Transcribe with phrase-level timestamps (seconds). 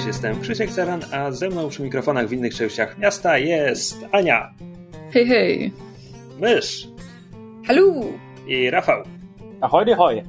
[0.00, 4.54] Cześć, jestem Krzysiek Zaran, a ze mną przy mikrofonach w innych częściach miasta jest Ania.
[5.12, 5.72] Hej, hej.
[6.40, 6.88] Mysz.
[7.66, 7.92] Hallo.
[8.46, 9.02] I Rafał.
[9.60, 10.22] Ahoj, ahoj.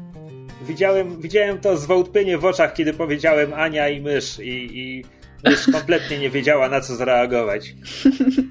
[0.61, 5.05] Widziałem, widziałem to zwątpienie w oczach, kiedy powiedziałem Ania i mysz i, i
[5.43, 7.73] mysz kompletnie nie wiedziała na co zareagować.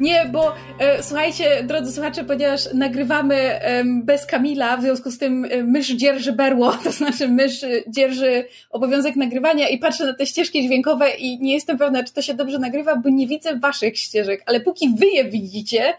[0.01, 5.45] Nie, bo e, słuchajcie, drodzy słuchacze, ponieważ nagrywamy e, bez Kamila, w związku z tym
[5.45, 10.63] e, mysz dzierży berło, to znaczy mysz dzierży obowiązek nagrywania i patrzę na te ścieżki
[10.63, 14.43] dźwiękowe i nie jestem pewna, czy to się dobrze nagrywa, bo nie widzę waszych ścieżek,
[14.47, 15.95] ale póki wy je widzicie,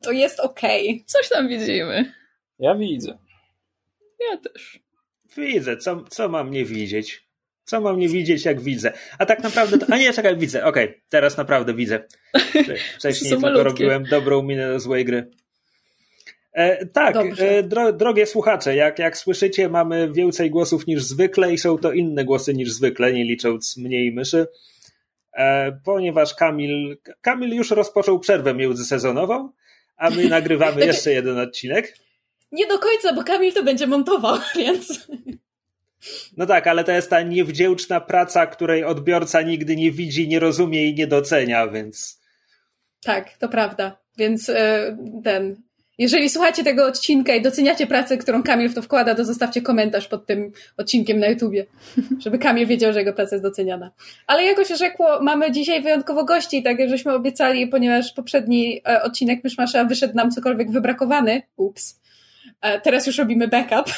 [0.00, 0.90] to jest okej.
[0.90, 1.04] Okay.
[1.06, 2.12] Coś tam widzimy.
[2.58, 3.18] Ja widzę.
[4.30, 4.80] Ja też.
[5.36, 7.27] Widzę, co, co mam nie widzieć?
[7.68, 8.92] Co mam nie widzieć, jak widzę?
[9.18, 9.78] A tak naprawdę.
[9.78, 9.86] To...
[9.90, 10.64] A nie, czekaj, widzę.
[10.64, 12.04] Okej, okay, teraz naprawdę widzę.
[12.98, 13.64] Wcześniej tylko malutkie.
[13.64, 15.30] robiłem dobrą minę do złej gry.
[16.52, 21.58] E, tak, e, dro, drogie słuchacze, jak, jak słyszycie, mamy więcej głosów niż zwykle i
[21.58, 24.46] są to inne głosy niż zwykle, nie licząc mniej myszy.
[25.32, 29.52] E, ponieważ Kamil, Kamil już rozpoczął przerwę międzysezonową,
[29.96, 31.98] a my nagrywamy jeszcze jeden odcinek.
[32.52, 35.08] Nie do końca, bo Kamil to będzie montował, więc.
[36.36, 40.88] No tak, ale to jest ta niewdzięczna praca, której odbiorca nigdy nie widzi, nie rozumie
[40.88, 42.20] i nie docenia, więc.
[43.02, 43.98] Tak, to prawda.
[44.18, 45.56] Więc e, ten.
[45.98, 50.08] Jeżeli słuchacie tego odcinka i doceniacie pracę, którą Kamil w to wkłada, to zostawcie komentarz
[50.08, 51.66] pod tym odcinkiem na YouTubie,
[52.24, 53.90] żeby Kamil wiedział, że jego praca jest doceniana.
[54.26, 59.02] Ale jako się rzekło, mamy dzisiaj wyjątkowo gości, tak jak żeśmy obiecali, ponieważ poprzedni e,
[59.02, 61.42] odcinek Myszmasza wyszedł nam cokolwiek wybrakowany.
[61.56, 61.97] Ups
[62.60, 63.94] teraz już robimy backup,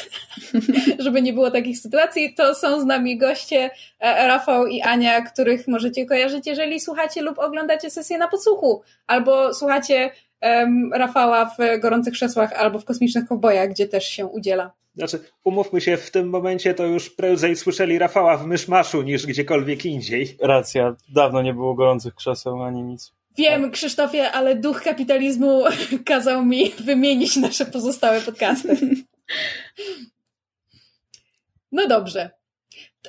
[1.04, 2.34] żeby nie było takich sytuacji.
[2.34, 7.38] To są z nami goście e, Rafał i Ania, których możecie kojarzyć, jeżeli słuchacie lub
[7.38, 10.10] oglądacie sesję na podsłuchu, albo słuchacie
[10.42, 14.72] um, Rafała w Gorących Krzesłach, albo w Kosmicznych Kowbojach, gdzie też się udziela.
[14.94, 19.84] Znaczy, umówmy się, w tym momencie to już prędzej słyszeli Rafała w Myszmaszu niż gdziekolwiek
[19.84, 20.36] indziej.
[20.40, 23.12] Racja, dawno nie było gorących krzeseł ani nic.
[23.36, 23.72] Wiem, tak.
[23.72, 25.64] Krzysztofie, ale duch kapitalizmu
[26.04, 28.76] kazał mi wymienić nasze pozostałe podcasty.
[31.72, 32.30] No dobrze.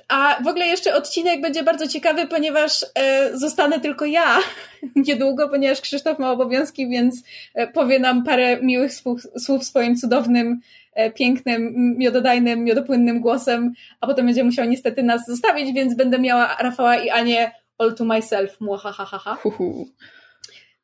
[0.08, 4.38] A w ogóle jeszcze odcinek będzie bardzo ciekawy, ponieważ e, zostanę tylko ja
[5.08, 10.60] niedługo, ponieważ Krzysztof ma obowiązki, więc e, powie nam parę miłych słów, słów swoim cudownym,
[10.94, 16.58] e, pięknym, miododajnym, miodopłynnym głosem, a potem będzie musiał niestety nas zostawić, więc będę miała
[16.60, 19.38] Rafała i Anię all to myself, muahahaha.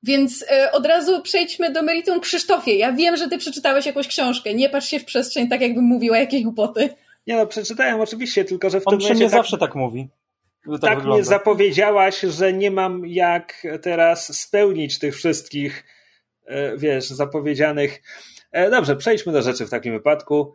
[0.03, 2.75] Więc y, od razu przejdźmy do meritum Krzysztofie.
[2.75, 4.53] Ja wiem, że ty przeczytałeś jakąś książkę.
[4.53, 6.89] Nie patrz się w przestrzeń tak, jakbym mówiła jakieś głupoty.
[7.27, 9.23] Nie no, przeczytałem oczywiście, tylko że w On tym momencie...
[9.23, 10.07] nie tak, zawsze tak mówi.
[10.71, 15.83] Tak, tak mnie zapowiedziałaś, że nie mam jak teraz spełnić tych wszystkich,
[16.45, 18.01] e, wiesz, zapowiedzianych.
[18.51, 20.53] E, dobrze, przejdźmy do rzeczy w takim wypadku.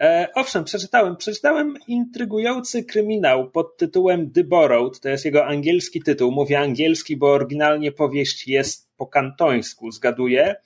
[0.00, 1.16] E, owszem, przeczytałem.
[1.16, 5.00] Przeczytałem intrygujący kryminał pod tytułem The Borrowed.
[5.00, 6.32] To jest jego angielski tytuł.
[6.32, 10.56] Mówię angielski, bo oryginalnie powieść jest po kantońsku, zgaduję.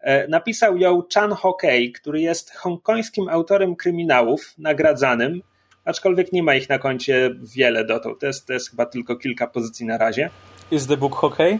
[0.00, 5.42] E, napisał ją Chan Ho-kei, który jest hongkońskim autorem kryminałów, nagradzanym,
[5.84, 8.20] aczkolwiek nie ma ich na koncie wiele dotąd.
[8.20, 10.30] To jest, to jest chyba tylko kilka pozycji na razie.
[10.70, 11.58] Jest the book Ho-kei?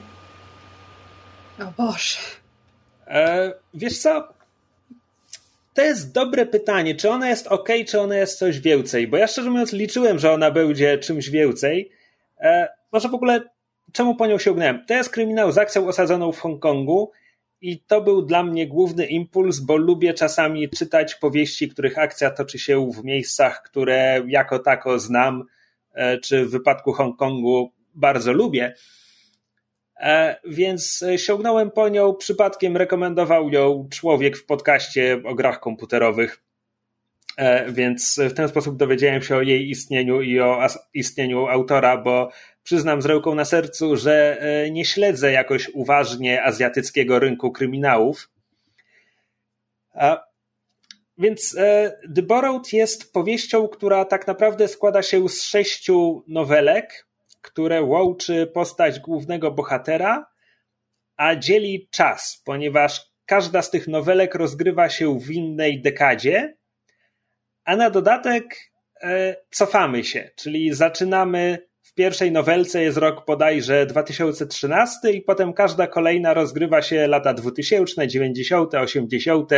[1.60, 2.18] O Boże.
[3.06, 4.37] E, wiesz co?
[5.78, 9.26] To jest dobre pytanie, czy ona jest ok, czy ona jest coś więcej, bo ja
[9.26, 11.90] szczerze mówiąc liczyłem, że ona będzie czymś więcej.
[12.40, 13.42] E, może w ogóle,
[13.92, 14.84] czemu po nią sięgnąłem?
[14.86, 17.10] To jest kryminał z akcją osadzoną w Hongkongu
[17.60, 22.58] i to był dla mnie główny impuls, bo lubię czasami czytać powieści, których akcja toczy
[22.58, 25.44] się w miejscach, które jako tako znam,
[25.94, 28.74] e, czy w wypadku Hongkongu bardzo lubię.
[29.98, 36.42] E, więc e, sięgnąłem po nią, przypadkiem rekomendował ją człowiek w podcaście o grach komputerowych,
[37.36, 42.30] e, więc w ten sposób dowiedziałem się o jej istnieniu i o istnieniu autora, bo
[42.62, 48.30] przyznam z ręką na sercu, że nie śledzę jakoś uważnie azjatyckiego rynku kryminałów.
[51.18, 51.56] Więc
[52.14, 57.07] The Borrowed jest powieścią, która tak naprawdę składa się z sześciu nowelek,
[57.40, 60.26] które łączy postać głównego bohatera,
[61.16, 66.56] a dzieli czas, ponieważ każda z tych nowelek rozgrywa się w innej dekadzie,
[67.64, 75.10] a na dodatek e, cofamy się, czyli zaczynamy w pierwszej nowelce jest rok bodajże 2013
[75.12, 79.52] i potem każda kolejna rozgrywa się lata 2000, 90., 80.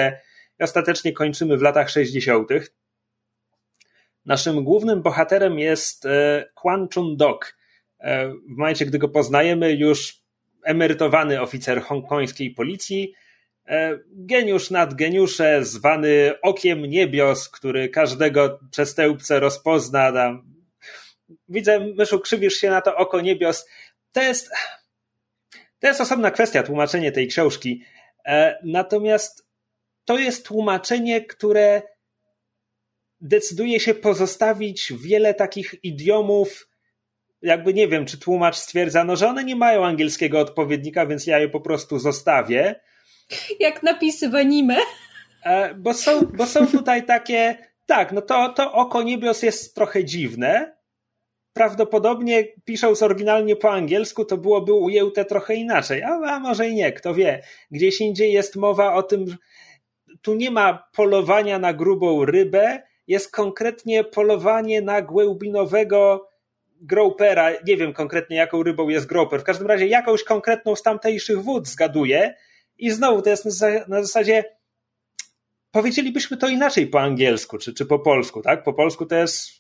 [0.59, 2.49] i ostatecznie kończymy w latach 60.
[4.27, 7.60] Naszym głównym bohaterem jest e, Kwan Chun Dok.
[8.01, 10.23] E, w momencie, gdy go poznajemy, już
[10.65, 13.15] emerytowany oficer hongkońskiej policji,
[13.67, 20.13] e, geniusz nad geniusze, zwany okiem niebios, który każdego przestępcę rozpozna.
[20.13, 20.55] Tam.
[21.49, 23.67] Widzę, Myszu, krzywisz się na to oko niebios.
[24.13, 24.51] To jest,
[25.79, 27.85] to jest osobna kwestia, tłumaczenie tej książki.
[28.65, 29.47] Natomiast
[30.05, 31.83] to jest tłumaczenie, które
[33.21, 36.70] decyduje się pozostawić wiele takich idiomów,
[37.43, 41.39] jakby nie wiem, czy tłumacz stwierdza, no, że one nie mają angielskiego odpowiednika, więc ja
[41.39, 42.81] je po prostu zostawię.
[43.61, 44.77] Jak napisy w anime.
[45.45, 47.57] E, bo są, bo są tutaj takie,
[47.87, 50.77] tak, no to, to oko niebios jest trochę dziwne.
[51.53, 56.93] Prawdopodobnie pisząc oryginalnie po angielsku, to byłoby ujęte trochę inaczej, a, a może i nie,
[56.93, 57.43] kto wie.
[57.71, 59.37] Gdzieś indziej jest mowa o tym,
[60.23, 66.30] tu nie ma polowania na grubą rybę, jest konkretnie polowanie na głębinowego
[66.81, 67.51] gropera.
[67.67, 69.41] Nie wiem konkretnie, jaką rybą jest groper.
[69.41, 72.35] W każdym razie jakąś konkretną z tamtejszych wód zgaduję.
[72.79, 73.45] I znowu to jest
[73.89, 74.45] na zasadzie.
[75.71, 78.63] Powiedzielibyśmy to inaczej po angielsku, czy, czy po polsku, tak?
[78.63, 79.51] Po polsku to jest.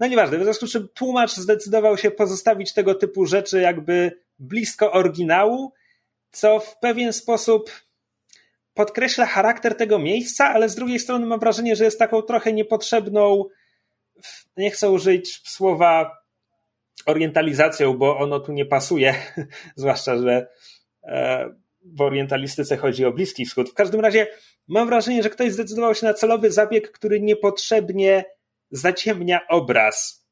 [0.00, 4.92] No nieważne, w związku z czym tłumacz zdecydował się pozostawić tego typu rzeczy jakby blisko
[4.92, 5.72] oryginału,
[6.30, 7.70] co w pewien sposób
[8.74, 13.44] podkreśla charakter tego miejsca, ale z drugiej strony mam wrażenie, że jest taką trochę niepotrzebną,
[14.56, 16.19] nie chcę użyć słowa
[17.06, 19.14] orientalizacją, bo ono tu nie pasuje,
[19.76, 20.46] zwłaszcza, że
[21.04, 21.48] e,
[21.84, 23.70] w orientalistyce chodzi o Bliski Wschód.
[23.70, 24.26] W każdym razie
[24.68, 28.24] mam wrażenie, że ktoś zdecydował się na celowy zabieg, który niepotrzebnie
[28.70, 30.26] zaciemnia obraz.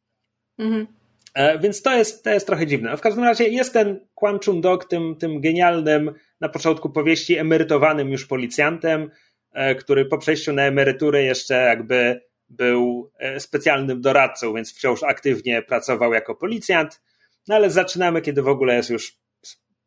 [0.59, 0.87] Mhm.
[1.35, 2.97] E, więc to jest, to jest trochę dziwne.
[2.97, 8.11] W każdym razie jest ten Kwan Chun Dok tym, tym genialnym na początku powieści emerytowanym
[8.11, 9.11] już policjantem,
[9.53, 15.63] e, który po przejściu na emeryturę jeszcze jakby był e, specjalnym doradcą, więc wciąż aktywnie
[15.63, 17.01] pracował jako policjant.
[17.49, 19.19] No ale zaczynamy, kiedy w ogóle jest już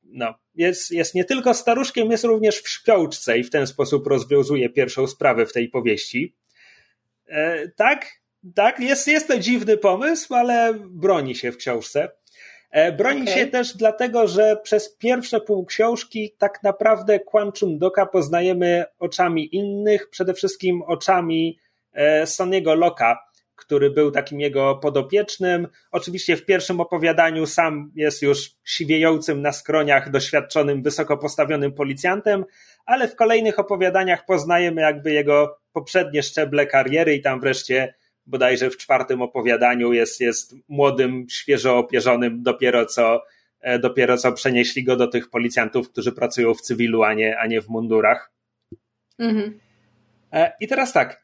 [0.03, 4.69] no, jest, jest nie tylko staruszkiem, jest również w śpiączce i w ten sposób rozwiązuje
[4.69, 6.35] pierwszą sprawę w tej powieści.
[7.27, 8.05] E, tak,
[8.55, 12.11] tak, jest, jest to dziwny pomysł, ale broni się w książce.
[12.71, 13.33] E, broni okay.
[13.33, 19.55] się też dlatego, że przez pierwsze pół książki tak naprawdę Quan Chun Doka poznajemy oczami
[19.55, 21.59] innych, przede wszystkim oczami
[22.25, 23.19] Soniego Loka,
[23.55, 25.67] który był takim jego podopiecznym.
[25.91, 32.45] Oczywiście w pierwszym opowiadaniu sam jest już siwiejącym na skroniach, doświadczonym, wysoko postawionym policjantem,
[32.85, 37.93] ale w kolejnych opowiadaniach poznajemy jakby jego poprzednie szczeble kariery i tam wreszcie
[38.25, 43.23] bodajże w czwartym opowiadaniu jest, jest młodym, świeżo opierzonym, dopiero co,
[43.61, 47.47] e, dopiero co przenieśli go do tych policjantów, którzy pracują w cywilu, a nie, a
[47.47, 48.31] nie w mundurach.
[49.19, 49.59] Mhm.
[50.33, 51.20] E, I teraz tak,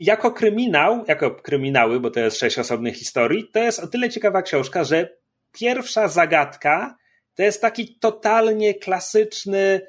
[0.00, 4.42] jako kryminał, jako kryminały, bo to jest sześć osobnych historii, to jest o tyle ciekawa
[4.42, 5.08] książka, że
[5.52, 6.96] pierwsza zagadka
[7.34, 9.80] to jest taki totalnie klasyczny,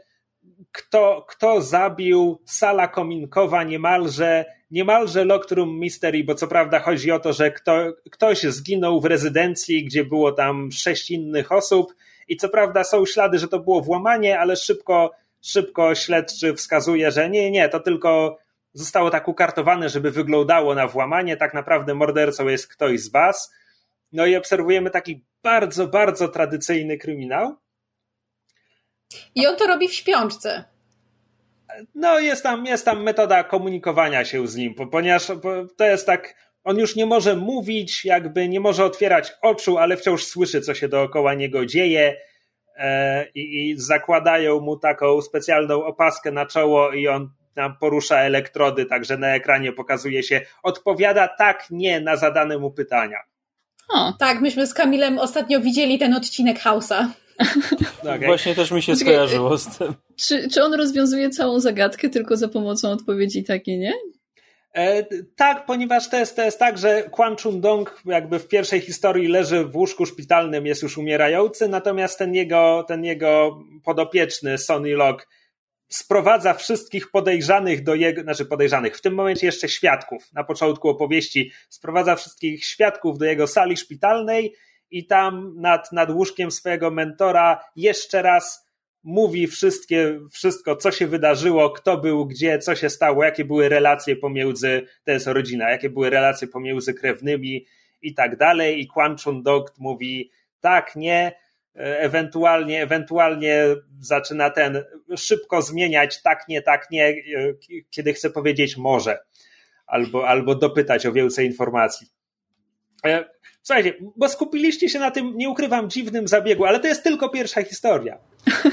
[0.72, 7.34] kto, kto zabił Sala Kominkowa niemalże niemalże Loctrum Mystery, bo co prawda chodzi o to,
[7.34, 11.94] że kto, ktoś zginął w rezydencji, gdzie było tam sześć innych osób
[12.28, 15.12] i co prawda są ślady, że to było włamanie, ale szybko,
[15.42, 18.38] szybko śledczy wskazuje, że nie, nie, to tylko
[18.78, 23.54] zostało tak ukartowane, żeby wyglądało na włamanie, tak naprawdę mordercą jest ktoś z was.
[24.12, 27.56] No i obserwujemy taki bardzo, bardzo tradycyjny kryminał.
[29.36, 30.64] I on to robi w śpiączce
[31.96, 35.32] no jest tam, jest tam metoda komunikowania się z nim, ponieważ
[35.78, 40.24] to jest tak, on już nie może mówić, jakby nie może otwierać oczu, ale wciąż
[40.24, 42.18] słyszy, co się dookoła niego dzieje
[42.78, 47.30] e, i, i zakładają mu taką specjalną opaskę na czoło i on
[47.80, 53.18] porusza elektrody, także na ekranie pokazuje się, odpowiada tak, nie na zadane mu pytania.
[53.90, 54.14] O.
[54.20, 57.08] Tak, myśmy z Kamilem ostatnio widzieli ten odcinek House'a.
[58.02, 58.26] Okay.
[58.26, 59.94] Właśnie też mi się skojarzyło z tym.
[60.16, 63.94] Czy, czy on rozwiązuje całą zagadkę tylko za pomocą odpowiedzi takiej, nie?
[64.76, 65.04] E,
[65.36, 69.28] tak, ponieważ to jest, to jest tak, że Kwan Chun Dong jakby w pierwszej historii
[69.28, 75.26] leży w łóżku szpitalnym, jest już umierający, natomiast ten jego, ten jego podopieczny Sonny Locke
[75.90, 81.52] sprowadza wszystkich podejrzanych do jego, znaczy podejrzanych, w tym momencie jeszcze świadków, na początku opowieści,
[81.70, 84.54] sprowadza wszystkich świadków do jego sali szpitalnej
[84.92, 88.68] i tam nad, nad łóżkiem swojego mentora jeszcze raz
[89.04, 94.16] mówi wszystkie, wszystko, co się wydarzyło, kto był gdzie, co się stało, jakie były relacje
[94.16, 97.66] pomiędzy, to jest rodzina, jakie były relacje pomiędzy krewnymi
[98.02, 98.82] i tak dalej.
[98.82, 101.32] I Quan Chun Dog mówi tak, nie,
[101.78, 103.66] ewentualnie, ewentualnie
[104.00, 104.84] zaczyna ten
[105.18, 107.14] szybko zmieniać tak, nie, tak, nie, e,
[107.90, 109.20] kiedy chce powiedzieć może
[109.88, 112.08] albo, albo dopytać o więcej informacji.
[113.06, 113.26] E,
[113.62, 117.64] słuchajcie, bo skupiliście się na tym, nie ukrywam, dziwnym zabiegu, ale to jest tylko pierwsza
[117.64, 118.18] historia.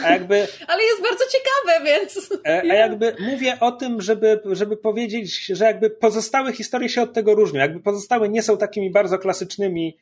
[0.05, 2.31] A jakby, ale jest bardzo ciekawe, więc.
[2.47, 7.13] E, a jakby mówię o tym, żeby, żeby powiedzieć, że jakby pozostałe historie się od
[7.13, 7.61] tego różnią.
[7.61, 9.99] Jakby pozostałe nie są takimi bardzo klasycznymi.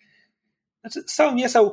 [0.80, 1.70] Znaczy, są, nie są.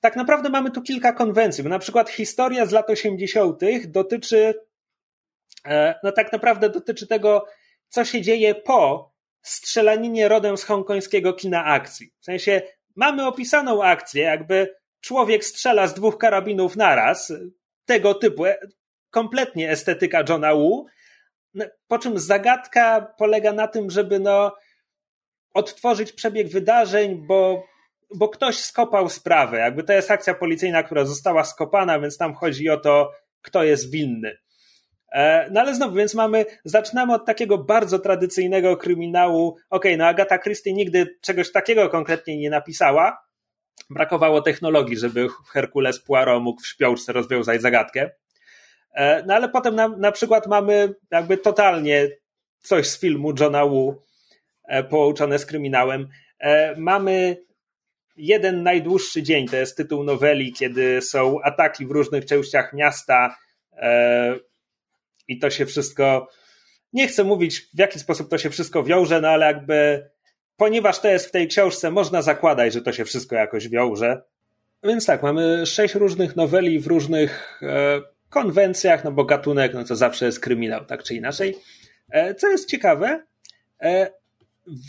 [0.00, 3.86] Tak naprawdę mamy tu kilka konwencji, bo na przykład historia z lat 80.
[3.86, 4.54] dotyczy,
[5.66, 7.46] e, no tak naprawdę dotyczy tego,
[7.88, 9.12] co się dzieje po
[9.42, 12.12] strzelaninie rodem z hongkońskiego kina akcji.
[12.20, 12.62] W sensie
[12.96, 17.32] mamy opisaną akcję, jakby człowiek strzela z dwóch karabinów naraz,
[17.84, 18.44] tego typu,
[19.10, 20.86] kompletnie estetyka Johna Woo,
[21.54, 24.56] no, po czym zagadka polega na tym, żeby no
[25.54, 27.64] odtworzyć przebieg wydarzeń, bo,
[28.14, 29.58] bo ktoś skopał sprawę.
[29.58, 33.90] Jakby to jest akcja policyjna, która została skopana, więc tam chodzi o to, kto jest
[33.90, 34.36] winny.
[35.12, 39.48] E, no ale znowu, więc mamy, zaczynamy od takiego bardzo tradycyjnego kryminału.
[39.48, 43.26] Okej, okay, no Agata Christie nigdy czegoś takiego konkretnie nie napisała.
[43.90, 48.10] Brakowało technologii, żeby Herkules Poirot mógł w śpiączce rozwiązać zagadkę.
[48.94, 52.08] E, no ale potem na, na przykład mamy jakby totalnie
[52.60, 54.02] coś z filmu Johna Woo
[54.68, 56.08] e, połączone z kryminałem.
[56.76, 57.45] Mamy
[58.16, 63.36] jeden najdłuższy dzień, to jest tytuł noweli, kiedy są ataki w różnych częściach miasta
[65.28, 66.28] i to się wszystko.
[66.92, 70.10] Nie chcę mówić, w jaki sposób to się wszystko wiąże, no ale jakby,
[70.56, 74.22] ponieważ to jest w tej książce, można zakładać, że to się wszystko jakoś wiąże.
[74.82, 79.96] Więc tak, mamy sześć różnych noweli w różnych e, konwencjach, no bo gatunek, no to
[79.96, 81.56] zawsze jest kryminał, tak czy inaczej.
[82.10, 83.22] E, co jest ciekawe,
[83.82, 84.10] e,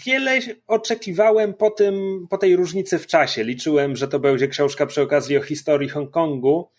[0.06, 3.44] wiele oczekiwałem po, tym, po tej różnicy w czasie.
[3.44, 6.70] Liczyłem, że to będzie książka przy okazji o historii Hongkongu.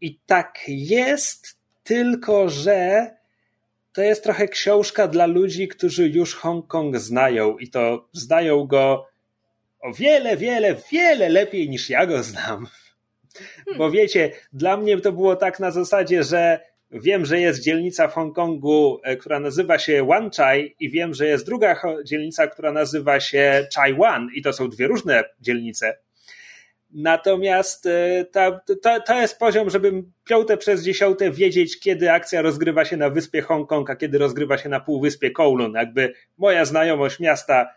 [0.00, 3.10] I tak jest, tylko, że
[3.92, 9.06] to jest trochę książka dla ludzi, którzy już Hongkong znają i to znają go
[9.80, 12.66] o wiele, wiele, wiele lepiej niż ja go znam.
[13.78, 16.60] Bo wiecie, dla mnie to było tak na zasadzie, że
[17.00, 21.26] wiem, że jest dzielnica w Hongkongu, e, która nazywa się Wan Chai i wiem, że
[21.26, 25.98] jest druga dzielnica, która nazywa się Chai Wan i to są dwie różne dzielnice.
[26.90, 28.60] Natomiast e, ta,
[29.06, 33.90] to, jest poziom, żebym piąte przez dziesiąte wiedzieć, kiedy akcja rozgrywa się na wyspie Hongkong,
[33.90, 35.72] a kiedy rozgrywa się na półwyspie Kowloon.
[35.72, 37.74] Jakby moja znajomość miasta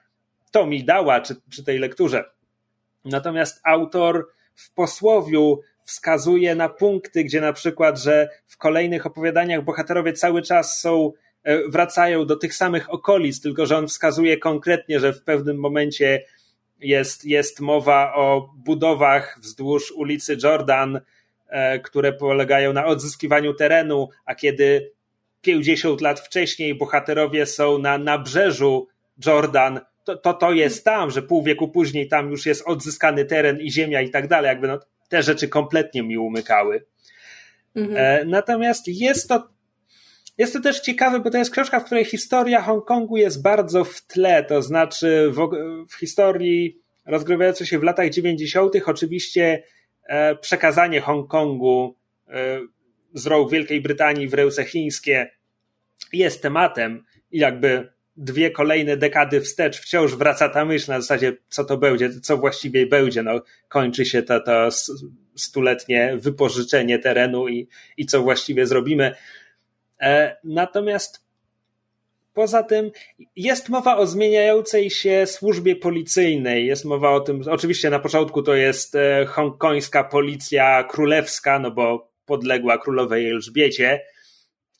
[0.51, 2.23] to mi dała przy, przy tej lekturze.
[3.05, 10.13] Natomiast autor w posłowiu wskazuje na punkty, gdzie na przykład, że w kolejnych opowiadaniach bohaterowie
[10.13, 11.11] cały czas są,
[11.43, 16.25] e, wracają do tych samych okolic, tylko że on wskazuje konkretnie, że w pewnym momencie
[16.79, 20.99] jest, jest mowa o budowach wzdłuż ulicy Jordan,
[21.47, 24.91] e, które polegają na odzyskiwaniu terenu, a kiedy
[25.41, 28.87] 50 lat wcześniej bohaterowie są na nabrzeżu
[29.25, 33.61] Jordan, to, to to jest tam, że pół wieku później tam już jest odzyskany teren
[33.61, 34.47] i ziemia i tak dalej.
[34.47, 36.85] Jakby no, te rzeczy kompletnie mi umykały.
[37.75, 37.97] Mhm.
[37.97, 39.49] E, natomiast jest to
[40.37, 44.01] jest to też ciekawe, bo to jest książka, w której historia Hongkongu jest bardzo w
[44.01, 45.49] tle, to znaczy w,
[45.89, 48.73] w historii rozgrywającej się w latach 90.
[48.85, 49.63] oczywiście
[50.03, 51.95] e, przekazanie Hongkongu
[52.27, 52.59] e,
[53.13, 55.31] z rąk Wielkiej Brytanii w ręce chińskie
[56.13, 61.63] jest tematem i jakby dwie kolejne dekady wstecz wciąż wraca ta myśl na zasadzie, co
[61.63, 63.23] to będzie, co właściwie będzie.
[63.23, 64.69] No, kończy się to, to
[65.35, 69.15] stuletnie wypożyczenie terenu i, i co właściwie zrobimy.
[70.01, 71.29] E, natomiast
[72.33, 72.91] poza tym
[73.35, 76.65] jest mowa o zmieniającej się służbie policyjnej.
[76.65, 82.11] Jest mowa o tym, oczywiście na początku to jest e, hongkońska policja królewska, no bo
[82.25, 84.01] podległa królowej Elżbiecie,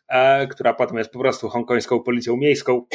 [0.10, 2.86] e, która potem jest po prostu hongkońską policją miejską.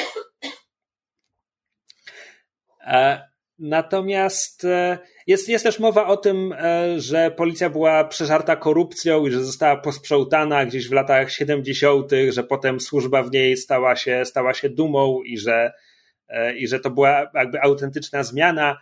[3.58, 9.30] Natomiast e, jest, jest też mowa o tym, e, że policja była przeżarta korupcją i
[9.30, 14.54] że została posprzątana gdzieś w latach 70., że potem służba w niej stała się, stała
[14.54, 15.72] się dumą i że,
[16.28, 18.78] e, i że to była jakby autentyczna zmiana.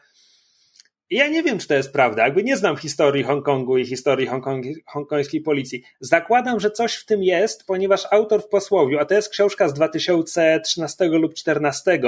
[1.11, 2.25] Ja nie wiem, czy to jest prawda.
[2.25, 5.83] Jakby nie znam historii Hongkongu i historii Hongkong, hongkońskiej policji.
[6.01, 9.75] Zakładam, że coś w tym jest, ponieważ autor w posłowiu, a to jest książka z
[9.75, 12.01] 2013 lub 2014,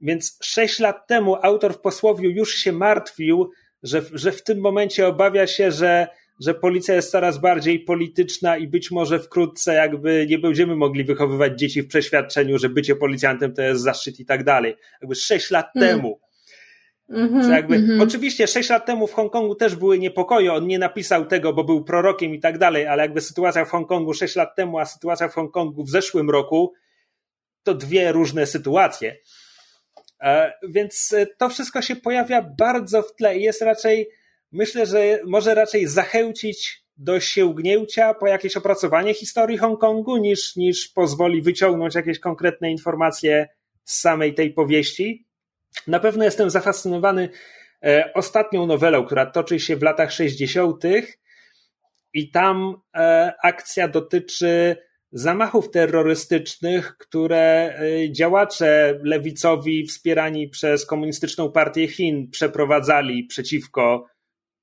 [0.00, 3.50] więc sześć lat temu autor w posłowiu już się martwił,
[3.82, 6.08] że, że w tym momencie obawia się, że,
[6.40, 11.58] że policja jest coraz bardziej polityczna i być może wkrótce jakby nie będziemy mogli wychowywać
[11.58, 14.76] dzieci w przeświadczeniu, że bycie policjantem to jest zaszczyt i tak dalej.
[15.00, 15.96] Jakby sześć lat hmm.
[15.96, 16.20] temu.
[17.10, 18.02] Mm-hmm, jakby, mm-hmm.
[18.02, 21.84] Oczywiście 6 lat temu w Hongkongu też były niepokoje, on nie napisał tego, bo był
[21.84, 25.34] prorokiem i tak dalej, ale jakby sytuacja w Hongkongu 6 lat temu, a sytuacja w
[25.34, 26.72] Hongkongu w zeszłym roku,
[27.62, 29.16] to dwie różne sytuacje.
[30.20, 34.08] E, więc to wszystko się pojawia bardzo w tle i jest raczej,
[34.52, 41.42] myślę, że może raczej zachęcić do sięgnięcia po jakieś opracowanie historii Hongkongu, niż, niż pozwoli
[41.42, 43.48] wyciągnąć jakieś konkretne informacje
[43.84, 45.26] z samej tej powieści.
[45.86, 47.28] Na pewno jestem zafascynowany
[47.84, 50.84] e, ostatnią nowelą, która toczy się w latach 60.
[52.12, 54.76] i tam e, akcja dotyczy
[55.16, 64.06] zamachów terrorystycznych, które e, działacze lewicowi wspierani przez Komunistyczną Partię Chin przeprowadzali przeciwko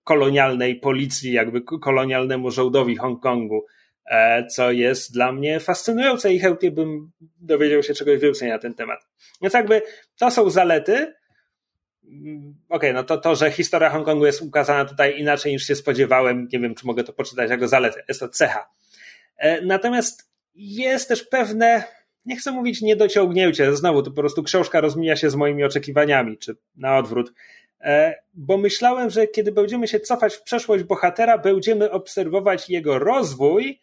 [0.03, 3.65] kolonialnej policji, jakby kolonialnemu żołdowi Hongkongu,
[4.05, 8.73] e, co jest dla mnie fascynujące i chętnie bym dowiedział się czegoś więcej na ten
[8.73, 8.99] temat.
[9.41, 9.81] Więc jakby
[10.19, 11.13] to są zalety.
[12.07, 15.75] Mm, okej, okay, no to to, że historia Hongkongu jest ukazana tutaj inaczej niż się
[15.75, 18.03] spodziewałem, nie wiem, czy mogę to poczytać jako zaletę.
[18.07, 18.69] Jest to cecha.
[19.37, 21.83] E, natomiast jest też pewne,
[22.25, 26.55] nie chcę mówić niedociągnięcie, znowu to po prostu książka rozmija się z moimi oczekiwaniami, czy
[26.75, 27.33] na odwrót.
[27.81, 33.79] E, bo myślałem, że kiedy będziemy się cofać w przeszłość bohatera, będziemy obserwować jego rozwój,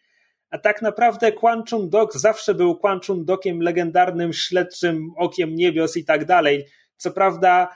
[0.49, 5.97] a tak naprawdę Quan Chun Dok zawsze był Quan Chun Dokiem legendarnym, śledczym okiem niebios
[5.97, 6.65] i tak dalej.
[6.97, 7.75] Co prawda,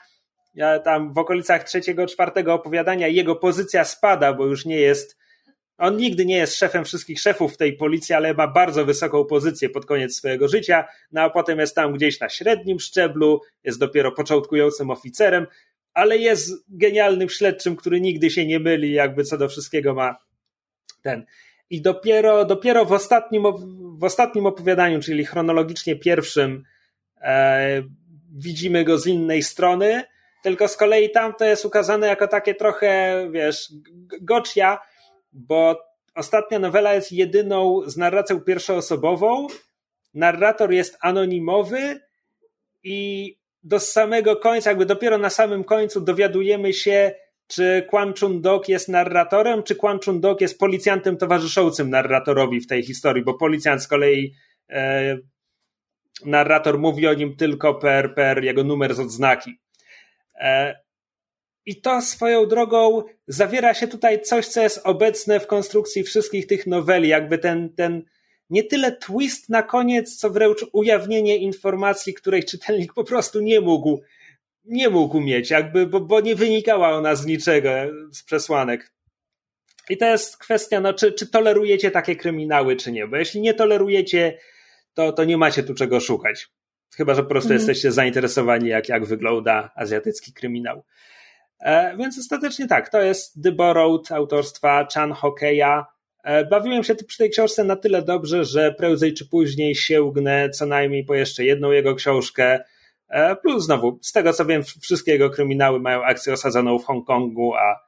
[0.54, 5.18] ja tam w okolicach trzeciego, czwartego opowiadania jego pozycja spada, bo już nie jest.
[5.78, 9.70] On nigdy nie jest szefem wszystkich szefów w tej policji, ale ma bardzo wysoką pozycję
[9.70, 14.12] pod koniec swojego życia, no a potem jest tam gdzieś na średnim szczeblu, jest dopiero
[14.12, 15.46] początkującym oficerem,
[15.94, 20.16] ale jest genialnym śledczym, który nigdy się nie myli, jakby co do wszystkiego ma
[21.02, 21.26] ten.
[21.70, 23.42] I dopiero, dopiero w, ostatnim,
[23.98, 26.64] w ostatnim opowiadaniu, czyli chronologicznie pierwszym,
[27.20, 27.82] e,
[28.34, 30.02] widzimy go z innej strony,
[30.42, 33.72] tylko z kolei tam to jest ukazane jako takie trochę, wiesz,
[34.20, 34.78] goczia,
[35.36, 35.80] bo
[36.14, 39.46] ostatnia nowela jest jedyną z narracją pierwszoosobową.
[40.14, 42.00] Narrator jest anonimowy
[42.84, 47.14] i do samego końca, jakby dopiero na samym końcu dowiadujemy się,
[47.46, 52.66] czy Quan Chun Dok jest narratorem, czy Quan Chun Dok jest policjantem towarzyszącym narratorowi w
[52.66, 54.34] tej historii, bo policjant z kolei
[54.70, 55.18] e,
[56.24, 59.58] narrator mówi o nim tylko per, per jego numer z odznaki.
[60.40, 60.85] E,
[61.66, 66.66] I to swoją drogą zawiera się tutaj coś, co jest obecne w konstrukcji wszystkich tych
[66.66, 68.02] noweli, jakby ten, ten
[68.50, 74.00] nie tyle twist na koniec, co wręcz ujawnienie informacji, której czytelnik po prostu nie mógł,
[74.64, 77.70] nie mógł mieć, jakby, bo, bo nie wynikała ona z niczego,
[78.12, 78.92] z przesłanek.
[79.90, 83.54] I to jest kwestia, no, czy, czy tolerujecie takie kryminały, czy nie, bo jeśli nie
[83.54, 84.38] tolerujecie,
[84.94, 86.48] to, to nie macie tu czego szukać.
[86.96, 87.58] Chyba, że po prostu mhm.
[87.58, 90.84] jesteście zainteresowani, jak, jak wygląda azjatycki kryminał.
[91.60, 95.84] E, więc ostatecznie tak, to jest The Borrowed autorstwa Chan Hokeya.
[96.24, 100.66] E, bawiłem się przy tej książce na tyle dobrze, że prędzej czy później sięgnę co
[100.66, 102.64] najmniej po jeszcze jedną jego książkę.
[103.08, 107.54] E, plus znowu, z tego co wiem, wszystkie jego kryminały mają akcję osadzoną w Hongkongu,
[107.54, 107.86] a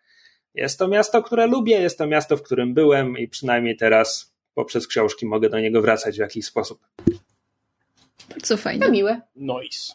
[0.55, 4.87] jest to miasto, które lubię, jest to miasto, w którym byłem i przynajmniej teraz poprzez
[4.87, 6.81] książki mogę do niego wracać w jakiś sposób.
[8.31, 8.87] Bardzo fajnie.
[8.87, 9.21] To miłe.
[9.37, 9.95] Nice.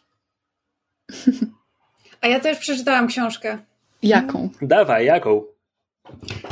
[2.23, 3.57] A ja też przeczytałam książkę.
[4.03, 4.49] Jaką?
[4.61, 5.43] Dawaj, jaką?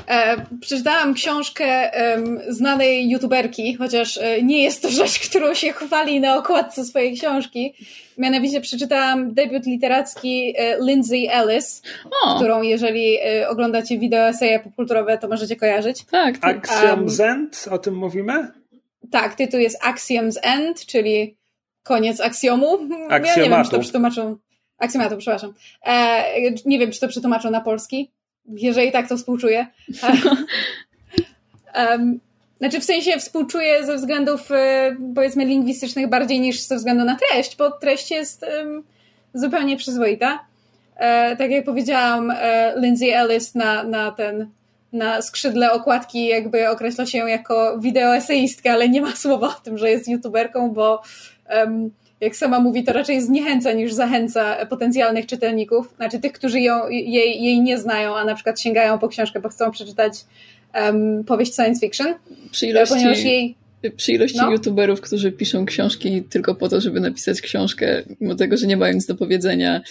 [0.07, 6.19] E, przeczytałam książkę e, znanej youtuberki, chociaż e, nie jest to rzecz, którą się chwali
[6.19, 7.73] na okładce swojej książki.
[8.17, 11.81] Mianowicie przeczytałam debiut literacki e, Lindsay Ellis,
[12.23, 12.35] o.
[12.35, 16.05] którą jeżeli e, oglądacie wideo eseje popkulturowe, to możecie kojarzyć.
[16.05, 16.37] Tak.
[16.37, 16.67] tak.
[16.67, 18.51] Axiom's um, End, o tym mówimy?
[19.11, 21.37] Tak, tytuł jest Axiom's End, czyli
[21.83, 22.77] koniec aksjomu.
[23.09, 23.39] Aksjomatu.
[23.39, 24.37] Ja nie wiem, czy to przetłumaczą.
[24.81, 25.53] Aksjomatu, przepraszam.
[25.85, 26.23] E,
[26.65, 28.11] nie wiem, czy to przetłumaczą na polski
[28.45, 29.67] jeżeli tak, to współczuję.
[31.89, 32.19] um,
[32.57, 37.57] znaczy w sensie współczuję ze względów e, powiedzmy lingwistycznych bardziej niż ze względu na treść,
[37.57, 38.83] bo treść jest um,
[39.33, 40.45] zupełnie przyzwoita.
[40.95, 44.49] E, tak jak powiedziałam, e, Lindsay Ellis na, na ten
[44.93, 49.91] na skrzydle okładki jakby określa się jako wideoeseistka, ale nie ma słowa o tym, że
[49.91, 51.01] jest youtuberką, bo
[51.49, 51.91] um,
[52.21, 57.43] jak sama mówi, to raczej zniechęca niż zachęca potencjalnych czytelników, znaczy tych, którzy ją, jej,
[57.43, 60.13] jej nie znają, a na przykład sięgają po książkę, bo chcą przeczytać
[60.73, 62.13] um, powieść science fiction.
[62.51, 63.55] Przy ilości, ponieważ jej
[63.95, 64.51] przy ilości no.
[64.51, 68.93] youtuberów, którzy piszą książki tylko po to, żeby napisać książkę, mimo tego, że nie mają
[68.93, 69.81] nic do powiedzenia,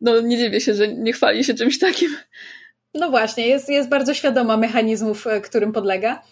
[0.00, 2.10] no nie dziwię się, że nie chwali się czymś takim.
[2.94, 6.22] No właśnie, jest, jest bardzo świadoma mechanizmów, e, którym podlega.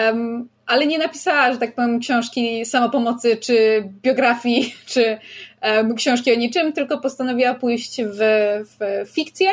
[0.00, 5.18] Um, ale nie napisała, że tak powiem, książki samopomocy, czy biografii, czy
[5.62, 8.18] um, książki o niczym, tylko postanowiła pójść w,
[8.64, 9.50] w fikcję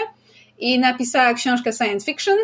[0.59, 2.35] i napisała książkę science fiction.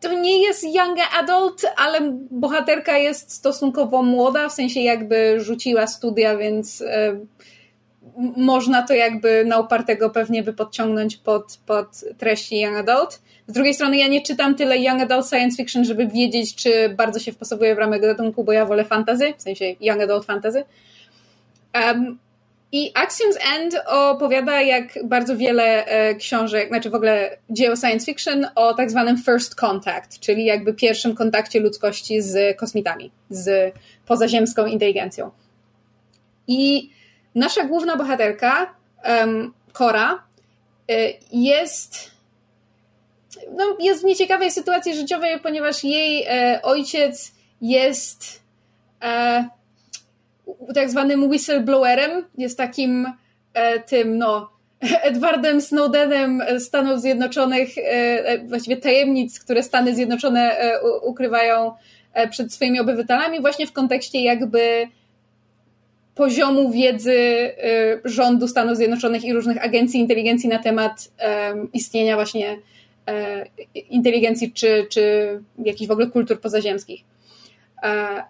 [0.00, 6.36] To nie jest young adult, ale bohaterka jest stosunkowo młoda, w sensie jakby rzuciła studia,
[6.36, 6.84] więc
[8.36, 11.86] można to jakby na upartego pewnie by podciągnąć pod, pod
[12.18, 13.20] treści young adult.
[13.50, 17.18] Z drugiej strony ja nie czytam tyle young adult science fiction, żeby wiedzieć, czy bardzo
[17.18, 20.64] się wpasowuje w ramach gatunku, bo ja wolę fantasy, w sensie young adult fantasy.
[21.74, 22.18] Um,
[22.72, 28.46] I Axiom's End opowiada, jak bardzo wiele e, książek, znaczy w ogóle dzieło science fiction
[28.54, 33.74] o tak zwanym first contact, czyli jakby pierwszym kontakcie ludzkości z kosmitami, z
[34.06, 35.30] pozaziemską inteligencją.
[36.46, 36.90] I
[37.34, 38.74] nasza główna bohaterka,
[39.72, 40.22] Cora,
[40.90, 42.19] y, jest,
[43.56, 48.42] no, jest w nieciekawej sytuacji życiowej, ponieważ jej e, ojciec jest
[49.02, 49.48] e,
[50.74, 53.12] tak zwanym whistleblowerem, jest takim
[53.54, 54.50] e, tym, no,
[55.02, 61.72] Edwardem Snowdenem Stanów Zjednoczonych, e, właściwie tajemnic, które Stany Zjednoczone e, ukrywają
[62.12, 64.88] e, przed swoimi obywatelami, właśnie w kontekście jakby
[66.14, 67.50] poziomu wiedzy
[68.04, 71.08] rządu Stanów Zjednoczonych i różnych agencji inteligencji na temat
[71.72, 72.56] istnienia właśnie e,
[73.90, 75.02] inteligencji czy, czy
[75.58, 77.00] jakichś w ogóle kultur pozaziemskich.
[77.82, 78.22] E,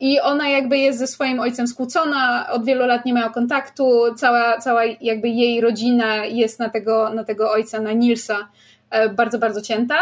[0.00, 4.58] I ona jakby jest ze swoim ojcem skłócona, od wielu lat nie mają kontaktu, cała,
[4.58, 8.48] cała jakby jej rodzina jest na tego, na tego ojca, na Nilsa,
[8.90, 9.96] e, bardzo, bardzo cięta.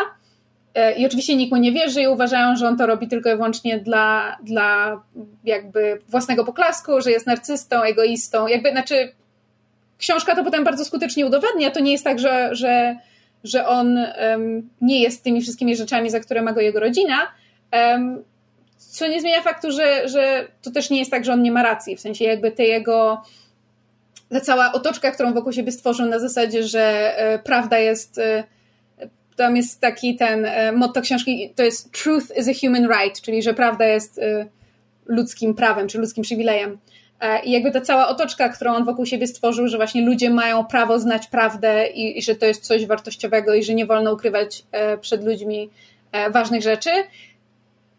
[0.75, 3.33] E, I oczywiście nikt mu nie wierzy i uważają, że on to robi tylko i
[3.33, 5.01] wyłącznie dla, dla
[5.45, 8.47] jakby własnego poklasku, że jest narcystą, egoistą.
[8.47, 9.13] Jakby, znaczy,
[9.99, 11.71] książka to potem bardzo skutecznie udowadnia.
[11.71, 12.97] To nie jest tak, że, że,
[13.45, 17.19] że on um, nie jest tymi wszystkimi rzeczami, za które ma go jego rodzina.
[17.73, 18.25] Um,
[18.79, 21.63] co nie zmienia faktu, że, że to też nie jest tak, że on nie ma
[21.63, 21.97] racji.
[21.97, 23.23] W sensie jakby te jego
[24.31, 28.45] ta cała otoczka, którą wokół siebie stworzył na zasadzie, że e, prawda jest e,
[29.37, 33.43] tam jest taki ten e, motto książki, to jest truth is a human right, czyli
[33.43, 34.21] że prawda jest
[35.07, 36.79] ludzkim prawem, czy ludzkim przywilejem.
[37.21, 40.65] E, I jakby ta cała otoczka, którą on wokół siebie stworzył, że właśnie ludzie mają
[40.65, 44.63] prawo znać prawdę i, i że to jest coś wartościowego i że nie wolno ukrywać
[45.01, 45.71] przed ludźmi
[46.31, 46.91] ważnych rzeczy,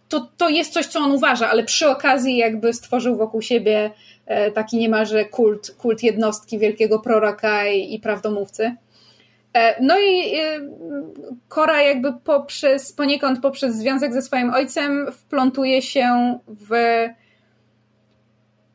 [0.10, 3.92] to, to jest coś, co on uważa, ale przy okazji jakby stworzył wokół siebie
[4.54, 8.76] taki niemalże kult, kult jednostki wielkiego proroka i, i prawdomówcy.
[9.54, 10.34] E, no i
[11.48, 16.72] Kora e, jakby poprzez, poniekąd poprzez związek ze swoim ojcem wplątuje się w,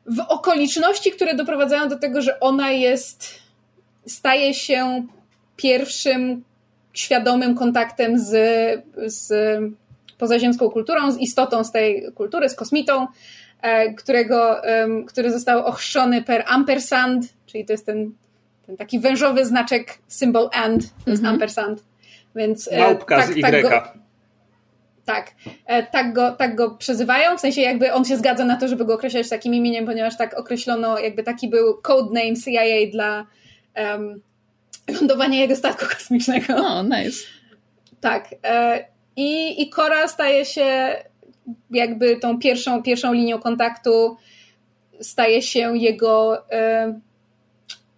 [0.07, 3.35] w okoliczności, które doprowadzają do tego, że ona jest,
[4.07, 5.07] staje się
[5.57, 6.45] pierwszym
[6.93, 8.31] świadomym kontaktem z,
[9.07, 9.33] z
[10.19, 13.07] pozaziemską kulturą, z istotą z tej kultury, z kosmitą,
[13.63, 14.63] e, którego,
[15.07, 18.13] który został ochrzczony per ampersand, czyli to jest ten
[18.67, 21.29] ten taki wężowy znaczek, symbol and, to jest -hmm.
[21.29, 21.85] ampersand.
[22.37, 23.41] Więc, e, Małpka tak, z Y.
[23.41, 23.83] Tak go,
[25.07, 25.35] tak,
[25.67, 28.85] e, tak, go, tak go przezywają, w sensie jakby on się zgadza na to, żeby
[28.85, 33.27] go określać takim imieniem, ponieważ tak określono, jakby taki był codename CIA dla
[33.77, 34.21] um,
[35.01, 36.57] lądowania jego statku kosmicznego.
[36.57, 37.19] O, oh, nice.
[38.01, 38.35] Tak.
[38.45, 38.85] E,
[39.17, 40.97] I, I Cora staje się
[41.71, 44.17] jakby tą pierwszą, pierwszą linią kontaktu,
[45.01, 46.43] staje się jego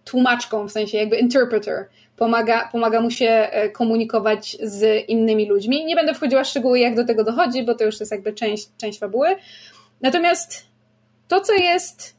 [0.05, 1.87] tłumaczką, w sensie jakby interpreter.
[2.19, 5.85] Pomaga, pomaga mu się e, komunikować z innymi ludźmi.
[5.85, 8.67] Nie będę wchodziła w szczegóły, jak do tego dochodzi, bo to już jest jakby część,
[8.77, 9.27] część fabuły.
[10.01, 10.65] Natomiast
[11.27, 12.15] to, co jest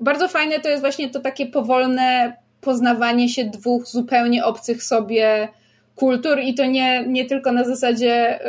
[0.00, 5.48] bardzo fajne, to jest właśnie to takie powolne poznawanie się dwóch zupełnie obcych sobie
[5.96, 8.40] kultur i to nie, nie tylko na zasadzie,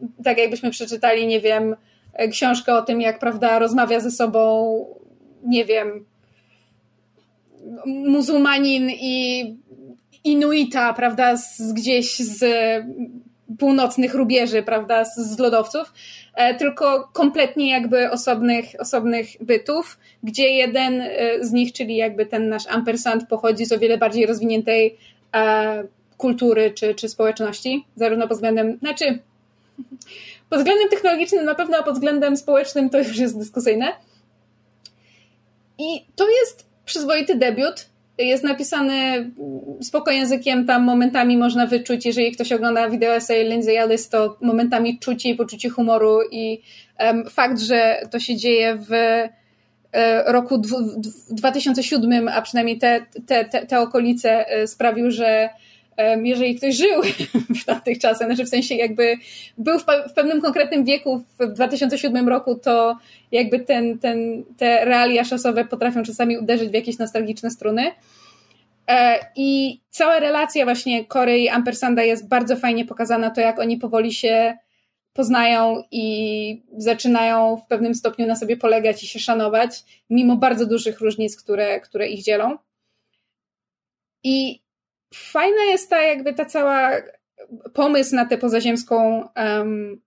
[0.00, 1.76] yy, tak jakbyśmy przeczytali, nie wiem,
[2.30, 4.86] książkę o tym, jak prawda rozmawia ze sobą,
[5.44, 6.04] nie wiem,
[7.86, 9.44] muzułmanin i
[10.24, 12.44] Inuita, prawda, z, gdzieś z
[13.58, 15.92] północnych rubieży, prawda, z, z lodowców,
[16.34, 22.48] e, tylko kompletnie jakby osobnych, osobnych bytów, gdzie jeden e, z nich, czyli jakby ten
[22.48, 24.96] nasz ampersand pochodzi z o wiele bardziej rozwiniętej
[25.34, 25.84] e,
[26.16, 29.18] kultury czy, czy społeczności, zarówno pod względem, znaczy
[30.50, 33.92] pod względem technologicznym na pewno, a pod względem społecznym to już jest dyskusyjne.
[35.78, 37.91] I to jest przyzwoity debiut.
[38.18, 39.30] Jest napisany
[39.82, 44.98] spoko językiem, tam momentami można wyczuć, jeżeli ktoś ogląda wideo essay Lindsay Ellis, to momentami
[44.98, 46.62] czuć jej poczucie humoru i
[47.00, 48.92] um, fakt, że to się dzieje w
[49.92, 50.62] e, roku
[51.30, 55.48] 2007, a przynajmniej te, te, te, te okolice e, sprawił, że
[56.22, 57.02] jeżeli ktoś żył
[57.60, 59.16] w tamtych czasach, znaczy w sensie jakby
[59.58, 62.96] był w, pewnym konkretnym wieku w 2007 roku, to
[63.32, 67.92] jakby ten, ten, te realia czasowe potrafią czasami uderzyć w jakieś nostalgiczne struny.
[68.88, 73.78] E, I cała relacja właśnie Kory i Ampersanda jest bardzo fajnie pokazana, to jak oni
[73.78, 74.56] powoli się
[75.12, 81.00] poznają i zaczynają w pewnym stopniu na sobie polegać i się szanować, mimo bardzo dużych
[81.00, 82.56] różnic, które, które ich dzielą.
[84.24, 84.61] I
[85.14, 86.90] fajna jest ta jakby ta cała
[87.74, 90.00] pomysł na tę pozaziemską um,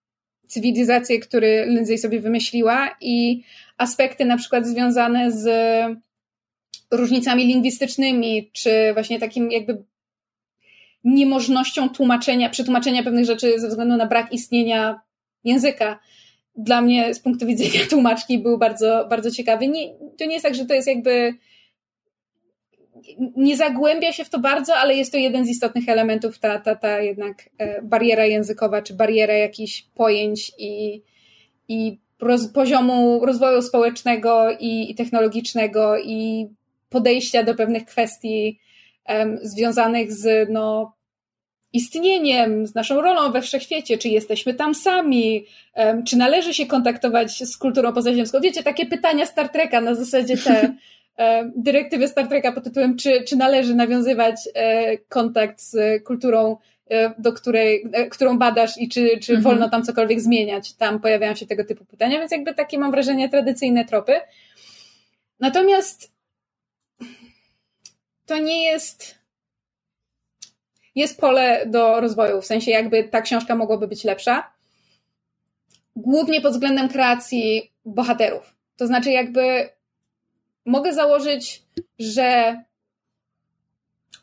[0.47, 3.43] cywilizację, który Lindsay sobie wymyśliła i
[3.77, 5.47] aspekty na przykład związane z
[6.91, 9.83] różnicami lingwistycznymi, czy właśnie takim jakby
[11.03, 14.99] niemożnością tłumaczenia, przetłumaczenia pewnych rzeczy ze względu na brak istnienia
[15.43, 15.99] języka.
[16.57, 19.67] Dla mnie z punktu widzenia tłumaczki był bardzo, bardzo ciekawy.
[19.67, 21.33] Nie, to nie jest tak, że to jest jakby
[23.35, 26.75] nie zagłębia się w to bardzo, ale jest to jeden z istotnych elementów, ta, ta,
[26.75, 31.01] ta jednak e, bariera językowa, czy bariera jakichś pojęć i,
[31.67, 36.47] i roz, poziomu rozwoju społecznego i, i, technologicznego i
[36.89, 38.59] podejścia do pewnych kwestii
[39.09, 40.95] um, związanych z no,
[41.73, 47.43] istnieniem, z naszą rolą we wszechświecie, czy jesteśmy tam sami, um, czy należy się kontaktować
[47.43, 48.41] z kulturą pozaziemską.
[48.41, 50.75] Wiecie, takie pytania Star Treka na zasadzie te
[51.55, 56.57] dyrektywy Star Treka pod tytułem czy, czy należy nawiązywać e, kontakt z kulturą,
[56.89, 59.41] e, do której, którą badasz i czy, czy mhm.
[59.41, 60.73] wolno tam cokolwiek zmieniać.
[60.73, 64.13] Tam pojawiają się tego typu pytania, więc jakby takie mam wrażenie tradycyjne tropy.
[65.39, 66.11] Natomiast
[68.25, 69.15] to nie jest
[70.95, 74.51] jest pole do rozwoju, w sensie jakby ta książka mogłaby być lepsza.
[75.95, 78.55] Głównie pod względem kreacji bohaterów.
[78.77, 79.69] To znaczy jakby
[80.65, 81.63] mogę założyć,
[81.99, 82.57] że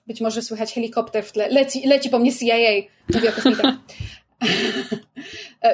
[0.07, 1.48] być może słychać helikopter w tle.
[1.48, 2.57] Leci, leci po mnie CIA.
[3.14, 3.72] Mówię o.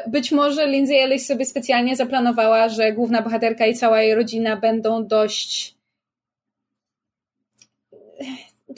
[0.11, 5.07] Być może Lindsay Ellis sobie specjalnie zaplanowała, że główna bohaterka i cała jej rodzina będą
[5.07, 5.75] dość.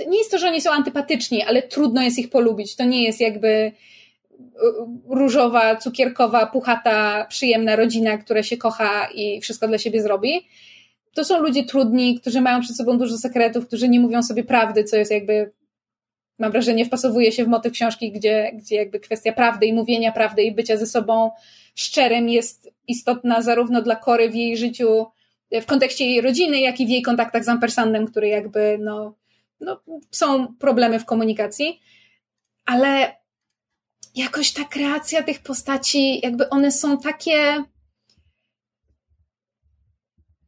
[0.07, 2.77] Nie jest to, że oni są antypatyczni, ale trudno jest ich polubić.
[2.77, 3.73] To nie jest jakby
[5.09, 10.47] różowa, cukierkowa, puchata, przyjemna rodzina, która się kocha i wszystko dla siebie zrobi
[11.15, 14.85] to są ludzie trudni, którzy mają przed sobą dużo sekretów, którzy nie mówią sobie prawdy,
[14.85, 15.53] co jest jakby,
[16.39, 20.43] mam wrażenie, wpasowuje się w motyw książki, gdzie, gdzie jakby kwestia prawdy i mówienia prawdy
[20.43, 21.31] i bycia ze sobą
[21.75, 25.07] szczerym jest istotna zarówno dla Kory w jej życiu,
[25.53, 29.15] w kontekście jej rodziny, jak i w jej kontaktach z Ampersandem, który jakby, no,
[29.61, 31.81] no są problemy w komunikacji,
[32.67, 33.17] ale
[34.15, 37.65] jakoś ta kreacja tych postaci, jakby one są takie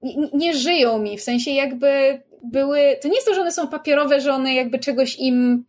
[0.03, 3.69] nie, nie żyją mi, w sensie jakby były, to nie jest to, że one są
[3.69, 5.65] papierowe, że one jakby czegoś im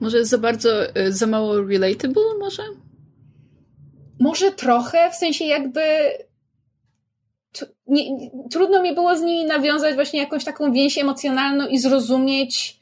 [0.00, 2.62] może za bardzo, y, za mało relatable może?
[4.20, 5.80] Może trochę, w sensie jakby
[7.86, 12.80] nie, trudno mi było z nimi nawiązać właśnie jakąś taką więź emocjonalną i zrozumieć,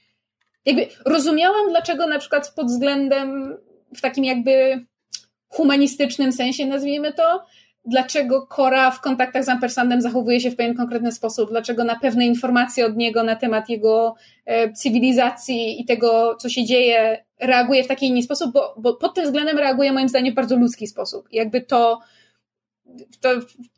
[0.64, 3.56] jakby rozumiałam, dlaczego na przykład pod względem
[3.96, 4.86] w takim jakby
[5.48, 7.44] humanistycznym sensie, nazwijmy to,
[7.84, 12.26] dlaczego Kora w kontaktach z Ampersandem zachowuje się w pewien konkretny sposób, dlaczego na pewne
[12.26, 14.14] informacje od niego na temat jego
[14.46, 19.14] e, cywilizacji i tego, co się dzieje, reaguje w taki inny sposób, bo, bo pod
[19.14, 21.28] tym względem reaguje moim zdaniem w bardzo ludzki sposób.
[21.32, 21.98] jakby to,
[23.20, 23.28] to,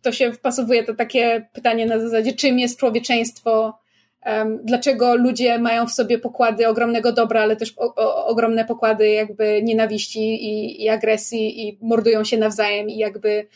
[0.03, 3.79] to się wpasowuje to takie pytanie na zasadzie, czym jest człowieczeństwo,
[4.27, 9.09] um, dlaczego ludzie mają w sobie pokłady ogromnego dobra, ale też o, o, ogromne pokłady
[9.09, 13.47] jakby nienawiści i, i agresji i mordują się nawzajem i jakby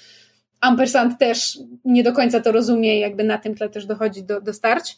[0.61, 4.41] Ampersand też nie do końca to rozumie i jakby na tym tle też dochodzi do,
[4.41, 4.97] do starć.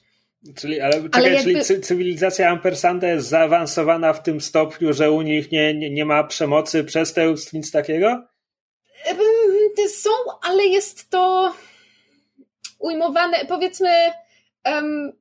[0.55, 1.65] Czyli, ale, czekaj, ale jakby...
[1.65, 6.25] czyli cywilizacja Ampersanda jest zaawansowana w tym stopniu, że u nich nie, nie, nie ma
[6.25, 8.25] przemocy, przestępstw, nic takiego?
[9.89, 10.11] Są,
[10.43, 11.55] ale jest to
[12.79, 13.91] ujmowane, powiedzmy,
[14.65, 15.13] um,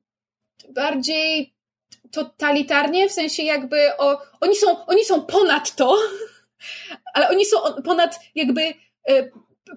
[0.70, 1.54] bardziej
[2.10, 5.96] totalitarnie, w sensie jakby o, oni, są, oni są ponad to,
[7.14, 8.62] ale oni są ponad jakby
[9.08, 9.28] e,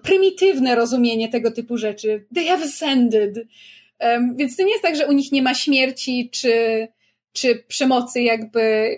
[0.02, 2.24] prymitywne rozumienie tego typu rzeczy.
[2.34, 3.36] They have ascended.
[4.00, 6.88] Um, więc to nie jest tak, że u nich nie ma śmierci czy,
[7.32, 8.88] czy przemocy, jakby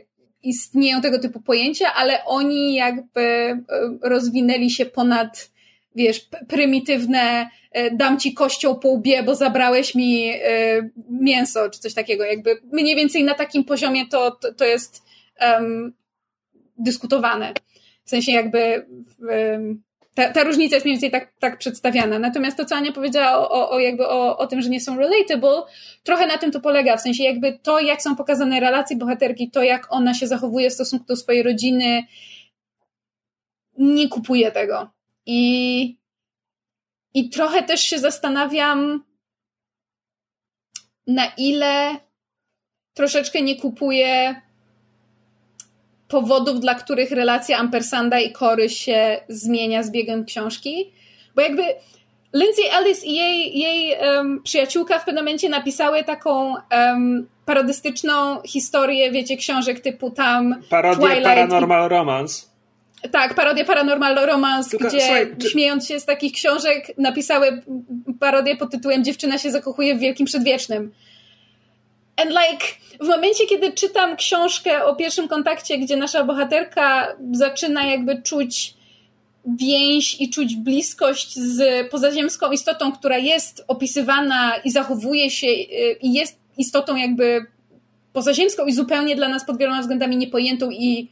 [0.42, 3.56] istnieją tego typu pojęcia, ale oni jakby
[4.02, 5.50] rozwinęli się ponad,
[5.94, 11.94] wiesz, prymitywne e, dam ci kością po łbie, bo zabrałeś mi e, mięso, czy coś
[11.94, 12.24] takiego.
[12.24, 15.02] Jakby mniej więcej na takim poziomie to, to, to jest
[15.40, 15.92] um,
[16.78, 17.52] dyskutowane.
[18.04, 18.86] W sensie jakby
[19.28, 19.82] um,
[20.14, 22.18] ta, ta różnica jest mniej więcej tak, tak przedstawiana.
[22.18, 25.62] Natomiast to, co Ania powiedziała o, o, jakby o, o tym, że nie są relatable,
[26.02, 26.96] trochę na tym to polega.
[26.96, 30.74] W sensie jakby to, jak są pokazane relacje bohaterki, to jak ona się zachowuje w
[30.74, 32.06] stosunku do swojej rodziny,
[33.78, 34.90] nie kupuję tego.
[35.26, 35.98] I,
[37.14, 39.04] i trochę też się zastanawiam,
[41.06, 41.96] na ile
[42.94, 44.40] troszeczkę nie kupuję
[46.14, 50.92] powodów, dla których relacja Ampersanda i Kory się zmienia z biegiem książki.
[51.34, 51.62] Bo jakby
[52.34, 59.10] Lindsay Ellis i jej, jej um, przyjaciółka w pewnym momencie napisały taką um, parodystyczną historię,
[59.10, 61.88] wiecie, książek typu tam Parodię Twilight Paranormal i...
[61.88, 62.46] Romance.
[63.10, 65.50] Tak, parodię Paranormal Romance, Tylko, gdzie słuchaj, czy...
[65.50, 67.62] śmiejąc się z takich książek napisały
[68.20, 70.92] parodię pod tytułem Dziewczyna się zakochuje w Wielkim Przedwiecznym.
[72.16, 72.66] And like,
[73.00, 78.74] w momencie, kiedy czytam książkę o pierwszym kontakcie, gdzie nasza bohaterka zaczyna jakby czuć
[79.46, 86.12] więź i czuć bliskość z pozaziemską istotą, która jest opisywana i zachowuje się y, i
[86.12, 87.46] jest istotą jakby
[88.12, 91.08] pozaziemską i zupełnie dla nas pod wieloma względami niepojętą i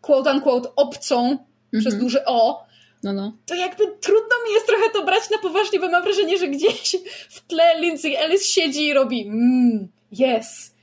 [0.00, 1.80] quote unquote obcą mm -hmm.
[1.80, 2.66] przez duże O,
[3.02, 3.32] no, no.
[3.46, 6.96] to jakby trudno mi jest trochę to brać na poważnie, bo mam wrażenie, że gdzieś
[7.28, 10.74] w tle Lindsay Ellis siedzi i robi mmm, yes.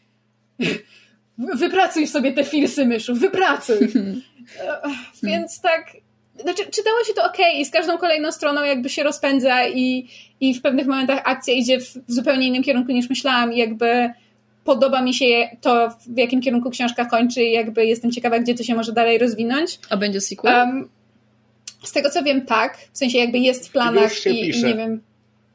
[1.38, 3.78] Wypracuj sobie te filsy, myszu, wypracuj.
[5.24, 5.98] Więc tak,
[6.42, 10.10] znaczy, czytało się to ok i z każdą kolejną stroną jakby się rozpędza i,
[10.40, 14.10] i w pewnych momentach akcja idzie w, w zupełnie innym kierunku niż myślałam i jakby
[14.64, 18.64] podoba mi się to, w jakim kierunku książka kończy i jakby jestem ciekawa, gdzie to
[18.64, 19.80] się może dalej rozwinąć.
[19.90, 20.54] A będzie sequel?
[20.54, 20.90] Um,
[21.84, 22.78] z tego co wiem, tak.
[22.94, 25.02] W sensie jakby jest w planach i, i, nie wiem.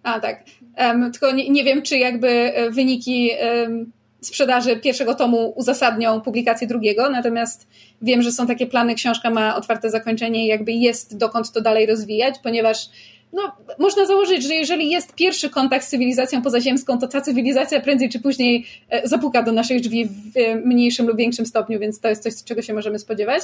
[0.03, 0.45] A tak.
[0.79, 3.31] Um, tylko nie, nie, wiem, czy jakby e, wyniki
[3.63, 7.67] um, sprzedaży pierwszego tomu uzasadnią publikację drugiego, natomiast
[8.03, 11.87] wiem, że są takie plany, książka ma otwarte zakończenie i jakby jest dokąd to dalej
[11.87, 12.89] rozwijać, ponieważ
[13.33, 18.09] no, można założyć, że jeżeli jest pierwszy kontakt z cywilizacją pozaziemską, to ta cywilizacja prędzej
[18.09, 22.23] czy później e, zapuka do naszych drzwi w mniejszym lub większym stopniu, więc to jest
[22.23, 23.43] coś, czego się możemy spodziewać.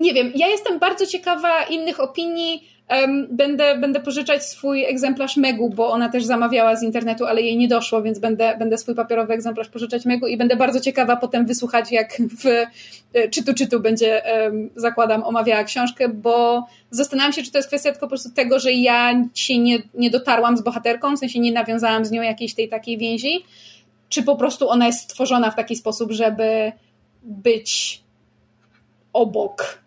[0.00, 2.71] Nie wiem, ja jestem bardzo ciekawa innych opinii
[3.30, 7.68] będę, będę pożyczać swój egzemplarz Megu, bo ona też zamawiała z internetu, ale jej nie
[7.68, 11.92] doszło, więc będę, będę swój papierowy egzemplarz pożyczać Megu i będę bardzo ciekawa potem wysłuchać,
[11.92, 12.46] jak w
[13.14, 14.22] e, czytu czytu będzie,
[14.76, 18.72] zakładam, omawiała książkę, bo zastanawiam się, czy to jest kwestia tylko po prostu tego, że
[18.72, 22.68] ja się nie, nie dotarłam z bohaterką, w sensie nie nawiązałam z nią jakiejś tej
[22.68, 23.44] takiej więzi,
[24.08, 26.72] czy po prostu ona jest stworzona w taki sposób, żeby
[27.22, 28.02] być
[29.12, 29.81] obok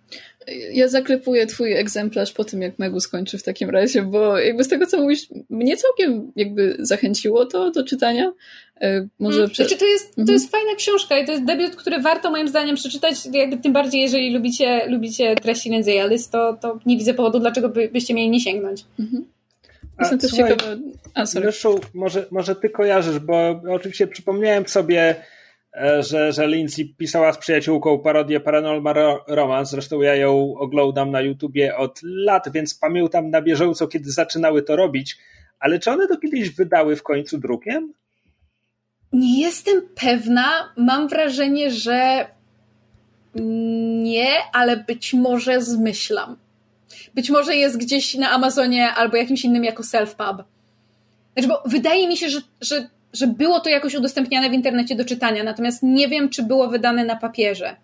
[0.74, 4.68] ja zaklepuję twój egzemplarz po tym, jak Megu skończy w takim razie, bo jakby z
[4.68, 8.34] tego, co mówisz, mnie całkiem jakby zachęciło to do czytania.
[8.82, 9.56] E, może hmm.
[9.56, 10.34] znaczy, to, jest, to mhm.
[10.34, 14.02] jest fajna książka i to jest debiut, który warto moim zdaniem przeczytać, jakby tym bardziej,
[14.02, 18.30] jeżeli lubicie, lubicie treści Lindsay Ellis, to, to nie widzę powodu, dlaczego by, byście mieli
[18.30, 18.86] nie sięgnąć.
[19.00, 19.26] Mhm.
[20.00, 20.72] Jestem też słuchaj, ciekawa...
[21.14, 21.52] A, sorry.
[21.94, 25.16] może, może ty kojarzysz, bo oczywiście przypomniałem sobie
[26.00, 31.78] że, że Lindsay pisała z przyjaciółką parodię Paranormal Romance, zresztą ja ją oglądam na YouTubie
[31.78, 35.18] od lat, więc pamiętam na bieżąco, kiedy zaczynały to robić,
[35.60, 37.94] ale czy one to kiedyś wydały w końcu drukiem?
[39.14, 42.28] Nie jestem pewna, mam wrażenie, że
[44.04, 46.38] nie, ale być może zmyślam.
[47.16, 50.44] Być może jest gdzieś na Amazonie albo jakimś innym jako self-pub.
[51.34, 55.06] Znaczy, bo wydaje mi się, że, że że było to jakoś udostępniane w internecie do
[55.06, 57.76] czytania, natomiast nie wiem, czy było wydane na papierze.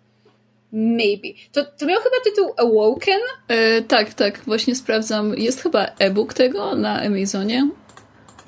[0.72, 1.28] Maybe.
[1.52, 3.20] To, to miał chyba tytuł Awoken?
[3.48, 5.38] E, tak, tak, właśnie sprawdzam.
[5.38, 7.68] Jest chyba e-book tego na Amazonie.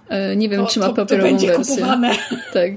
[0.08, 1.74] E, nie wiem, to, czy ma papierową to będzie wersję.
[1.74, 2.14] Kupowane.
[2.52, 2.70] Tak.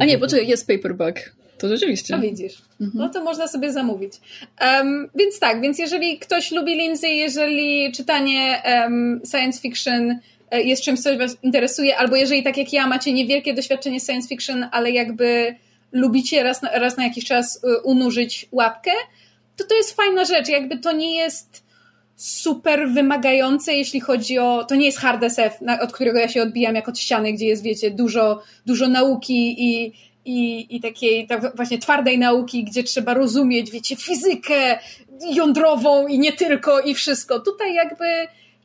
[0.00, 1.32] A nie, poczekaj, jest paperback.
[1.58, 2.14] To rzeczywiście.
[2.14, 2.62] A widzisz.
[2.80, 2.90] Mhm.
[2.94, 4.12] No to można sobie zamówić.
[4.60, 10.18] Um, więc tak, więc jeżeli ktoś lubi Lindsay, jeżeli czytanie um, science fiction
[10.58, 14.66] jest czymś, co Was interesuje, albo jeżeli tak jak ja macie niewielkie doświadczenie science fiction,
[14.72, 15.54] ale jakby
[15.92, 18.90] lubicie raz na, raz na jakiś czas e, unurzyć łapkę,
[19.56, 20.48] to to jest fajna rzecz.
[20.48, 21.64] Jakby to nie jest
[22.16, 24.64] super wymagające, jeśli chodzi o.
[24.64, 27.62] To nie jest hard SF, od którego ja się odbijam jak od ściany, gdzie jest,
[27.62, 29.92] wiecie, dużo, dużo nauki i,
[30.24, 34.78] i, i takiej tak właśnie twardej nauki, gdzie trzeba rozumieć, wiecie, fizykę
[35.32, 37.40] jądrową i nie tylko i wszystko.
[37.40, 38.04] Tutaj jakby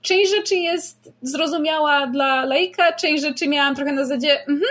[0.06, 4.62] część rzeczy jest zrozumiała dla lejka, część rzeczy miałam trochę na zasadzie, mhm,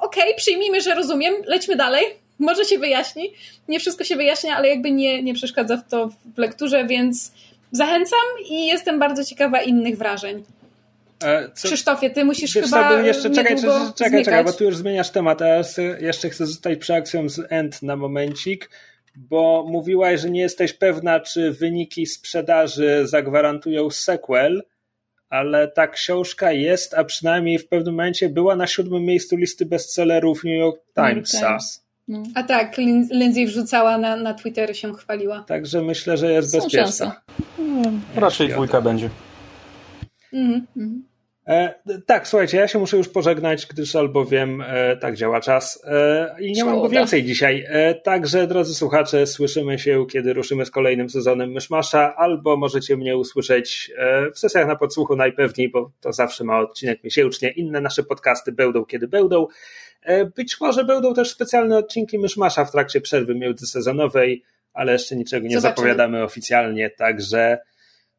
[0.00, 2.04] okej, okay, przyjmijmy, że rozumiem, lećmy dalej,
[2.38, 3.32] może się wyjaśni.
[3.68, 7.32] Nie wszystko się wyjaśnia, ale jakby nie, nie przeszkadza w to w lekturze, więc
[7.72, 8.18] zachęcam
[8.50, 10.44] i jestem bardzo ciekawa innych wrażeń.
[11.24, 11.68] E, co?
[11.68, 13.56] Krzysztofie, ty musisz Wiesz, chyba jeszcze czekaj,
[13.94, 15.62] czekaj, czekaj, bo tu już zmieniasz temat, a ja
[16.00, 18.70] jeszcze chcę zostać przy akcją z End na momencik,
[19.16, 24.62] bo mówiłaś, że nie jesteś pewna, czy wyniki sprzedaży zagwarantują sequel,
[25.28, 30.44] ale ta książka jest, a przynajmniej w pewnym momencie była na siódmym miejscu listy bestsellerów
[30.44, 31.58] New York Timesa.
[32.08, 32.22] No.
[32.34, 32.78] A tak,
[33.10, 35.44] Lindsay wrzucała na, na Twitter się chwaliła.
[35.48, 37.20] Także myślę, że jest Są bezpieczna.
[37.56, 39.10] Hmm, raczej dwójka będzie.
[40.32, 40.66] Mhm.
[40.76, 41.11] mhm.
[41.46, 41.74] E,
[42.06, 46.48] tak, słuchajcie, ja się muszę już pożegnać, gdyż albowiem e, tak działa czas e, i
[46.48, 46.72] nie Szkoda.
[46.72, 47.64] mam go więcej dzisiaj.
[47.68, 53.16] E, także, drodzy słuchacze, słyszymy się, kiedy ruszymy z kolejnym sezonem Myszmasza, albo możecie mnie
[53.16, 53.92] usłyszeć
[54.34, 57.50] w sesjach na podsłuchu najpewniej, bo to zawsze ma odcinek miesięcznie.
[57.50, 59.46] Inne nasze podcasty będą, kiedy będą.
[60.36, 65.60] Być może będą też specjalne odcinki Myszmasza w trakcie przerwy międzysezonowej, ale jeszcze niczego nie
[65.60, 65.88] Zobaczymy.
[65.88, 67.58] zapowiadamy oficjalnie, także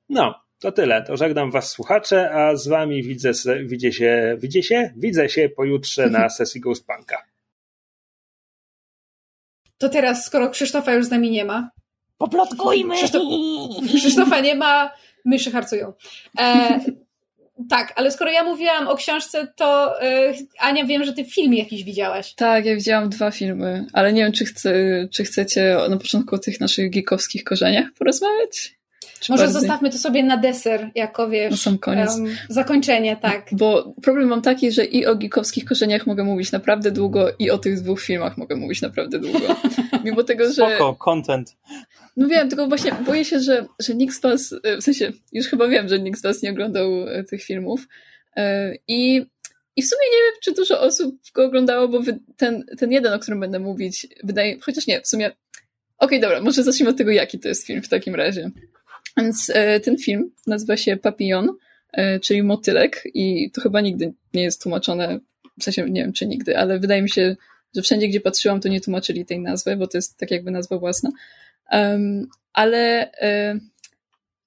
[0.09, 1.03] no, to tyle.
[1.03, 3.31] To żegnam Was słuchacze, a z Wami widzę,
[3.65, 7.23] widzę się, widzę się, widzę się pojutrze na sesji Ghostpunka.
[9.77, 11.69] To teraz, skoro Krzysztofa już z nami nie ma.
[12.17, 12.95] Poplotkujmy!
[12.95, 13.23] Krzysztof...
[13.95, 14.91] Krzysztofa nie ma,
[15.25, 15.93] myszy harcują.
[16.39, 16.79] E,
[17.69, 21.83] tak, ale skoro ja mówiłam o książce, to e, Ania, wiem, że ty film jakiś
[21.83, 22.35] widziałaś.
[22.35, 24.73] Tak, ja widziałam dwa filmy, ale nie wiem, czy, chce,
[25.11, 28.82] czy chcecie na początku o tych naszych geekowskich korzeniach porozmawiać?
[29.29, 29.61] Może bardziej?
[29.61, 31.51] zostawmy to sobie na deser, jako wiesz.
[31.51, 32.15] Na sam koniec.
[32.15, 33.49] Um, zakończenie, tak.
[33.51, 37.57] Bo problem mam taki, że i o geekowskich korzeniach mogę mówić naprawdę długo, i o
[37.57, 39.55] tych dwóch filmach mogę mówić naprawdę długo.
[40.05, 40.53] Mimo tego, że.
[40.53, 41.55] Spoko, content.
[42.17, 45.47] No wiem, tylko właśnie boję się, że, że nikt z Was, e, w sensie, już
[45.47, 47.87] chyba wiem, że nikt z Was nie oglądał e, tych filmów.
[48.35, 49.25] E, I
[49.75, 51.99] i w sumie nie wiem, czy dużo osób go oglądało, bo
[52.37, 55.25] ten, ten jeden, o którym będę mówić, wydaje, chociaż nie, w sumie.
[55.27, 55.37] Okej,
[55.97, 58.51] okay, dobra, może zacznijmy od tego, jaki to jest film w takim razie.
[59.17, 61.49] Więc e, ten film nazywa się Papillon,
[61.93, 65.19] e, czyli motylek i to chyba nigdy nie jest tłumaczone,
[65.59, 67.35] w sensie nie wiem czy nigdy, ale wydaje mi się,
[67.75, 70.77] że wszędzie gdzie patrzyłam to nie tłumaczyli tej nazwy, bo to jest tak jakby nazwa
[70.77, 71.09] własna.
[72.53, 73.59] Ale e,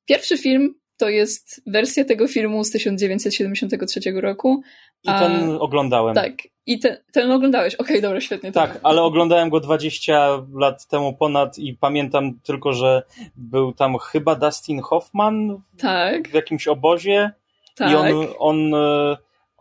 [0.06, 4.62] pierwszy film to jest wersja tego filmu z 1973 roku.
[5.04, 6.14] I ten a, oglądałem.
[6.14, 6.32] Tak,
[6.66, 7.74] i te, ten oglądałeś.
[7.74, 8.52] Okej, okay, dobra, świetnie.
[8.52, 13.02] Tak, ale oglądałem go 20 lat temu ponad i pamiętam tylko, że
[13.36, 16.28] był tam chyba Dustin Hoffman tak.
[16.28, 17.30] w jakimś obozie.
[17.76, 17.92] Tak.
[17.92, 19.16] I on, on e,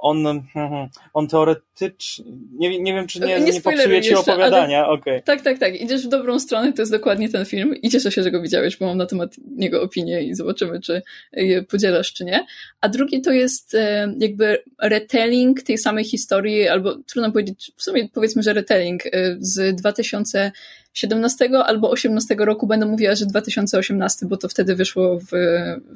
[0.05, 0.43] on,
[1.13, 4.89] on teoretycznie, nie, nie wiem, czy nie, nie, nie popsuje ci opowiadania.
[4.89, 5.21] Okay.
[5.21, 5.81] Tak, tak, tak.
[5.81, 8.77] Idziesz w dobrą stronę, to jest dokładnie ten film i cieszę się, że go widziałeś,
[8.77, 11.01] bo mam na temat niego opinię i zobaczymy, czy
[11.33, 12.45] je podzielasz, czy nie.
[12.81, 18.09] A drugi to jest e, jakby retelling tej samej historii, albo trudno powiedzieć, w sumie
[18.13, 20.51] powiedzmy, że retelling e, z 2000
[20.95, 25.29] 17 albo 18 roku będę mówiła, że 2018, bo to wtedy wyszło w,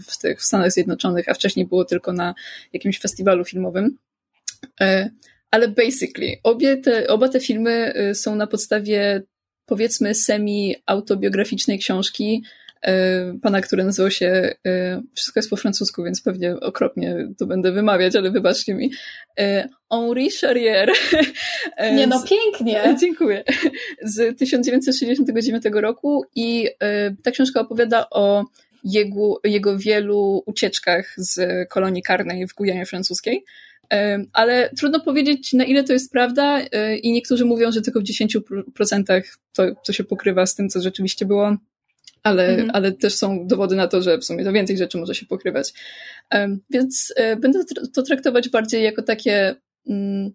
[0.08, 2.36] w, tych, w Stanach Zjednoczonych, a wcześniej było tylko na
[2.74, 3.97] jakimś festiwalu filmowym.
[4.82, 5.10] E,
[5.52, 9.24] ale basically, obie te, oba te filmy e, są na podstawie
[9.66, 12.43] powiedzmy semi-autobiograficznej książki
[13.42, 18.16] pana, który nazywał się, e, wszystko jest po francusku, więc pewnie okropnie to będę wymawiać,
[18.16, 18.92] ale wybaczcie mi,
[19.40, 20.92] e, Henri Charrier.
[21.96, 22.84] Nie no, pięknie.
[23.02, 23.44] Dziękuję.
[24.04, 26.70] Z 1969 roku i
[27.24, 28.46] ta książka opowiada o
[28.84, 33.46] jego, jego wielu ucieczkach z kolonii karnej w Gujanie Francuskiej.
[34.34, 36.62] Ale trudno powiedzieć, na ile to jest prawda,
[37.02, 39.22] i niektórzy mówią, że tylko w 10%
[39.54, 41.58] to, to się pokrywa z tym, co rzeczywiście było
[42.24, 42.70] ale, mhm.
[42.74, 45.74] ale też są dowody na to, że w sumie to więcej rzeczy może się pokrywać.
[46.70, 47.60] Więc e, będę
[47.94, 49.56] to traktować bardziej jako takie,
[49.86, 50.32] um,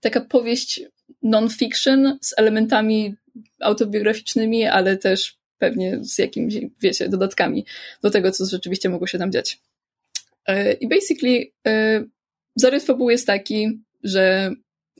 [0.00, 0.82] taka powieść
[1.22, 3.14] non-fiction z elementami
[3.60, 7.66] autobiograficznymi, ale też pewnie z jakimiś, wiecie, dodatkami
[8.02, 9.60] do tego, co rzeczywiście mogło się tam dziać.
[10.46, 12.04] E, I basically e,
[12.56, 14.50] zarys fabuły jest taki, że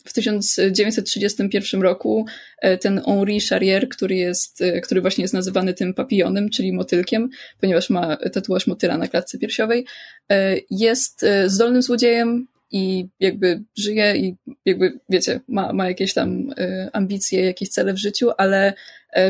[0.06, 2.26] w 1931 roku
[2.58, 7.28] e, ten Henri Charrier, który, jest, e, który właśnie jest nazywany tym papillonem, czyli motylkiem,
[7.60, 9.86] ponieważ ma tatuaż motyla na klatce piersiowej,
[10.30, 14.34] e, jest zdolnym złodziejem i jakby żyje i
[14.64, 16.50] jakby, wiecie, ma, ma jakieś tam
[16.92, 18.72] ambicje, jakieś cele w życiu, ale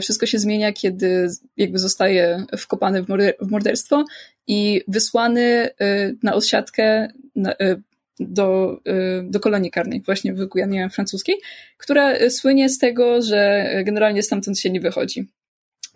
[0.00, 4.04] wszystko się zmienia, kiedy jakby zostaje wkopany w morderstwo
[4.46, 5.68] i wysłany
[6.22, 7.08] na odsiadkę
[8.20, 11.36] do, y, do kolonii karnej, właśnie w Gujanie francuskiej,
[11.76, 15.26] która słynie z tego, że generalnie stamtąd się nie wychodzi.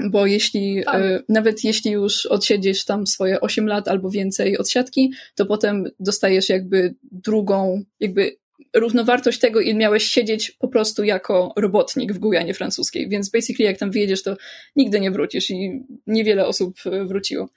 [0.09, 1.03] Bo jeśli, tak.
[1.03, 6.49] Y, nawet jeśli już odsiedziesz tam swoje 8 lat albo więcej odsiadki, to potem dostajesz
[6.49, 8.37] jakby drugą, jakby
[8.77, 13.09] równowartość tego, ile miałeś siedzieć po prostu jako robotnik w Gujanie francuskiej.
[13.09, 14.37] Więc basically jak tam wyjedziesz, to
[14.77, 16.75] nigdy nie wrócisz i niewiele osób
[17.07, 17.49] wróciło.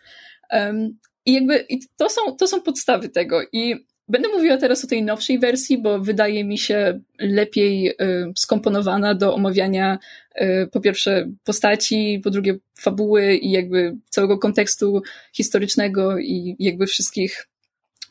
[0.52, 3.42] Um, I jakby i to, są, to są podstawy tego.
[3.52, 7.96] I Będę mówiła teraz o tej nowszej wersji, bo wydaje mi się lepiej y,
[8.38, 10.00] skomponowana do omawiania
[10.42, 15.02] y, po pierwsze postaci, po drugie fabuły i jakby całego kontekstu
[15.34, 17.48] historycznego i jakby wszystkich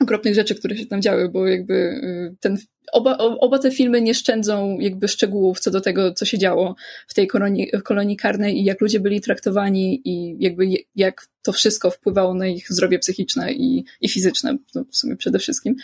[0.02, 2.58] okropnych rzeczy, które się tam działy, bo jakby y, ten,
[2.92, 6.74] oba, oba te filmy nie szczędzą jakby szczegółów co do tego, co się działo
[7.08, 11.90] w tej kolonii, kolonii karnej i jak ludzie byli traktowani i jakby jak to wszystko
[11.90, 15.76] wpływało na ich zdrowie psychiczne i, i fizyczne, no w sumie przede wszystkim.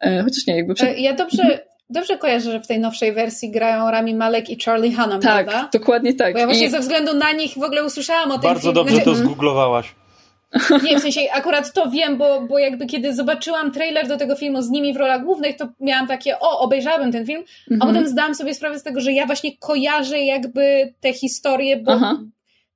[0.00, 0.74] E, chociaż nie, jakby...
[0.74, 0.88] Przed...
[0.88, 1.60] E, ja dobrze, mhm.
[1.90, 5.68] Dobrze kojarzę, że w tej nowszej wersji grają Rami Malek i Charlie Hunnam, tak, prawda?
[5.72, 6.32] dokładnie tak.
[6.32, 6.70] Bo ja właśnie I...
[6.70, 8.74] ze względu na nich w ogóle usłyszałam o tym Bardzo filmie.
[8.74, 9.94] dobrze to zgooglowałaś.
[10.84, 14.62] Nie, w sensie akurat to wiem, bo, bo jakby kiedy zobaczyłam trailer do tego filmu
[14.62, 17.92] z nimi w rolach głównych, to miałam takie, o, obejrzałabym ten film, a mhm.
[17.92, 22.20] potem zdałam sobie sprawę z tego, że ja właśnie kojarzę jakby te historie, bo Aha.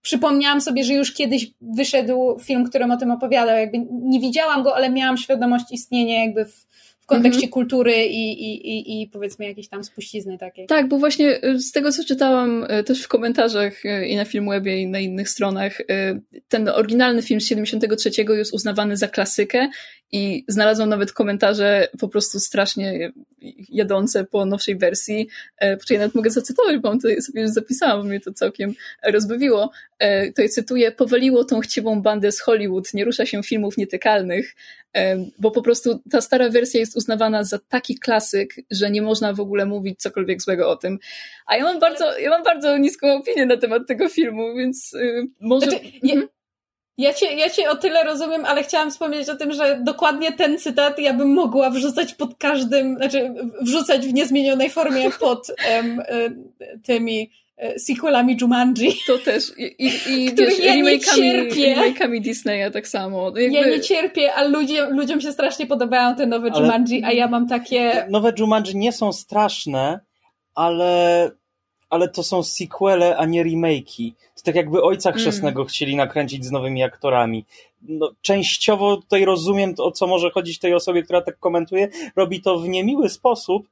[0.03, 4.77] przypomniałam sobie, że już kiedyś wyszedł film, którym o tym opowiadał, jakby nie widziałam go,
[4.77, 6.67] ale miałam świadomość istnienia jakby w,
[7.09, 7.53] kontekście mhm.
[7.53, 10.67] kultury i, i, i, i powiedzmy jakiejś tam spuścizny takiej.
[10.67, 14.25] Tak, bo właśnie y, z tego, co czytałam y, też w komentarzach y, i na
[14.25, 15.79] Filmwebie i na innych stronach,
[16.49, 19.69] ten oryginalny film z 73 jest uznawany za klasykę
[20.13, 23.13] i znalazłam nawet komentarze po prostu strasznie
[23.69, 25.29] jadące po nowszej wersji,
[25.81, 29.71] której ja nawet mogę zacytować, bo to sobie już zapisałam, bo mnie to całkiem rozbawiło.
[30.37, 34.55] To cytuję, powaliło tą chciwą bandę z Hollywood, nie rusza się filmów nietykalnych,
[35.39, 39.41] bo po prostu ta stara wersja jest uznawana za taki klasyk, że nie można w
[39.41, 40.99] ogóle mówić cokolwiek złego o tym.
[41.47, 45.27] A ja mam bardzo, ja mam bardzo niską opinię na temat tego filmu, więc y,
[45.41, 45.71] może...
[45.71, 46.29] Znaczy, ja, mhm.
[46.99, 50.59] Ja, cię, ja cię o tyle rozumiem, ale chciałam wspomnieć o tym, że dokładnie ten
[50.59, 56.03] cytat ja bym mogła wrzucać pod każdym, znaczy wrzucać w niezmienionej formie pod um,
[56.83, 58.95] tymi E, sequelami Jumanji.
[59.07, 59.59] To też.
[59.59, 63.27] I, i, i wiesz, ja remake'ami, remake'ami Disneya tak samo.
[63.27, 63.51] Jakby...
[63.51, 67.29] Ja nie cierpię, a ludzie, ludziom się strasznie podobają te nowe ale Jumanji, a ja
[67.29, 68.07] mam takie...
[68.11, 70.01] Nowe Jumanji nie są straszne,
[70.55, 71.31] ale,
[71.91, 74.13] ale to są sequele, a nie remake'i.
[74.37, 75.21] To tak jakby Ojca mm.
[75.21, 75.69] Chrzestnego mm.
[75.69, 77.45] chcieli nakręcić z nowymi aktorami.
[77.83, 81.89] No, częściowo tutaj rozumiem, o co może chodzić tej osobie, która tak komentuje.
[82.17, 83.69] Robi to w niemiły sposób,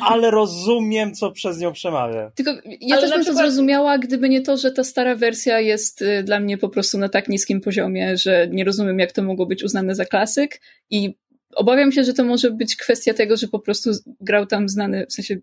[0.00, 2.30] ale rozumiem, co przez nią przemawia.
[2.34, 2.50] Tylko
[2.80, 3.26] ja ale też bym przykład...
[3.26, 6.98] to zrozumiała, gdyby nie to, że ta stara wersja jest y, dla mnie po prostu
[6.98, 10.60] na tak niskim poziomie, że nie rozumiem, jak to mogło być uznane za klasyk
[10.90, 11.14] i
[11.54, 15.12] obawiam się, że to może być kwestia tego, że po prostu grał tam znany, w
[15.12, 15.36] sensie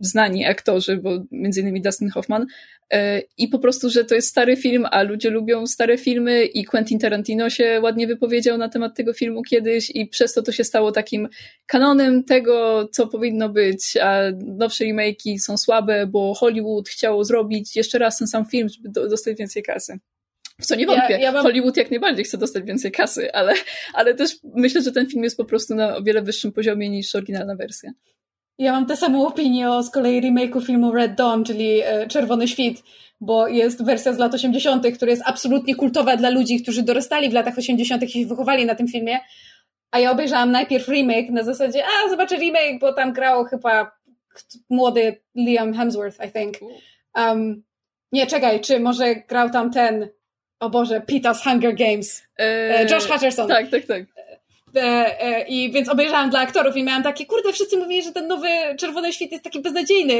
[0.00, 2.46] znani aktorzy, bo między innymi Dustin Hoffman
[2.90, 6.64] e, i po prostu, że to jest stary film, a ludzie lubią stare filmy i
[6.64, 10.64] Quentin Tarantino się ładnie wypowiedział na temat tego filmu kiedyś i przez to to się
[10.64, 11.28] stało takim
[11.66, 17.98] kanonem tego, co powinno być, a nowsze remake'i są słabe, bo Hollywood chciało zrobić jeszcze
[17.98, 19.98] raz ten sam film, żeby dostać więcej kasy.
[20.60, 21.12] W co nie wątpię.
[21.12, 21.42] Ja, ja mam...
[21.42, 23.54] Hollywood jak najbardziej chce dostać więcej kasy, ale,
[23.94, 27.14] ale też myślę, że ten film jest po prostu na o wiele wyższym poziomie niż
[27.14, 27.90] oryginalna wersja.
[28.58, 32.48] Ja mam tę samą opinię o z kolei remake'u filmu Red Dawn, czyli e, Czerwony
[32.48, 32.82] Świt,
[33.20, 37.32] bo jest wersja z lat 80., która jest absolutnie kultowa dla ludzi, którzy dorastali w
[37.32, 38.02] latach 80.
[38.02, 39.18] i się wychowali na tym filmie.
[39.90, 43.90] A ja obejrzałam najpierw remake na zasadzie, a zobaczę remake, bo tam grał chyba
[44.70, 46.54] młody Liam Hemsworth, I think.
[47.16, 47.62] Um,
[48.12, 50.08] nie, czekaj, czy może grał tam ten,
[50.60, 52.22] o Boże, Pita z Hunger Games.
[52.38, 53.48] Eee, Josh Hutcherson.
[53.48, 54.13] Tak, tak, tak.
[54.76, 58.26] E, e, I więc obejrzałam dla aktorów i miałam takie, kurde, wszyscy mówili, że ten
[58.26, 58.48] nowy
[58.78, 60.14] Czerwony Świt jest taki beznadziejny.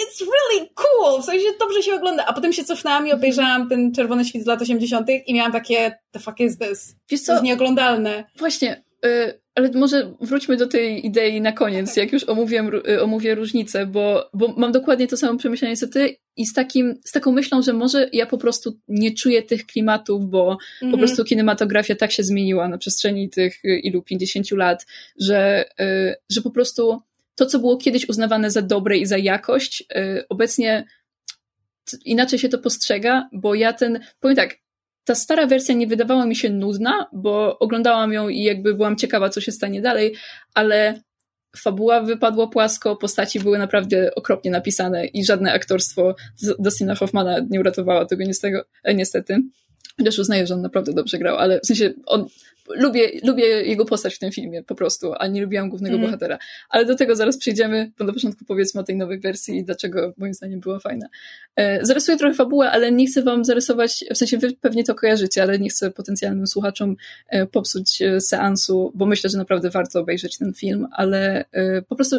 [0.00, 2.26] It's really cool, w sensie dobrze się ogląda.
[2.26, 5.08] A potem się cofnęłam i obejrzałam ten Czerwony Świt z lat 80.
[5.26, 6.96] i miałam takie, the fuck is this?
[7.10, 7.26] Wiesz co?
[7.26, 8.24] To jest nieoglądalne.
[8.36, 13.34] Właśnie, y, ale może wróćmy do tej idei na koniec, jak już omówię, y, omówię
[13.34, 17.32] różnicę, bo, bo mam dokładnie to samo przemyślenie co ty i z, takim, z taką
[17.32, 20.80] myślą, że może ja po prostu nie czuję tych klimatów, bo mm -hmm.
[20.80, 21.00] po mhm.
[21.00, 24.86] prostu kinematografia tak się zmieniła na przestrzeni tych y, ilu, 50 lat,
[25.20, 25.64] że,
[26.30, 27.00] że po prostu
[27.34, 29.84] to, co było kiedyś uznawane za dobre i za jakość,
[30.28, 30.84] obecnie
[32.04, 34.58] inaczej się to postrzega, bo ja ten, powiem tak,
[35.06, 39.28] ta stara wersja nie wydawała mi się nudna, bo oglądałam ją i jakby byłam ciekawa,
[39.28, 40.14] co się stanie dalej,
[40.54, 41.00] ale
[41.56, 46.14] fabuła wypadła płasko, postaci były naprawdę okropnie napisane i żadne aktorstwo
[46.58, 48.24] Dustina Hoffmana nie uratowało tego
[48.94, 49.38] niestety.
[49.98, 52.26] Chociaż uznaję, że on naprawdę dobrze grał, ale w sensie on
[52.74, 56.06] lubię, lubię jego postać w tym filmie po prostu, a nie lubiłam głównego mm.
[56.06, 56.38] bohatera.
[56.68, 60.14] Ale do tego zaraz przejdziemy, bo na początku powiedzmy o tej nowej wersji i dlaczego
[60.16, 61.08] moim zdaniem była fajna.
[61.56, 65.42] E, zarysuję trochę fabułę, ale nie chcę wam zarysować, w sensie wy pewnie to kojarzycie,
[65.42, 66.96] ale nie chcę potencjalnym słuchaczom
[67.28, 71.96] e, popsuć e, seansu, bo myślę, że naprawdę warto obejrzeć ten film, ale e, po
[71.96, 72.16] prostu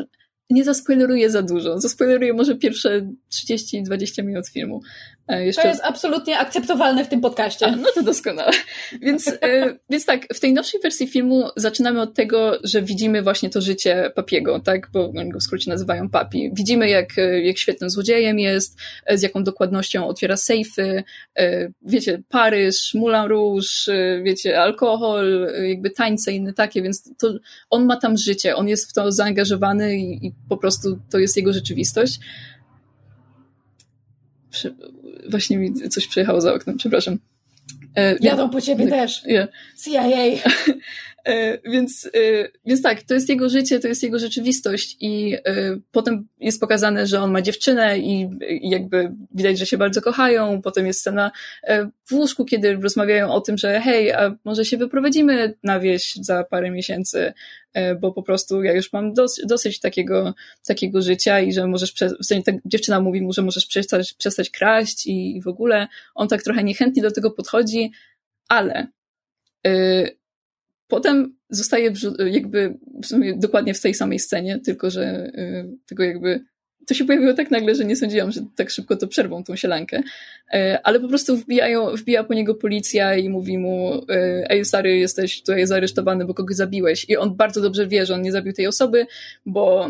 [0.50, 1.80] nie zaspoileruję za dużo.
[1.80, 4.82] Zaspoileruję może pierwsze 30-20 minut filmu.
[5.28, 5.62] E, jeszcze...
[5.62, 7.66] To jest absolutnie akceptowalne w tym podcaście.
[7.66, 8.52] A, no to doskonale.
[9.02, 13.50] Więc, e, więc tak, w tej nowszej wersji filmu zaczynamy od tego, że widzimy właśnie
[13.50, 16.50] to życie Papiego, tak, bo oni go w skrócie nazywają Papi.
[16.54, 18.78] Widzimy, jak, e, jak świetnym złodziejem jest,
[19.10, 21.04] z jaką dokładnością otwiera sejfy,
[21.82, 23.68] wiecie, Paryż, Moulin Rouge,
[24.24, 27.34] wiecie, alkohol, jakby tańce inne takie, więc to
[27.70, 31.38] on ma tam życie, on jest w to zaangażowany i, i po prostu to jest
[31.38, 32.20] jego rzeczywistość
[35.30, 37.20] właśnie mi coś przejechało za oknem, przepraszam.
[37.96, 39.24] E, Jadą po ciebie tak, też.
[39.26, 39.50] Yeah.
[39.84, 40.02] CIA.
[41.28, 45.78] E, więc, e, więc tak, to jest jego życie, to jest jego rzeczywistość i e,
[45.92, 48.30] potem jest pokazane, że on ma dziewczynę i,
[48.62, 50.62] jakby widać, że się bardzo kochają.
[50.62, 51.32] Potem jest scena
[52.06, 56.44] w łóżku, kiedy rozmawiają o tym, że hej, a może się wyprowadzimy na wieś za
[56.44, 57.34] parę miesięcy,
[58.02, 60.34] bo po prostu ja już mam dosyć, dosyć takiego,
[60.68, 64.50] takiego życia i że możesz, w sensie ta dziewczyna mówi mu, że możesz przestać, przestać
[64.50, 67.92] kraść i w ogóle on tak trochę niechętnie do tego podchodzi,
[68.50, 68.88] ale
[70.88, 71.94] Potem zostaje
[72.32, 76.44] jakby w dokładnie w tej samej scenie, tylko że yy, tego jakby
[76.88, 80.04] to się pojawiło tak nagle, że nie sądziłam, że tak szybko to przerwą tą sielankę.
[80.54, 84.98] Yy, ale po prostu wbijają, wbija po niego policja i mówi mu yy, ej stary,
[84.98, 87.06] jesteś tutaj zaresztowany, bo kogoś zabiłeś.
[87.10, 89.06] I on bardzo dobrze wie, że on nie zabił tej osoby,
[89.46, 89.90] bo,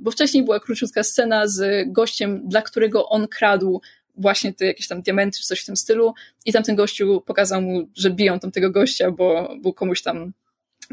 [0.00, 3.80] bo wcześniej była króciutka scena z gościem, dla którego on kradł
[4.16, 6.14] właśnie te jakieś tam diamenty czy coś w tym stylu
[6.46, 10.32] i tamten gościu pokazał mu, że biją tam tego gościa, bo, bo komuś tam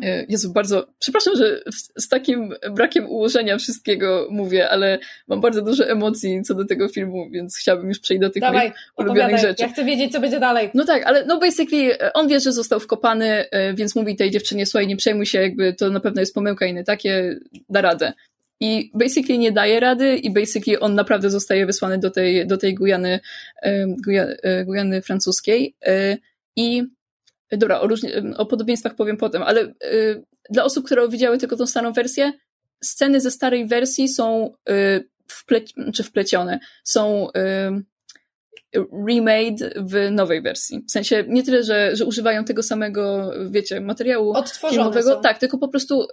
[0.03, 1.61] e, Jezu, bardzo, przepraszam, że
[1.97, 7.29] z takim brakiem ułożenia wszystkiego mówię, ale mam bardzo dużo emocji co do tego filmu,
[7.31, 9.63] więc chciałabym już przejść do tych Dawaj, moich ulubionych rzeczy.
[9.63, 10.69] Ja chcę wiedzieć, co będzie dalej.
[10.73, 14.31] No tak, ale no basically e, on wie, że został wkopany, e, więc mówi tej
[14.31, 17.81] dziewczynie, słuchaj, nie przejmuj się, jakby to na pewno jest pomyłka i nie takie, da
[17.81, 18.13] radę.
[18.61, 22.75] I basically nie daje rady i basically on naprawdę zostaje wysłany do tej, do tej
[22.75, 23.19] Gujany,
[23.61, 25.75] e, Gujany francuskiej.
[25.85, 26.17] E,
[26.55, 26.83] I
[27.51, 29.73] dobra, o, różni, o podobieństwach powiem potem, ale e,
[30.49, 32.31] dla osób, które widziały tylko tą starą wersję,
[32.83, 34.53] sceny ze starej wersji są
[35.27, 35.61] wple,
[35.93, 37.27] czy wplecione, są
[39.07, 40.83] remade w nowej wersji.
[40.87, 44.33] W sensie nie tyle, że, że używają tego samego, wiecie, materiału
[44.69, 45.21] filmowego, są.
[45.21, 46.07] tak, tylko po prostu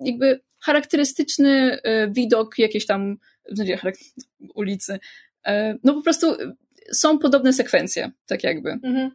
[0.00, 3.16] jakby charakterystyczny e, widok jakiejś tam
[4.54, 4.98] ulicy.
[5.46, 6.36] E, no po prostu
[6.92, 8.70] są podobne sekwencje, tak jakby.
[8.70, 9.10] Mhm.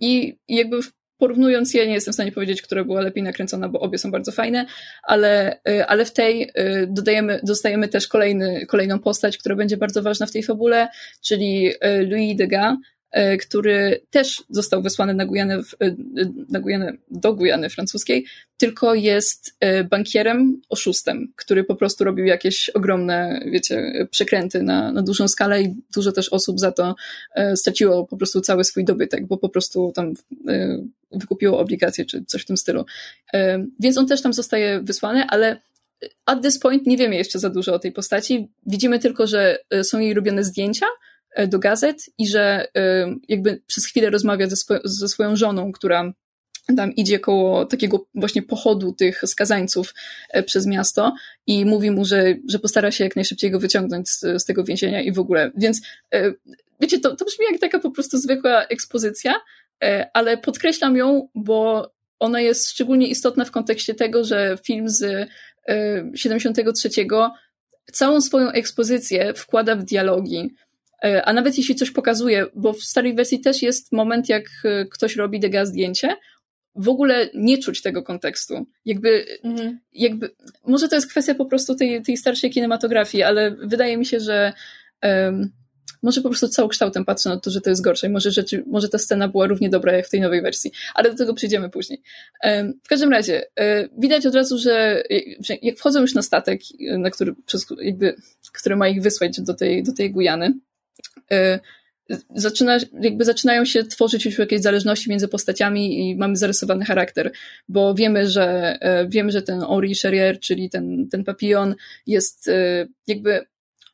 [0.00, 0.80] I, jakby
[1.18, 4.32] porównując je, nie jestem w stanie powiedzieć, która była lepiej nakręcona, bo obie są bardzo
[4.32, 4.66] fajne,
[5.02, 6.50] ale, ale w tej
[6.88, 10.88] dodajemy, dostajemy też kolejny, kolejną postać, która będzie bardzo ważna w tej fabule,
[11.22, 11.72] czyli
[12.08, 12.76] Louis Degas,
[13.40, 15.94] który też został wysłany na Gujanę, e,
[16.48, 22.68] na Gujanę, do Gujany francuskiej, tylko jest e, bankierem, oszustem, który po prostu robił jakieś
[22.68, 26.94] ogromne, wiecie, przekręty na, na dużą skalę i dużo też osób za to
[27.54, 30.14] straciło po prostu cały swój dobytek, bo po prostu tam
[31.12, 32.84] wykupiło obligacje czy coś w tym stylu.
[33.80, 35.60] Więc on też tam zostaje wysłany, ale
[36.26, 38.48] at this point nie wiemy jeszcze za dużo o tej postaci.
[38.66, 41.07] Widzimy tylko, że są jej robione zdjęcia, E,
[41.46, 46.12] do gazet i że e, jakby przez chwilę rozmawia ze, swo ze swoją żoną, która
[46.76, 49.94] tam idzie koło takiego właśnie pochodu tych skazańców
[50.30, 51.14] e, przez miasto
[51.46, 55.02] i mówi mu, że, że postara się jak najszybciej go wyciągnąć z, z tego więzienia
[55.02, 55.50] i w ogóle.
[55.56, 55.80] Więc
[56.80, 59.34] wiecie, to, to brzmi jak taka po prostu zwykła ekspozycja,
[60.14, 65.28] ale podkreślam ją, bo ona jest szczególnie istotna w kontekście tego, że film z
[66.14, 66.88] 73
[67.92, 70.67] całą swoją ekspozycję wkłada w dialogi, E,
[71.02, 75.16] a nawet jeśli coś pokazuje, bo w starej wersji też jest moment, jak e, ktoś
[75.16, 76.16] robi dega zdjęcie,
[76.74, 78.66] w ogóle nie czuć tego kontekstu.
[78.84, 79.78] Jakby, mhm.
[79.92, 80.30] jakby
[80.66, 84.52] może to jest kwestia po prostu tej, tej starszej kinematografii, ale wydaje mi się, że
[85.02, 85.52] um,
[86.02, 88.08] może po prostu całokształtem patrzę na to, że to jest gorsze.
[88.08, 91.16] Może, rzeczy, może ta scena była równie dobra jak w tej nowej wersji, ale do
[91.16, 92.02] tego przyjdziemy później.
[92.84, 95.02] W każdym razie, um, widać od razu, że,
[95.62, 96.60] jak wchodzą już na statek,
[96.98, 98.16] na który, przez, jakby,
[98.52, 100.52] który ma ich wysłać do tej, do tej Gujany,
[102.34, 107.32] zaczyna, jakby zaczynają się tworzyć już jakieś zależności między postaciami i mamy zarysowany charakter,
[107.68, 111.74] bo wiemy, że y, wiemy, że ten Henri Charrier, czyli ten, ten papillon
[112.06, 113.46] jest y, jakby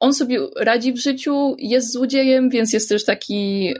[0.04, 3.74] on sobie radzi w życiu, jest złodziejem, więc jest też taki,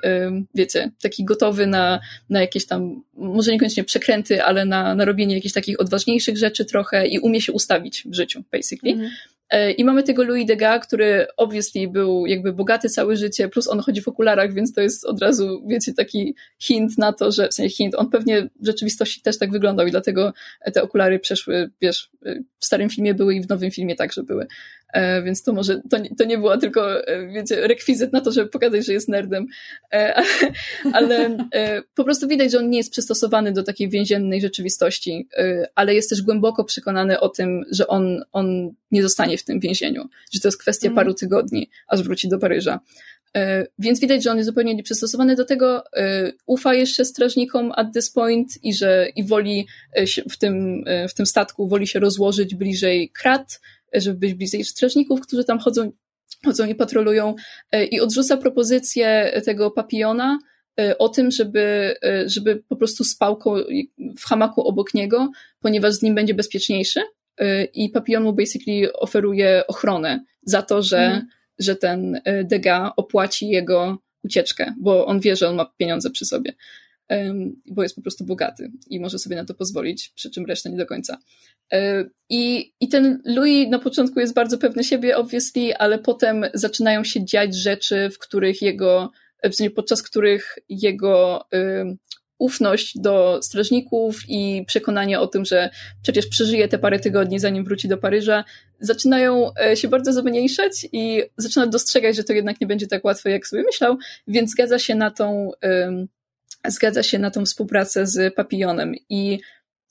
[0.55, 2.01] wiecie, taki gotowy na,
[2.31, 7.07] na jakieś tam, może niekoniecznie przekręty, ale na, na robienie jakichś takich odważniejszych rzeczy trochę
[7.07, 8.97] i umie się ustawić w życiu, basically.
[8.97, 9.09] -hmm.
[9.51, 13.81] E, I mamy tego Louis Degas, który obviously był jakby bogaty całe życie, plus on
[13.81, 17.55] chodzi w okularach, więc to jest od razu, wiecie, taki hint na to, że w
[17.55, 20.33] sensie hint, on pewnie w rzeczywistości też tak wyglądał i dlatego
[20.73, 22.11] te okulary przeszły, wiesz,
[22.59, 24.47] w starym filmie były i w nowym filmie także były.
[24.95, 28.51] E, więc to może, to, to nie była tylko, e, wiecie, rekwizyt na to, żeby
[28.51, 29.47] pokazać, że jest nerdem,
[29.93, 30.23] e,
[30.93, 31.37] ale
[31.95, 35.29] po prostu widać, że on nie jest przystosowany do takiej więziennej rzeczywistości,
[35.75, 40.09] ale jest też głęboko przekonany o tym, że on, on nie zostanie w tym więzieniu,
[40.33, 40.97] że to jest kwestia mm.
[40.97, 42.81] paru tygodni, aż wróci do Paryża.
[43.79, 45.85] Więc widać, że on jest zupełnie nieprzystosowany do tego,
[46.47, 49.67] ufa jeszcze strażnikom at this point i że i woli
[50.31, 53.61] w tym, w tym statku, woli się rozłożyć bliżej krat,
[53.95, 55.93] żeby być bliżej strażników, którzy tam chodzą,
[56.45, 57.35] chodzą i patrolują
[57.73, 60.39] e, i odrzuca propozycję tego papiona
[60.81, 63.39] e, o tym, żeby, e, żeby po prostu spał
[64.19, 65.31] w hamaku obok niego,
[65.61, 67.01] ponieważ z nim będzie bezpieczniejszy
[67.75, 71.27] i papion mu basically oferuje ochronę za to, że, mhm.
[71.59, 76.53] że ten Dega opłaci jego ucieczkę, bo on wie, że on ma pieniądze przy sobie,
[77.67, 80.77] bo jest po prostu bogaty i może sobie na to pozwolić, przy czym reszta nie
[80.77, 81.19] do końca.
[81.73, 87.05] E, I, I ten Louis na początku jest bardzo pewny siebie, obviously, ale potem zaczynają
[87.05, 89.11] się dziać rzeczy, w których jego,
[89.45, 91.97] w sensie podczas których jego y,
[92.39, 95.71] ufność do strażników i przekonanie o tym, że
[96.03, 98.45] przecież przeżyje te parę tygodni, zanim wróci do Paryża,
[98.81, 103.31] zaczynają e, się bardzo zmniejszać i zaczyna dostrzegać, że to jednak nie będzie tak łatwe,
[103.31, 103.97] jak sobie myślał,
[104.29, 106.09] więc zgadza się na tą, y,
[106.69, 109.41] zgadza się na tą współpracę z Papillonem i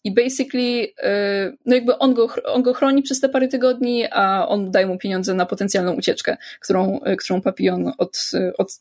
[0.04, 4.48] i basically, y, no jakby on go, on go chroni przez te parę tygodni, a
[4.48, 8.80] on daje mu pieniądze na potencjalną ucieczkę, którą, y, którą Papillon od, y, od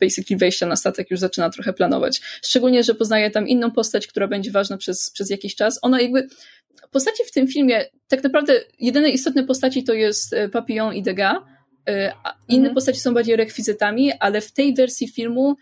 [0.00, 2.20] basically wejścia na statek już zaczyna trochę planować.
[2.42, 5.78] Szczególnie, że poznaje tam inną postać, która będzie ważna przez, przez jakiś czas.
[5.82, 6.28] Ona jakby,
[6.90, 11.36] postaci w tym filmie, tak naprawdę jedyne istotne postaci to jest Papillon i Degas,
[12.48, 12.74] inne mhm.
[12.74, 15.56] postaci są bardziej rekwizytami, ale w tej wersji filmu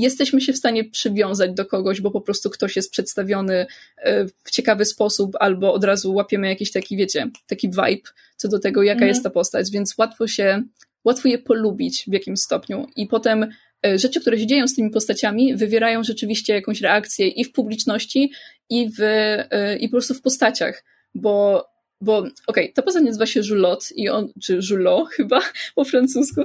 [0.00, 4.50] jesteśmy się w stanie przywiązać do kogoś, bo po prostu ktoś jest przedstawiony e, w
[4.50, 8.96] ciekawy sposób, albo od razu łapiemy jakiś taki, wiecie, taki vibe co do tego, jaka
[8.96, 9.08] mhm.
[9.08, 10.62] jest ta postać, więc łatwo się,
[11.04, 12.86] łatwo je polubić w jakimś stopniu.
[12.96, 13.46] I potem
[13.86, 18.32] e, rzeczy, które się dzieją z tymi postaciami, wywierają rzeczywiście jakąś reakcję i w publiczności,
[18.70, 20.84] i, w, e, i po prostu w postaciach,
[21.14, 21.64] bo
[22.00, 25.40] bo okej, okay, ta postać nazywa się Julot i on, czy Julot chyba
[25.74, 26.40] po francusku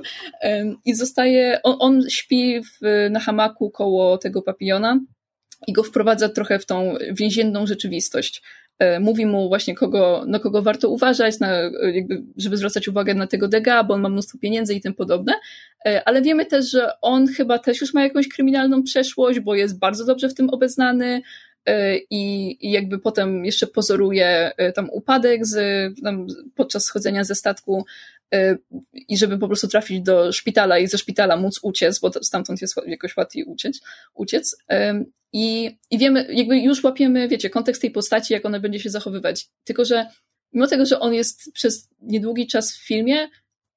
[0.85, 4.99] i zostaje, on, on śpi w, na hamaku koło tego papillona
[5.67, 8.41] i go wprowadza trochę w tą więzienną rzeczywistość.
[8.79, 11.51] E, mówi mu właśnie, kogo, na kogo warto uważać, na,
[11.93, 15.33] jakby, żeby zwracać uwagę na tego Dega, bo on ma mnóstwo pieniędzy i tym podobne.
[15.85, 19.79] E, ale wiemy też, że on chyba też już ma jakąś kryminalną przeszłość, bo jest
[19.79, 21.21] bardzo dobrze w tym obeznany.
[21.65, 25.55] E, i, jakby potem jeszcze pozoruje e, tam upadek z,
[26.03, 27.85] tam podczas schodzenia ze statku
[28.33, 28.57] e,
[28.93, 32.75] i żeby po prostu trafić do szpitala i ze szpitala móc uciec, bo stamtąd jest
[32.87, 33.81] jakoś łatwiej uciec.
[34.13, 34.57] uciec.
[35.33, 39.47] I, I wiemy, jakby już łapiemy, wiecie, kontekst tej postaci, jak ona będzie się zachowywać.
[39.63, 40.05] Tylko, że
[40.53, 43.27] mimo tego, że on jest przez niedługi czas w filmie,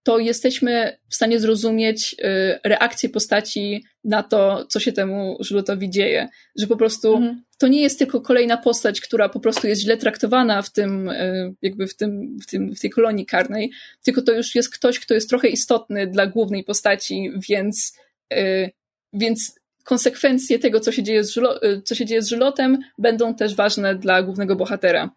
[0.03, 6.29] to jesteśmy w stanie zrozumieć y, reakcję postaci na to, co się temu Żulotowi dzieje.
[6.57, 7.43] Że po prostu mhm.
[7.59, 11.55] to nie jest tylko kolejna postać, która po prostu jest źle traktowana w tym, y,
[11.63, 13.71] jakby w tym, w tym, w tej kolonii karnej,
[14.03, 17.97] tylko to już jest ktoś, kto jest trochę istotny dla głównej postaci, więc,
[18.33, 18.71] y,
[19.13, 23.55] więc konsekwencje tego, co się dzieje z, Żulo, co się dzieje z Żulotem, będą też
[23.55, 25.11] ważne dla głównego bohatera.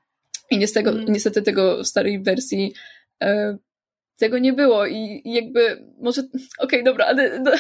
[0.52, 1.14] I niestety, mhm.
[1.14, 2.74] niestety tego w starej wersji
[4.22, 7.51] tego nie było i, jakby może, okej, okay, dobra, ale no,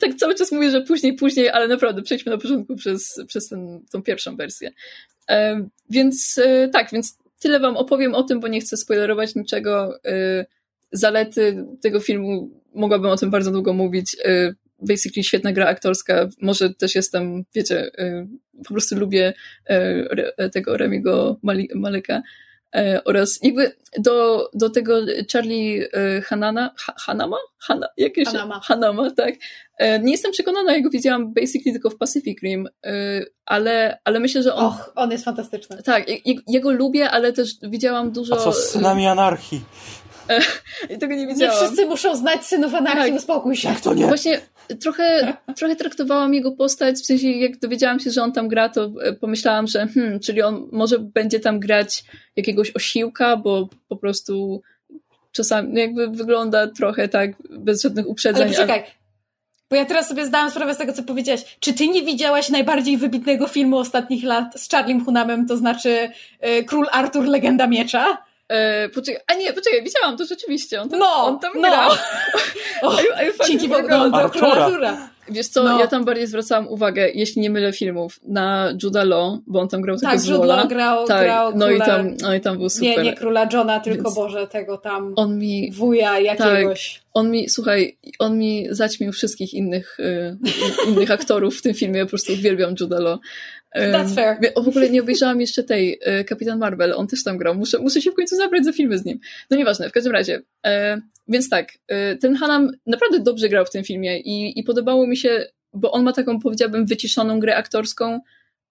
[0.00, 3.80] tak cały czas mówię, że później, później, ale naprawdę przejdźmy na początku przez, przez ten,
[3.92, 4.70] tą pierwszą wersję.
[5.30, 9.98] E, więc e, tak, więc tyle wam opowiem o tym, bo nie chcę spoilerować niczego.
[10.04, 10.46] E,
[10.92, 14.16] zalety tego filmu, mogłabym o tym bardzo długo mówić.
[14.24, 18.26] E, basically świetna gra aktorska, może też jestem, wiecie, e,
[18.64, 19.32] po prostu lubię
[19.66, 21.40] e, tego Remiego
[21.74, 22.22] Maleka.
[22.74, 25.00] E, oraz jakby do, do tego
[25.32, 27.36] Charlie e, Hanana, ha, Hanama?
[27.58, 28.60] Hana, jakieś, Hanama.
[28.60, 29.34] Hanama, tak.
[29.78, 32.68] E, nie jestem przekonana, jak go widziałam basically tylko w Pacific Rim,
[33.46, 34.66] ale, ale myślę, że on...
[34.66, 35.82] Och, on jest fantastyczny.
[35.82, 36.06] Tak,
[36.48, 38.34] jego lubię, ale też widziałam dużo...
[38.34, 39.60] A co z Synami Anarchii?
[40.94, 41.54] I tego nie widziałam.
[41.54, 43.20] Nie wszyscy muszą znać synów anarchii, tak.
[43.20, 43.68] uspokój się.
[43.68, 44.06] Jak to nie?
[44.06, 44.40] Właśnie
[44.80, 48.92] trochę, trochę traktowałam jego postać, w sensie jak dowiedziałam się, że on tam gra, to
[49.02, 52.04] e, pomyślałam, że hmm, czyli on może będzie tam grać
[52.36, 54.62] jakiegoś osiłka, bo po prostu
[55.32, 58.42] czasami jakby wygląda trochę tak bez żadnych uprzedzeń.
[58.42, 58.84] Ale poczekaj,
[59.72, 61.56] bo ja teraz sobie zdałam sprawę z tego, co powiedziałaś.
[61.60, 66.10] Czy ty nie widziałaś najbardziej wybitnego filmu ostatnich lat z Charliem Hunamem, to znaczy
[66.58, 68.18] y, Król Artur, Legenda Miecza?
[68.52, 70.80] E, poczekaj, a nie, poczekaj, widziałam to rzeczywiście.
[70.80, 71.60] On tam, no, on tam no.
[71.60, 71.90] grał.
[72.82, 73.02] Oh,
[73.46, 73.88] Dzięki Bogu.
[75.28, 75.78] Wiesz co, no.
[75.78, 79.80] ja tam bardziej zwracałam uwagę, jeśli nie mylę filmów, na Juda Law, bo on tam
[79.80, 82.70] grał tak, tylko Jude Law grał, tak, grał no, i tam, no i tam był
[82.70, 82.88] super.
[82.88, 86.94] Nie, nie króla Johna, tylko Więc Boże, tego tam on mi, wuja jakiegoś.
[86.94, 90.36] Tak, on mi, słuchaj, on mi zaćmił wszystkich innych, y,
[90.88, 93.18] innych aktorów w tym filmie, ja po prostu uwielbiam Juda Law.
[93.74, 94.36] That's fair.
[94.64, 97.54] W ogóle nie obejrzałam jeszcze tej y, Kapitan Marvel, on też tam grał.
[97.54, 99.20] Muszę, muszę się w końcu zabrać za filmy z nim.
[99.50, 100.42] No nieważne, w każdym razie.
[100.66, 105.06] E, więc tak, e, ten Hanam naprawdę dobrze grał w tym filmie i, i podobało
[105.06, 108.20] mi się, bo on ma taką, powiedziałabym, wyciszoną grę aktorską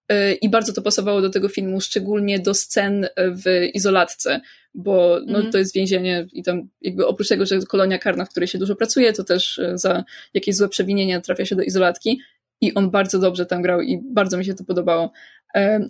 [0.08, 4.40] e, i bardzo to pasowało do tego filmu, szczególnie do scen w izolatce,
[4.74, 5.52] bo no, mm.
[5.52, 8.76] to jest więzienie i tam jakby oprócz tego, że kolonia karna, w której się dużo
[8.76, 12.20] pracuje, to też za jakieś złe przewinienia trafia się do izolatki
[12.62, 15.12] i on bardzo dobrze tam grał i bardzo mi się to podobało.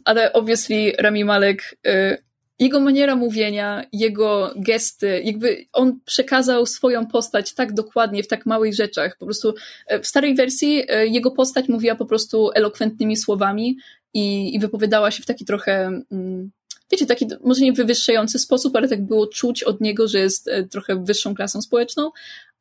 [0.04, 1.76] Ale obviously Rami Malek
[2.62, 8.74] jego maniera mówienia, jego gesty, jakby on przekazał swoją postać tak dokładnie w tak małych
[8.74, 9.16] rzeczach.
[9.18, 9.54] Po prostu
[9.86, 13.76] e, w starej wersji e, jego postać mówiła po prostu elokwentnymi słowami
[14.14, 16.50] i, i wypowiadała się w taki trochę, mm,
[16.92, 20.64] wiecie, taki może nie wywyższający sposób, ale tak było czuć od niego, że jest e,
[20.64, 22.10] trochę wyższą klasą społeczną.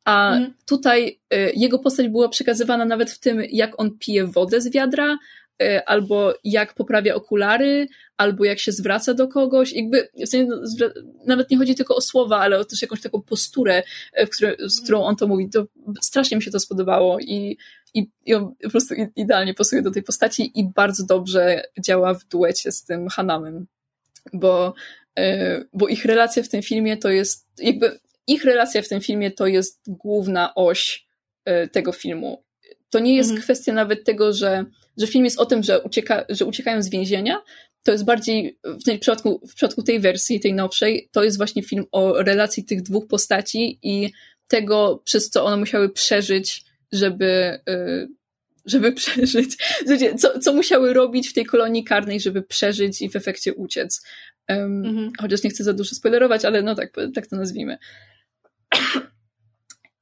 [0.04, 0.54] A mm.
[0.66, 1.20] tutaj
[1.54, 5.18] jego postać była przekazywana nawet w tym, jak on pije wodę z wiadra,
[5.62, 9.72] E, albo jak poprawia okulary, albo jak się zwraca do kogoś.
[9.72, 10.46] Jakby, w sensie,
[10.78, 10.86] no,
[11.26, 13.82] nawet nie chodzi tylko o słowa, ale o też jakąś taką posturę,
[14.30, 15.48] które, z którą on to mówi.
[15.48, 15.66] To
[16.00, 17.58] strasznie mi się to spodobało i,
[17.94, 22.24] i, i on po prostu idealnie pasuje do tej postaci i bardzo dobrze działa w
[22.24, 23.66] duecie z tym Hanamem,
[24.32, 24.74] bo,
[25.18, 29.30] e, bo ich relacja w tym filmie to jest, jakby ich relacja w tym filmie
[29.30, 31.06] to jest główna oś
[31.72, 32.44] tego filmu.
[32.90, 33.42] To nie jest mhm.
[33.42, 34.64] kwestia nawet tego, że
[34.96, 37.42] że film jest o tym, że, ucieka, że uciekają z więzienia,
[37.84, 41.62] to jest bardziej, w, tej przypadku, w przypadku tej wersji, tej nowszej, to jest właśnie
[41.62, 44.12] film o relacji tych dwóch postaci i
[44.48, 48.08] tego, przez co one musiały przeżyć, żeby, y,
[48.64, 49.56] żeby przeżyć,
[50.18, 54.02] co, co musiały robić w tej kolonii karnej, żeby przeżyć i w efekcie uciec.
[54.48, 55.10] Um, mhm.
[55.20, 57.78] Chociaż nie chcę za dużo spoilerować, ale no tak, tak to nazwijmy.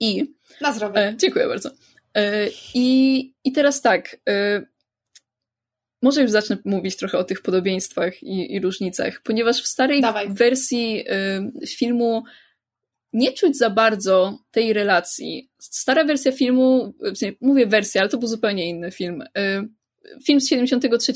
[0.01, 0.35] I.
[0.61, 1.01] Na zdrowie.
[1.01, 1.71] E, dziękuję bardzo.
[2.15, 4.17] E, I, I teraz tak.
[4.29, 4.63] E,
[6.03, 10.29] może już zacznę mówić trochę o tych podobieństwach i, i różnicach, ponieważ w starej Dawaj.
[10.29, 11.05] wersji
[11.63, 12.25] y, filmu
[13.13, 15.51] nie czuć za bardzo tej relacji.
[15.59, 16.95] Stara wersja filmu,
[17.41, 19.23] mówię wersja, ale to był zupełnie inny film.
[19.23, 19.69] Y,
[20.27, 21.13] film z 73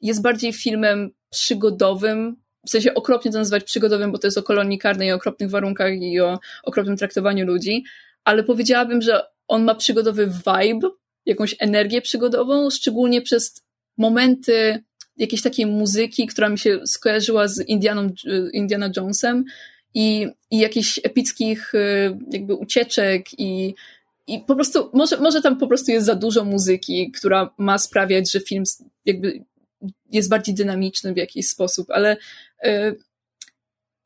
[0.00, 4.78] jest bardziej filmem przygodowym, w sensie okropnie to nazywać przygodowym, bo to jest o kolonii
[4.78, 7.84] karnej, o okropnych warunkach i o okropnym traktowaniu ludzi,
[8.24, 10.90] ale powiedziałabym, że on ma przygodowy vibe,
[11.26, 13.62] jakąś energię przygodową, szczególnie przez
[13.98, 14.82] momenty
[15.16, 18.10] jakiejś takiej muzyki, która mi się skojarzyła z Indianą,
[18.52, 19.44] Indiana Jonesem
[19.94, 23.74] i, i jakichś epickich y, jakby ucieczek i,
[24.26, 28.32] i po prostu, może, może tam po prostu jest za dużo muzyki, która ma sprawiać,
[28.32, 28.64] że film
[29.04, 29.44] jakby
[30.10, 32.16] jest bardziej dynamiczny w jakiś sposób, ale,
[32.66, 32.96] y,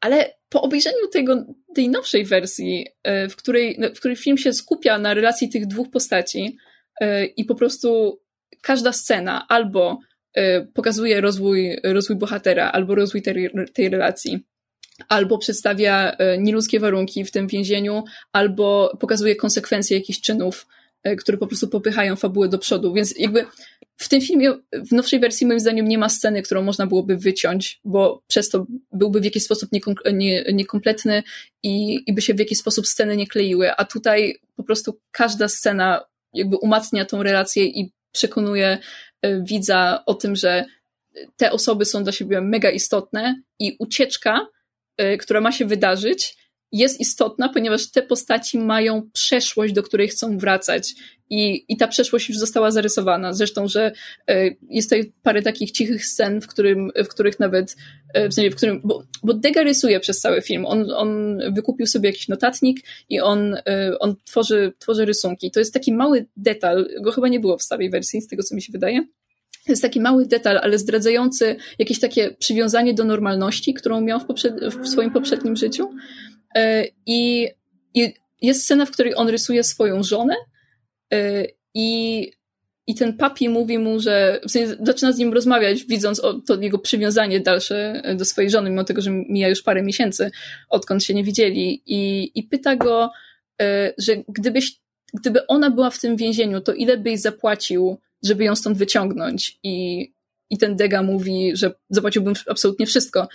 [0.00, 2.86] ale po obejrzeniu tego, tej nowszej wersji,
[3.24, 6.56] y, w której, w której film się skupia na relacji tych dwóch postaci
[7.36, 8.20] i po prostu
[8.62, 9.98] każda scena albo
[10.74, 14.38] pokazuje rozwój, rozwój bohatera, albo rozwój tej, tej relacji,
[15.08, 20.66] albo przedstawia nieludzkie warunki w tym więzieniu, albo pokazuje konsekwencje jakichś czynów,
[21.18, 22.92] które po prostu popychają fabułę do przodu.
[22.92, 23.46] Więc jakby
[23.96, 27.80] w tym filmie, w nowszej wersji moim zdaniem nie ma sceny, którą można byłoby wyciąć,
[27.84, 29.70] bo przez to byłby w jakiś sposób
[30.52, 31.22] niekompletny
[31.62, 35.48] i, i by się w jakiś sposób sceny nie kleiły, a tutaj po prostu każda
[35.48, 38.78] scena jakby umacnia tą relację i przekonuje
[39.22, 40.64] e, widza o tym, że
[41.36, 44.46] te osoby są dla siebie mega istotne i ucieczka,
[44.96, 46.36] e, która ma się wydarzyć,
[46.72, 50.94] jest istotna, ponieważ te postaci mają przeszłość, do której chcą wracać.
[51.30, 53.32] I, I ta przeszłość już została zarysowana.
[53.32, 53.92] Zresztą, że
[54.28, 57.76] e, jest tutaj parę takich cichych scen, w, którym, w których nawet,
[58.14, 60.66] w sensie, w którym, bo, bo Dega rysuje przez cały film.
[60.66, 63.56] On, on wykupił sobie jakiś notatnik i on,
[64.00, 65.50] on tworzy, tworzy rysunki.
[65.50, 68.54] To jest taki mały detal, go chyba nie było w starej wersji, z tego co
[68.54, 69.06] mi się wydaje.
[69.66, 74.24] To jest taki mały detal, ale zdradzający jakieś takie przywiązanie do normalności, którą miał w,
[74.24, 75.90] poprzed- w swoim poprzednim życiu.
[76.56, 77.48] E, I,
[77.94, 80.34] I jest scena, w której on rysuje swoją żonę
[81.12, 82.32] e, i,
[82.86, 86.60] i ten papi mówi mu, że w sensie zaczyna z nim rozmawiać, widząc o, to
[86.60, 90.30] jego przywiązanie dalsze do swojej żony, mimo tego, że mija już parę miesięcy,
[90.68, 91.82] odkąd się nie widzieli.
[91.86, 93.10] I, i pyta go,
[93.62, 94.80] e, że gdybyś,
[95.14, 99.58] gdyby ona była w tym więzieniu, to ile byś zapłacił, żeby ją stąd wyciągnąć?
[99.62, 100.06] I,
[100.50, 103.28] i ten Dega mówi, że zapłaciłbym absolutnie wszystko.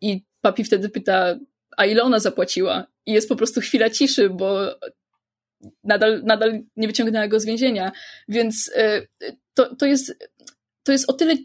[0.00, 1.36] I papi wtedy pyta,
[1.76, 2.86] a ile ona zapłaciła?
[3.06, 4.74] I jest po prostu chwila ciszy, bo
[5.84, 7.92] nadal, nadal nie wyciągnęła go z więzienia.
[8.28, 8.70] Więc
[9.54, 10.24] to, to, jest,
[10.82, 11.36] to jest o tyle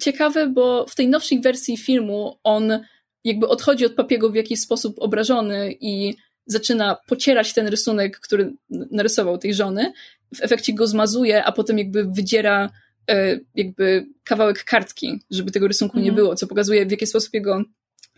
[0.00, 2.80] ciekawe, bo w tej nowszej wersji filmu on
[3.24, 6.14] jakby odchodzi od papiego w jakiś sposób obrażony i
[6.46, 9.92] zaczyna pocierać ten rysunek, który narysował tej żony.
[10.34, 12.70] W efekcie go zmazuje, a potem jakby wydziera
[13.10, 16.04] e, jakby kawałek kartki, żeby tego rysunku mm.
[16.04, 16.24] nie mhm.
[16.24, 17.62] było, co pokazuje w jaki sposób jego,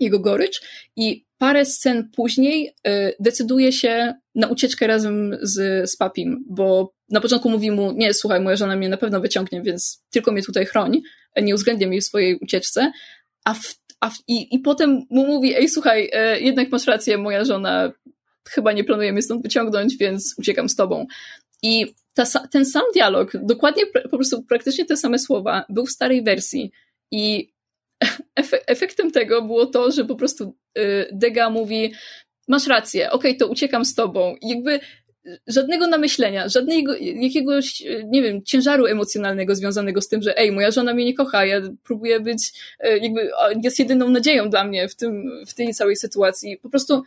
[0.01, 0.63] jego gorycz.
[0.97, 7.21] I parę scen później e, decyduje się na ucieczkę razem z, z papim, bo na
[7.21, 10.67] początku mówi mu, nie, słuchaj, moja żona mnie na pewno wyciągnie, więc tylko mnie tutaj
[10.67, 11.03] chroń,
[11.43, 12.93] nie uwzględniam jej w swojej ucieczce,
[13.45, 17.19] a, w, a w, i, i potem mu mówi, ej, słuchaj, e, jednak masz rację,
[17.19, 17.93] moja żona
[18.49, 21.07] chyba nie planuje mnie stąd wyciągnąć, więc uciekam z tobą.
[21.63, 26.23] I ta, ten sam dialog, dokładnie po prostu praktycznie te same słowa, był w starej
[26.23, 26.71] wersji
[27.11, 27.53] i
[28.67, 31.93] efektem tego było to, że po prostu y, Dega mówi
[32.49, 34.37] masz rację, okej, okay, to uciekam z tobą.
[34.41, 34.81] I jakby
[35.47, 40.95] żadnego namyślenia, żadnego jakiegoś, nie wiem, ciężaru emocjonalnego związanego z tym, że ej, moja żona
[40.95, 42.53] mnie nie kocha, ja próbuję być,
[43.01, 43.31] jakby
[43.63, 46.59] jest jedyną nadzieją dla mnie w, tym, w tej całej sytuacji.
[46.63, 47.03] Po prostu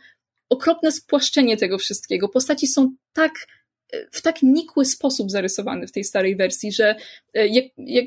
[0.48, 2.28] okropne spłaszczenie tego wszystkiego.
[2.28, 3.32] Postaci są tak
[4.12, 6.94] w tak nikły sposób zarysowane w tej starej wersji, że
[7.34, 8.06] jak, jak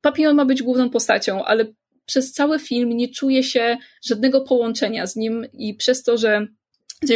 [0.00, 1.64] Papillon ma być główną postacią, ale
[2.08, 6.46] przez cały film nie czuje się żadnego połączenia z nim i przez to, że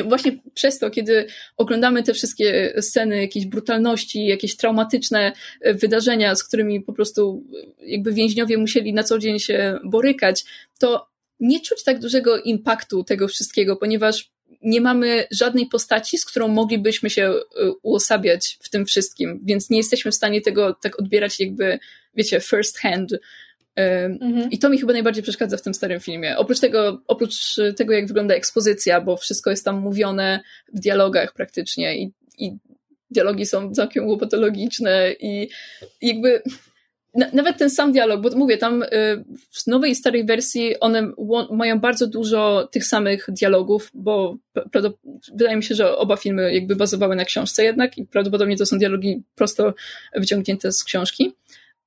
[0.05, 1.26] Właśnie przez to, kiedy
[1.57, 5.32] oglądamy te wszystkie sceny jakiejś brutalności, jakieś traumatyczne
[5.74, 7.45] wydarzenia, z którymi po prostu
[7.80, 10.45] jakby więźniowie musieli na co dzień się borykać,
[10.78, 11.09] to
[11.40, 14.30] nie czuć tak dużego impaktu tego wszystkiego, ponieważ
[14.62, 17.40] nie mamy żadnej postaci, z którą moglibyśmy się e,
[17.82, 21.78] uosabiać w tym wszystkim, więc nie jesteśmy w stanie tego tak odbierać jakby,
[22.14, 23.14] wiecie, first hand.
[23.75, 24.51] Mhm.
[24.51, 26.37] I to mi chyba najbardziej przeszkadza w tym starym filmie.
[26.37, 30.41] Oprócz tego, oprócz tego, jak wygląda ekspozycja, bo wszystko jest tam mówione
[30.75, 32.57] w dialogach praktycznie i, i
[33.11, 35.49] dialogi są całkiem łopatologiczne i
[36.03, 36.43] jakby
[37.33, 38.87] nawet ten sam dialog, bo mówię, tam y,
[39.51, 41.12] w nowej i starej wersji one
[41.51, 44.37] mają bardzo dużo tych samych dialogów, bo
[45.33, 48.79] wydaje mi się, że oba filmy jakby bazowały na książce jednak i prawdopodobnie to są
[48.79, 49.75] dialogi prosto
[50.16, 51.33] wyciągnięte z książki.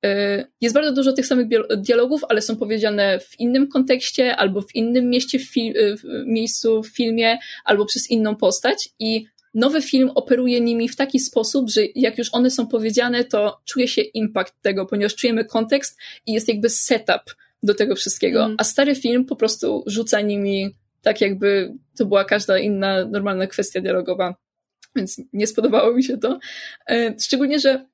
[0.06, 1.46] Y, jest bardzo dużo tych samych
[1.76, 6.82] dialogów, ale są powiedziane w innym kontekście, albo w innym mieście w, y, w miejscu
[6.82, 11.80] w filmie, albo przez inną postać i nowy film operuje nimi w taki sposób, że
[11.94, 16.48] jak już one są powiedziane, to czuje się impact tego, ponieważ czujemy kontekst i jest
[16.48, 18.44] jakby setup do tego wszystkiego.
[18.44, 18.56] Mm.
[18.58, 20.70] A stary film po prostu rzuca nimi
[21.02, 24.34] tak, jakby to była każda inna normalna kwestia dialogowa.
[24.96, 26.38] Więc nie spodobało mi się to.
[26.88, 27.86] E, szczególnie, że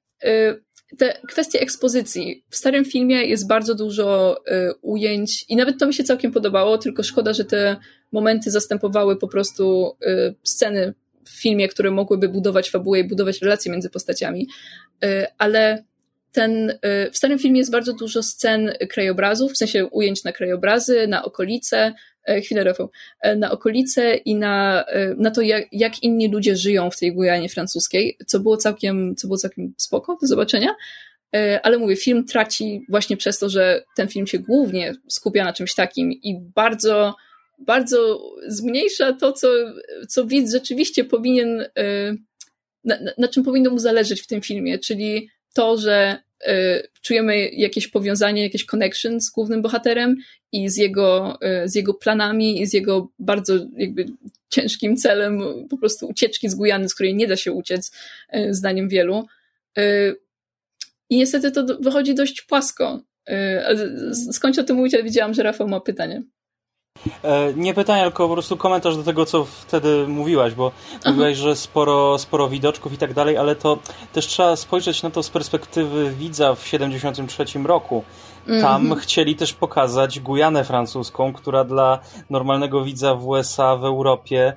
[0.99, 2.45] te kwestie ekspozycji.
[2.51, 6.79] W starym filmie jest bardzo dużo y, ujęć i nawet to mi się całkiem podobało,
[6.79, 7.77] tylko szkoda, że te
[8.13, 13.73] momenty zastępowały po prostu y, sceny w filmie, które mogłyby budować fabułę i budować relacje
[13.73, 14.49] między postaciami.
[15.05, 15.85] Y, ale
[16.33, 21.07] ten, y, w starym filmie jest bardzo dużo scen krajobrazów, w sensie ujęć na krajobrazy,
[21.07, 21.95] na okolice,
[22.43, 26.91] chwilę Rafał, e, na okolice i na, e, na to, jak, jak inni ludzie żyją
[26.91, 30.75] w tej Gujanie francuskiej, co było całkiem, co było całkiem spoko do zobaczenia.
[31.63, 35.75] Ale mówię, film traci właśnie przez to, że ten film się głównie skupia na czymś
[35.75, 37.15] takim i bardzo,
[37.59, 39.49] bardzo zmniejsza to, co,
[40.09, 41.65] co widz rzeczywiście powinien,
[42.85, 46.19] na, na czym powinno mu zależeć w tym filmie, czyli to, że
[47.03, 50.17] czujemy jakieś powiązanie, jakieś connection z głównym bohaterem
[50.53, 54.07] i z jego, y, z jego planami i z jego bardzo jakby
[54.49, 57.93] ciężkim celem po prostu ucieczki z Gujany, z której nie da się uciec,
[58.37, 59.27] y, zdaniem wielu.
[61.11, 63.03] I niestety to wychodzi dość płasko.
[64.33, 66.23] Skończę o tym mówić, ale widziałam, że Rafał ma pytanie.
[67.23, 71.11] E, nie pytanie, tylko po prostu komentarz do tego, co wtedy mówiłaś, bo Aha.
[71.11, 73.79] mówiłaś, że sporo, sporo widoczków i tak dalej, ale to
[74.13, 78.05] też trzeba spojrzeć na to z perspektywy widza w 73 roku.
[78.47, 79.01] Tam mm -hmm.
[79.01, 81.99] chcieli też pokazać Gujanę francuską, która dla
[82.31, 84.53] normalnego widza w USA, w Europie,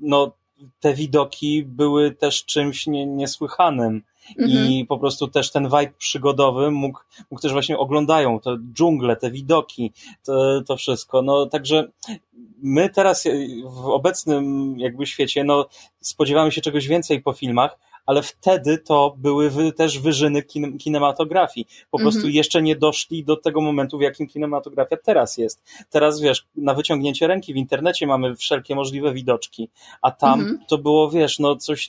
[0.00, 0.32] no
[0.80, 4.02] te widoki były też czymś nie, niesłychanym.
[4.38, 4.70] Mhm.
[4.70, 7.00] I po prostu też ten vibe przygodowy mógł,
[7.30, 9.92] mógł też właśnie oglądają te dżungle, te widoki,
[10.24, 11.22] to, to wszystko.
[11.22, 11.88] No także
[12.62, 13.24] my teraz
[13.64, 15.66] w obecnym jakby świecie, no
[16.00, 21.66] spodziewamy się czegoś więcej po filmach, ale wtedy to były wy, też wyżyny kin, kinematografii.
[21.90, 22.02] Po mhm.
[22.02, 25.62] prostu jeszcze nie doszli do tego momentu, w jakim kinematografia teraz jest.
[25.90, 29.68] Teraz wiesz, na wyciągnięcie ręki w internecie mamy wszelkie możliwe widoczki,
[30.02, 30.58] a tam mhm.
[30.68, 31.88] to było, wiesz, no coś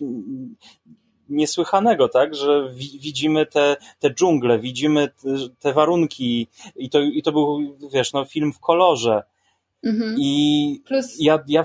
[1.31, 5.29] niesłychanego, tak, że widzimy te, te dżungle, widzimy te,
[5.59, 9.23] te warunki i to, i to był, wiesz, no, film w kolorze.
[9.83, 10.15] Mhm.
[10.19, 11.15] I Plus...
[11.19, 11.63] ja, ja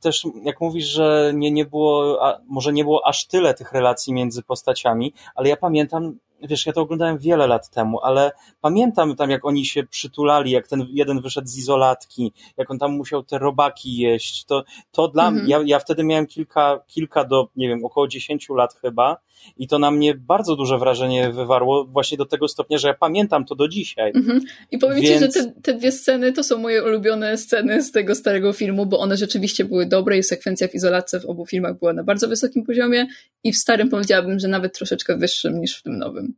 [0.00, 4.12] też, jak mówisz, że nie, nie było, a, może nie było aż tyle tych relacji
[4.12, 9.30] między postaciami, ale ja pamiętam, wiesz, ja to oglądałem wiele lat temu, ale pamiętam tam,
[9.30, 13.38] jak oni się przytulali, jak ten jeden wyszedł z izolatki, jak on tam musiał te
[13.38, 15.44] robaki jeść, to, to dla mhm.
[15.44, 19.16] mnie, ja, ja wtedy miałem kilka, kilka do, nie wiem, około dziesięciu lat chyba
[19.56, 23.44] i to na mnie bardzo duże wrażenie wywarło, właśnie do tego stopnia, że ja pamiętam
[23.44, 24.12] to do dzisiaj.
[24.14, 24.40] Mhm.
[24.70, 25.08] I powiem Więc...
[25.08, 28.86] ci, że te, te dwie sceny to są moje ulubione sceny z tego starego filmu,
[28.86, 32.28] bo one rzeczywiście były dobre i sekwencja w izolatce w obu filmach była na bardzo
[32.28, 33.06] wysokim poziomie
[33.44, 36.34] i w starym powiedziałabym, że nawet troszeczkę wyższym niż w tym nowym.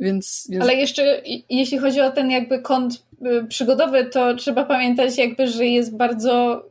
[0.00, 0.62] Więc, więc...
[0.62, 5.66] Ale jeszcze jeśli chodzi o ten jakby kąt y, przygodowy, to trzeba pamiętać jakby, że
[5.66, 6.64] jest bardzo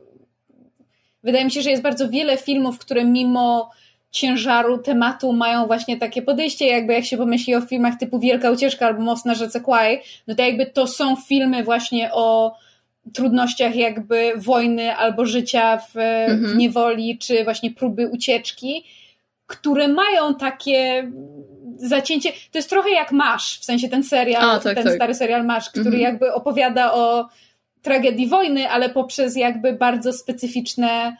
[1.22, 3.70] wydaje mi się, że jest bardzo wiele filmów, które mimo
[4.12, 8.86] ciężaru tematu mają właśnie takie podejście, jakby jak się pomyśli o filmach typu Wielka Ucieczka
[8.86, 12.56] albo Most na rzece Kwai, no to jakby to są filmy właśnie o
[13.14, 16.46] trudnościach jakby wojny albo życia w, mhm.
[16.46, 18.84] w niewoli, czy właśnie próby ucieczki,
[19.46, 21.10] które mają takie
[21.76, 24.94] zacięcie, to jest trochę jak Masz, w sensie ten serial, A, tak, ten tak.
[24.94, 26.02] stary serial Masz, który mhm.
[26.02, 27.28] jakby opowiada o
[27.82, 31.16] tragedii wojny, ale poprzez jakby bardzo specyficzne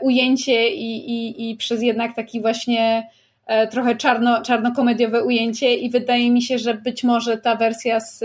[0.00, 3.08] ujęcie i, i, i przez jednak taki właśnie
[3.46, 8.24] e, trochę czarno, czarnokomediowe ujęcie i wydaje mi się, że być może ta wersja z,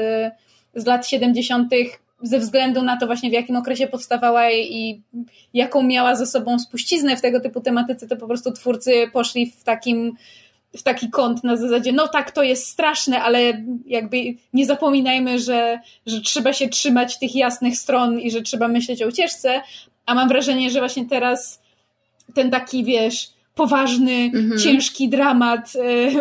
[0.75, 1.71] z lat 70.
[2.21, 5.01] ze względu na to właśnie w jakim okresie powstawała i
[5.53, 9.63] jaką miała ze sobą spuściznę w tego typu tematyce, to po prostu twórcy poszli w
[9.63, 10.15] takim
[10.77, 14.17] w taki kąt na zasadzie, no tak, to jest straszne, ale jakby
[14.53, 19.07] nie zapominajmy, że, że trzeba się trzymać tych jasnych stron i że trzeba myśleć o
[19.07, 19.61] ucieczce,
[20.05, 21.61] a mam wrażenie, że właśnie teraz
[22.33, 24.59] ten taki, wiesz, poważny, mhm.
[24.59, 26.11] ciężki dramat, e,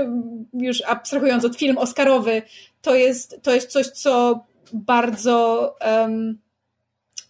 [0.55, 2.43] już abstrahując od film Oscarowy,
[2.83, 6.39] to jest, to jest coś, co bardzo um,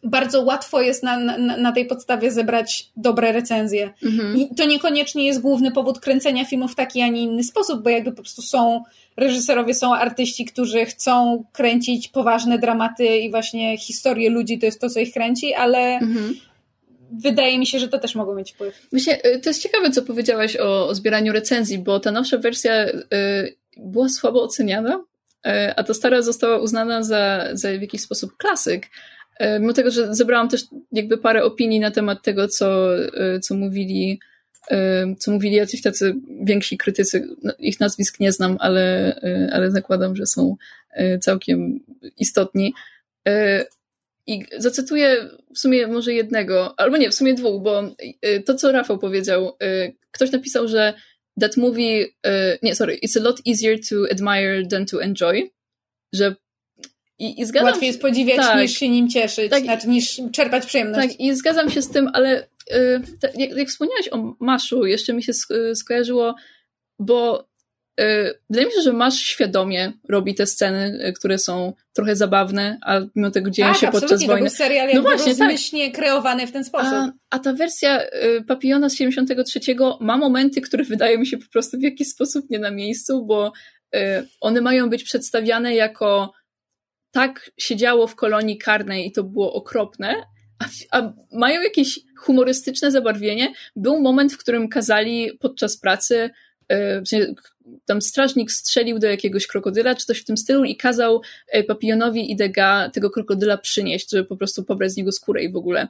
[0.02, 3.90] bardzo łatwo jest na, na, na, tej podstawie zebrać dobre recenzje.
[4.02, 4.36] Mhm.
[4.36, 7.90] I to niekoniecznie jest główny powód kręcenia filmów w taki, a nie inny sposób, bo
[7.90, 8.84] jakby po prostu są
[9.16, 14.90] reżyserowie, są artyści, którzy chcą kręcić poważne dramaty i właśnie historie ludzi, to jest to,
[14.90, 16.34] co ich kręci, ale mhm.
[17.12, 18.86] wydaje mi się, że to też mogło mieć wpływ.
[18.92, 22.86] Myślę, y, to jest ciekawe, co powiedziałaś o, o zbieraniu recenzji, bo ta nowsza wersja
[22.86, 23.02] y,
[23.76, 25.04] była słabo oceniana,
[25.46, 28.86] y, a ta stara została uznana za, za w jakiś sposób klasyk.
[29.38, 33.54] E, mimo tego, że zebrałam też jakby parę opinii na temat tego, co, e, co
[33.54, 34.20] mówili
[34.70, 39.16] e, co mówili jacyś tacy więksi krytycy, no, ich nazwisk nie znam, ale,
[39.52, 40.56] ale zakładam, że są
[41.20, 41.80] całkiem
[42.18, 42.74] istotni.
[44.26, 47.82] I zacytuję w sumie może jednego, albo nie, w sumie dwóch, bo
[48.46, 49.56] to, co Rafał powiedział,
[50.10, 50.94] ktoś napisał, że
[51.40, 52.06] that movie,
[52.62, 55.50] nie, sorry, it's a lot easier to admire than to enjoy,
[56.12, 56.34] że
[57.18, 60.66] i, i zgadzam Łatwiej jest podziwiać tak, niż się nim cieszyć, tak, znaczy niż czerpać
[60.66, 61.08] przyjemność.
[61.08, 62.42] Tak, i zgadzam się z tym, ale
[62.72, 63.00] y,
[63.38, 66.34] jak, jak, wspomniałaś o Maszu, jeszcze mi się y, skojarzyło,
[66.98, 67.48] bo
[68.00, 72.78] y, wydaje mi się, że Masz świadomie robi te sceny, y, które są trochę zabawne,
[72.82, 74.50] a mimo tego dzieją tak, się podczas wojny.
[74.50, 75.94] To serial no właśnie, rozmyślnie tak.
[75.94, 76.92] kreowany w ten sposób.
[76.92, 79.60] A, a ta wersja y, Papillona z 73
[80.00, 83.52] ma momenty, które wydają mi się po prostu w jakiś sposób nie na miejscu, bo
[83.94, 83.98] y,
[84.40, 86.32] one mają być przedstawiane jako
[87.12, 90.14] tak się działo w kolonii karnej i to było okropne,
[90.58, 93.52] a, a, mają jakieś humorystyczne zabarwienie.
[93.76, 96.30] Był moment, w którym kazali podczas pracy,
[97.12, 97.34] yy,
[97.84, 101.20] tam strażnik strzelił do jakiegoś krokodyla, czy coś w tym stylu i kazał
[101.54, 105.52] yy, Papillonowi i Dega tego krokodyla przynieść, żeby po prostu pobrać z niego skórę i
[105.52, 105.88] w ogóle.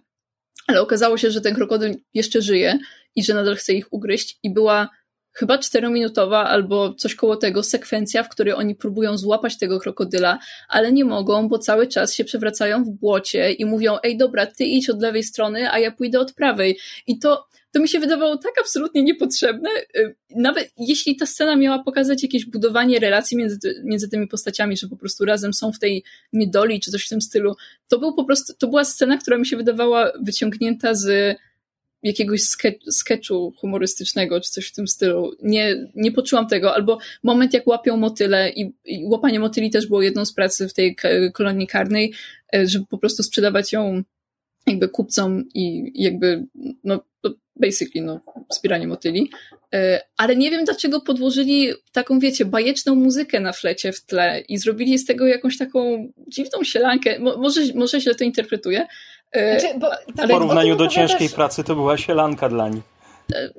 [0.66, 2.78] Ale okazało się, że ten krokodyl jeszcze żyje
[3.16, 4.88] i że nadal chce ich ugryźć i była
[5.32, 10.92] chyba czterominutowa albo coś koło tego sekwencja, w której oni próbują złapać tego krokodyla, ale
[10.92, 14.90] nie mogą, bo cały czas się przewracają w błocie i mówią, ej dobra, ty idź
[14.90, 16.78] od lewej strony, a ja pójdę od prawej.
[17.06, 19.70] I to, to mi się wydawało tak absolutnie niepotrzebne.
[19.96, 24.88] Y, nawet jeśli ta scena miała pokazać jakieś budowanie relacji między, między tymi postaciami, że
[24.88, 27.54] po prostu razem są w tej niedoli czy coś w tym stylu,
[27.88, 31.36] to był po prostu, to była scena, która mi się wydawała wyciągnięta z
[32.03, 32.40] jakiegoś
[32.90, 35.36] sketchu humorystycznego, czy coś w tym stylu.
[35.42, 36.74] Nie, nie poczułam tego.
[36.74, 40.74] Albo moment, jak łapią motyle i, i łapanie motyli też było jedną z pracy w
[40.74, 40.96] tej
[41.34, 42.14] kolonii karnej,
[42.55, 44.02] e, żeby po prostu sprzedawać ją
[44.66, 46.47] jakby kupcom i jakby,
[46.85, 47.01] no,
[47.56, 48.20] basically, no,
[48.51, 49.31] wspieranie motyli.
[49.74, 54.59] E, ale nie wiem, dlaczego podłożyli taką, wiecie, bajeczną muzykę na flecie w tle i
[54.59, 57.18] zrobili z tego jakąś taką dziwną sielankę.
[57.18, 58.86] Może, może źle to interpretuję,
[59.32, 59.90] znaczy, bo,
[60.24, 62.82] w porównaniu do ciężkiej pracy to była sielanka dla nich.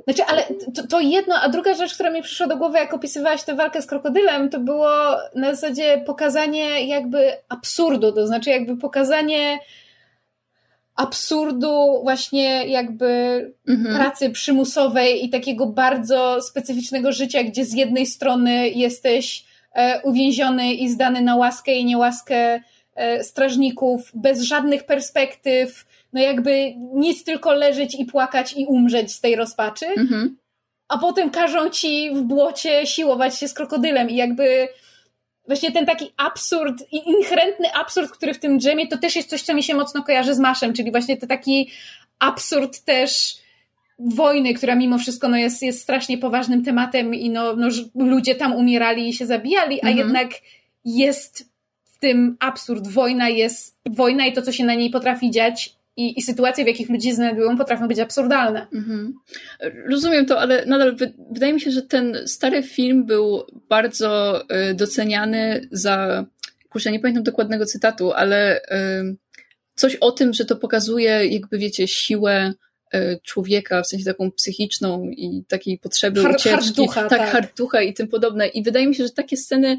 [0.03, 0.43] Znaczy, ale
[0.75, 3.81] to, to, jedno, a druga rzecz, która mi przyszła do głowy, jak opisywałaś tę walkę
[3.81, 4.89] z krokodylem, to było
[5.35, 9.59] na zasadzie pokazanie jakby absurdu, to znaczy jakby pokazanie
[10.95, 13.07] absurdu właśnie jakby
[13.67, 13.95] mhm.
[13.95, 19.45] pracy przymusowej i takiego bardzo specyficznego życia, gdzie z jednej strony jesteś
[19.75, 22.61] e, uwięziony i zdany na łaskę i niełaskę e,
[23.21, 29.35] strażników, bez żadnych perspektyw, no jakby nic tylko leżeć i płakać i umrzeć z tej
[29.35, 30.37] rozpaczy, mhm.
[30.87, 34.67] a potem każą ci w błocie siłować się z krokodylem i jakby
[35.47, 39.53] właśnie ten taki absurd, inherentny absurd, który w tym dżemie, to też jest coś, co
[39.53, 41.69] mi się mocno kojarzy z Maszem, czyli właśnie to taki
[42.19, 43.37] absurd też
[43.99, 48.55] wojny, która mimo wszystko no jest, jest strasznie poważnym tematem i no, no, ludzie tam
[48.55, 49.97] umierali i się zabijali, a mhm.
[49.97, 50.31] jednak
[50.85, 51.52] jest
[52.03, 52.87] tym absurd.
[52.87, 56.67] Wojna jest wojna i to, co się na niej potrafi dziać i, i sytuacje, w
[56.67, 58.67] jakich ludzie znajdują, potrafią być absurdalne.
[58.73, 59.13] Mhm.
[59.89, 60.95] Rozumiem to, ale nadal
[61.31, 66.25] wydaje mi się, że ten stary film był bardzo y, doceniany za.
[66.69, 69.15] Kurczę, nie pamiętam dokładnego cytatu, ale y,
[69.75, 72.53] coś o tym, że to pokazuje, jakby wiecie, siłę
[72.95, 76.63] y, człowieka, w sensie taką psychiczną i takiej potrzeby hard, ucieczki.
[76.63, 78.47] Hard ducha, tak, tak, hard ducha i tym podobne.
[78.47, 79.77] I wydaje mi się, że takie sceny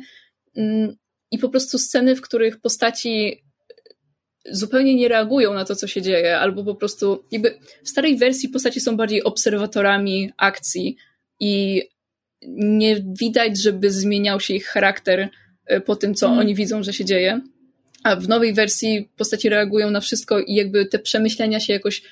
[0.57, 0.97] mm,
[1.35, 3.45] i po prostu sceny, w których postaci
[4.51, 8.49] zupełnie nie reagują na to, co się dzieje, albo po prostu jakby w starej wersji
[8.49, 10.97] postaci są bardziej obserwatorami akcji
[11.41, 11.83] i
[12.57, 15.29] nie widać, żeby zmieniał się ich charakter
[15.67, 16.39] e, po tym, co mm.
[16.39, 17.41] oni widzą, że się dzieje.
[18.05, 22.03] A w nowej wersji postaci reagują na wszystko i jakby te przemyślenia się jakoś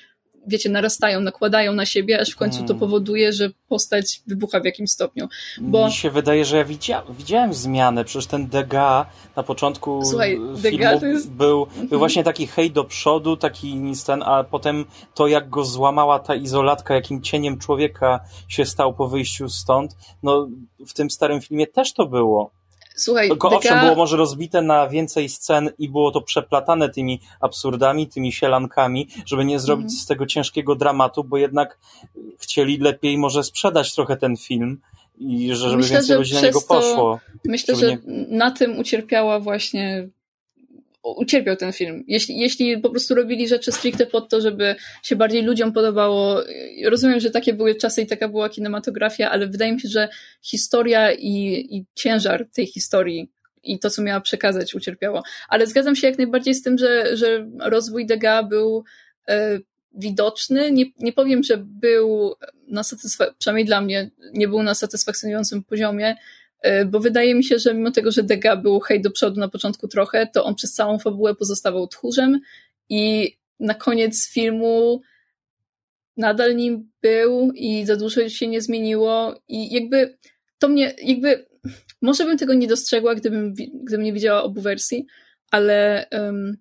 [0.47, 2.79] wiecie, narastają, nakładają na siebie, aż w końcu to hmm.
[2.79, 5.27] powoduje, że postać wybucha w jakimś stopniu.
[5.61, 5.85] Bo...
[5.85, 11.07] Mi się wydaje, że ja widzia widziałem zmianę, przecież ten Degas na początku Słuchaj, filmu
[11.07, 11.31] jest...
[11.31, 11.99] był, był mhm.
[11.99, 16.93] właśnie taki hej do przodu, taki ten, a potem to jak go złamała ta izolatka,
[16.93, 20.47] jakim cieniem człowieka się stał po wyjściu stąd, no
[20.87, 22.62] w tym starym filmie też to było.
[22.95, 23.57] Słuchaj, Tylko Deka...
[23.57, 29.07] owszem, było może rozbite na więcej scen i było to przeplatane tymi absurdami, tymi sielankami,
[29.25, 29.99] żeby nie zrobić mm.
[29.99, 31.79] z tego ciężkiego dramatu, bo jednak
[32.39, 34.81] chcieli lepiej może sprzedać trochę ten film
[35.17, 37.19] i żeby myślę, więcej ludzi na niego poszło.
[37.45, 37.99] Myślę, że nie...
[38.29, 40.09] na tym ucierpiała właśnie
[41.03, 42.03] ucierpiał ten film.
[42.07, 46.43] Jeśli, jeśli po prostu robili rzeczy stricte pod to, żeby się bardziej ludziom podobało,
[46.85, 50.09] rozumiem, że takie były czasy i taka była kinematografia, ale wydaje mi się, że
[50.41, 53.31] historia i, i ciężar tej historii
[53.63, 55.23] i to, co miała przekazać, ucierpiało.
[55.49, 58.83] Ale zgadzam się jak najbardziej z tym, że, że rozwój Dega był
[59.27, 59.59] e,
[59.93, 60.71] widoczny.
[60.71, 62.35] Nie, nie powiem, że był
[62.67, 66.15] na satysfak- przynajmniej dla mnie, nie był na satysfakcjonującym poziomie,
[66.85, 69.87] bo wydaje mi się, że mimo tego, że Dega był hej do przodu na początku
[69.87, 72.39] trochę, to on przez całą fabułę pozostawał tchórzem
[72.89, 75.01] i na koniec filmu
[76.17, 80.17] nadal nim był i za dużo się nie zmieniło i jakby
[80.59, 81.45] to mnie, jakby
[82.01, 85.05] może bym tego nie dostrzegła, gdybym, gdybym nie widziała obu wersji,
[85.51, 86.57] ale um,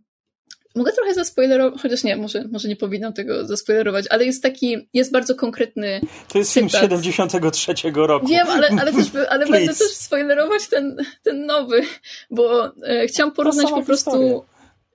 [0.74, 5.12] Mogę trochę zaspoilerować, chociaż nie, może, może nie powinnam tego zaspoilerować, ale jest taki, jest
[5.12, 6.00] bardzo konkretny.
[6.32, 8.26] To jest film 73 roku.
[8.26, 11.82] Wiem, ale, ale, też, ale będę też spoilerować ten, ten nowy,
[12.30, 14.44] bo e, chciałam porównać po prostu.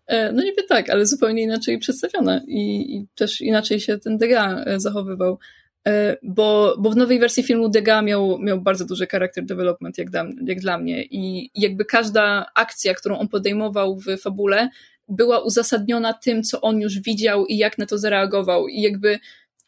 [0.07, 4.67] E, no niby tak, ale zupełnie inaczej przedstawione i, i też inaczej się ten Degas
[4.67, 5.39] e, zachowywał.
[5.87, 10.09] E, bo, bo w nowej wersji filmu Degas miał, miał bardzo duży charakter development, jak,
[10.09, 11.03] da, jak dla mnie.
[11.03, 14.69] I jakby każda akcja, którą on podejmował w fabule,
[15.09, 18.67] była uzasadniona tym, co on już widział i jak na to zareagował.
[18.67, 19.19] I jakby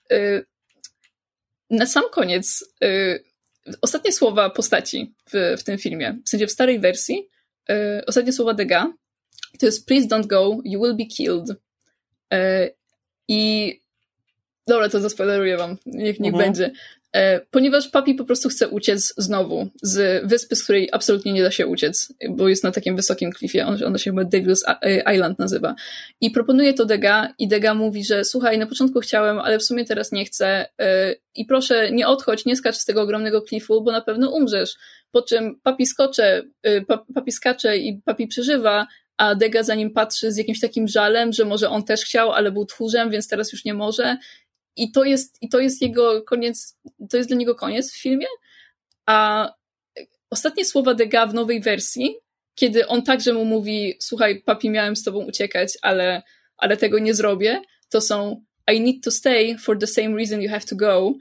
[0.09, 0.45] yy,
[1.69, 3.23] na sam koniec yy,
[3.81, 7.29] ostatnie słowa postaci w, w tym filmie, w sensie w starej wersji,
[7.69, 7.75] yy,
[8.07, 8.87] ostatnie słowa Degas
[9.59, 11.55] to jest please don't go, you will be killed.
[13.27, 13.73] I
[14.67, 16.45] dobra, to zaspoileruję wam, niech, niech mhm.
[16.45, 16.71] będzie.
[17.15, 21.51] E, ponieważ papi po prostu chce uciec znowu z wyspy, z której absolutnie nie da
[21.51, 25.39] się uciec, bo jest na takim wysokim klifie, on, ona się chyba Devil's e, Island
[25.39, 25.75] nazywa.
[26.21, 29.85] I proponuje to Dega i Dega mówi, że słuchaj, na początku chciałem, ale w sumie
[29.85, 33.91] teraz nie chcę e, i proszę nie odchodź, nie skacz z tego ogromnego klifu, bo
[33.91, 34.75] na pewno umrzesz.
[35.11, 36.43] Po czym papi skocze,
[37.15, 38.87] papi skacze i papi przeżywa,
[39.17, 42.51] a Dega za nim patrzy z jakimś takim żalem, że może on też chciał, ale
[42.51, 44.17] był tchórzem, więc teraz już nie może
[44.83, 46.77] i to jest, i to jest jego koniec,
[47.09, 48.27] to jest dla niego koniec w filmie,
[49.05, 49.49] a
[50.29, 52.15] ostatnie słowa Degas w nowej wersji,
[52.55, 56.21] kiedy on także mu mówi, słuchaj, papi, miałem z tobą uciekać, ale,
[56.57, 58.43] ale tego nie zrobię, to są
[58.73, 61.13] I need to stay for the same reason you have to go.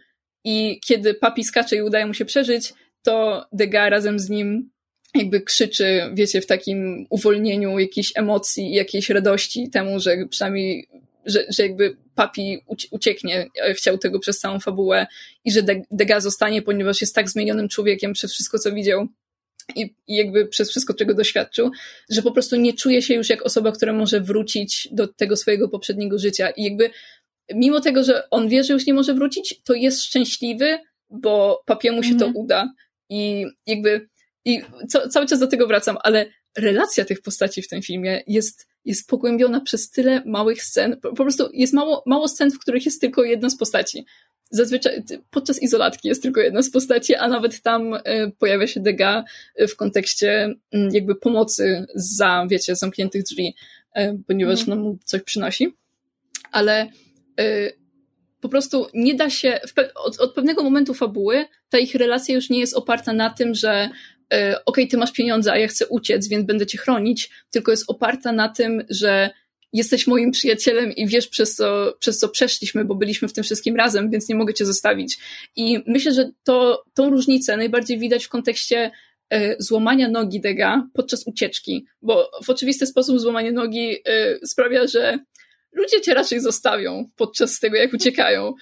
[0.45, 2.73] I kiedy papi skacze i udaje mu się przeżyć,
[3.03, 4.71] to Degas razem z nim
[5.15, 10.89] jakby krzyczy, wiecie, w takim uwolnieniu jakiejś emocji, jakiejś radości temu, że przynajmniej
[11.27, 12.59] że, że jakby papi
[12.91, 15.07] ucieknie, e, chciał tego przez całą fabułę
[15.45, 19.09] i że Degas zostanie, ponieważ jest tak zmienionym człowiekiem przez wszystko, co widział,
[19.77, 21.71] i, i jakby przez wszystko, czego doświadczył,
[22.11, 25.69] że po prostu nie czuje się już jak osoba, która może wrócić do tego swojego
[25.69, 26.51] poprzedniego życia.
[26.51, 26.91] I jakby
[27.55, 30.79] mimo tego, że on wie, że już nie może wrócić, to jest szczęśliwy,
[31.11, 32.33] bo papiemu się mhm.
[32.33, 32.73] to uda.
[33.11, 34.09] I jakby
[34.45, 36.27] i co, cały czas do tego wracam, ale
[36.57, 40.97] relacja tych postaci w tym filmie jest, jest pogłębiona przez tyle małych scen.
[41.01, 44.05] Po, po prostu jest mało, mało scen, w których jest tylko jedna z postaci.
[44.51, 48.01] Zazwyczaj podczas izolatki jest tylko jedna z postaci, a nawet tam y,
[48.39, 49.25] pojawia się Dega
[49.69, 53.55] w kontekście y, jakby pomocy za, wiecie, zamkniętych drzwi,
[53.99, 54.79] y, ponieważ mm.
[54.79, 55.77] mu coś przynosi.
[56.53, 56.87] Ale
[58.41, 59.61] po prostu nie da się,
[59.95, 63.91] od, od, pewnego momentu fabuły ta ich relacja już nie jest oparta na tym, że
[64.31, 67.85] okej, okay, ty masz pieniądze, a ja chcę uciec, więc będę cię chronić, tylko jest
[67.91, 69.31] oparta na tym, że
[69.73, 73.77] jesteś moim przyjacielem i wiesz, przez co, przez co przeszliśmy, bo byliśmy w tym wszystkim
[73.77, 75.19] razem, więc nie mogę cię zostawić.
[75.57, 78.91] I myślę, że to, tą różnicę najbardziej widać w kontekście
[79.31, 85.19] e, złamania nogi Dega podczas ucieczki, bo w oczywisty sposób złamanie nogi e, sprawia, że
[85.73, 88.55] ludzie cię raczej zostawią podczas tego, jak uciekają.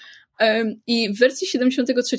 [0.87, 2.17] I w wersji 73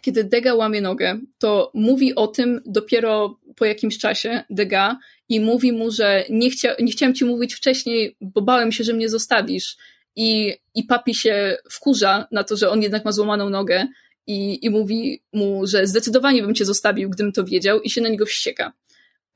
[0.00, 4.98] kiedy Dega łamie nogę, to mówi o tym dopiero po jakimś czasie Dega
[5.28, 8.92] i mówi mu, że nie, chcia, nie chciałem ci mówić wcześniej, bo bałem się, że
[8.92, 9.76] mnie zostawisz.
[10.16, 13.86] I, I papi się wkurza na to, że on jednak ma złamaną nogę
[14.26, 18.08] i, i mówi mu, że zdecydowanie bym cię zostawił, gdybym to wiedział i się na
[18.08, 18.72] niego wścieka.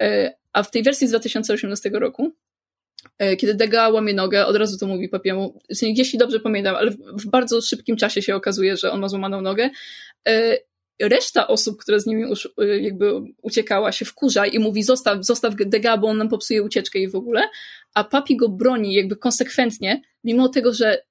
[0.03, 2.33] E, a w tej wersji z 2018 roku
[3.19, 7.61] kiedy Dega łamie nogę, od razu to mówi papiemu, jeśli dobrze pamiętam, ale w bardzo
[7.61, 9.71] szybkim czasie się okazuje, że on ma złamaną nogę.
[10.29, 10.59] E,
[11.03, 13.13] reszta osób, która z nimi już e, jakby
[13.43, 17.15] uciekała, się wkurza i mówi zostaw, zostaw Dega, bo on nam popsuje ucieczkę i w
[17.15, 17.43] ogóle,
[17.95, 21.03] a papi go broni jakby konsekwentnie, mimo tego, że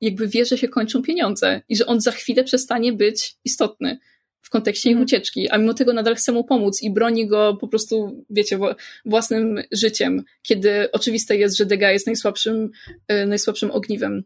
[0.00, 3.98] jakby wie, że się kończą pieniądze i że on za chwilę przestanie być istotny
[4.42, 5.04] w kontekście ich mhm.
[5.04, 8.58] ucieczki, a mimo tego nadal chce mu pomóc i broni go po prostu, wiecie,
[9.04, 12.70] własnym życiem, kiedy oczywiste jest, że Dega jest najsłabszym,
[13.08, 14.22] e, najsłabszym ogniwem.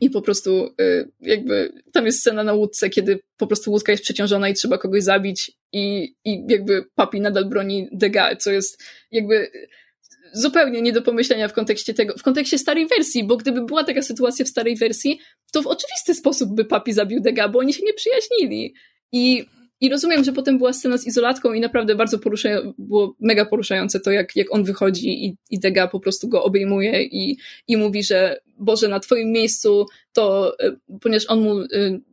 [0.00, 4.04] I po prostu e, jakby tam jest scena na łódce, kiedy po prostu łódka jest
[4.04, 9.50] przeciążona i trzeba kogoś zabić i, i jakby papi nadal broni Dega, co jest jakby
[10.32, 14.02] zupełnie nie do pomyślenia w kontekście tego, w kontekście starej wersji, bo gdyby była taka
[14.02, 15.20] sytuacja w starej wersji,
[15.52, 18.74] to w oczywisty sposób by papi zabił Dega, bo oni się nie przyjaźnili.
[19.12, 19.44] I,
[19.80, 24.00] I rozumiem, że potem była scena z izolatką i naprawdę bardzo poruszające, było mega poruszające
[24.00, 27.36] to, jak, jak on wychodzi i, i Dega po prostu go obejmuje i,
[27.68, 31.66] i mówi, że Boże, na twoim miejscu to, e, ponieważ on mu e,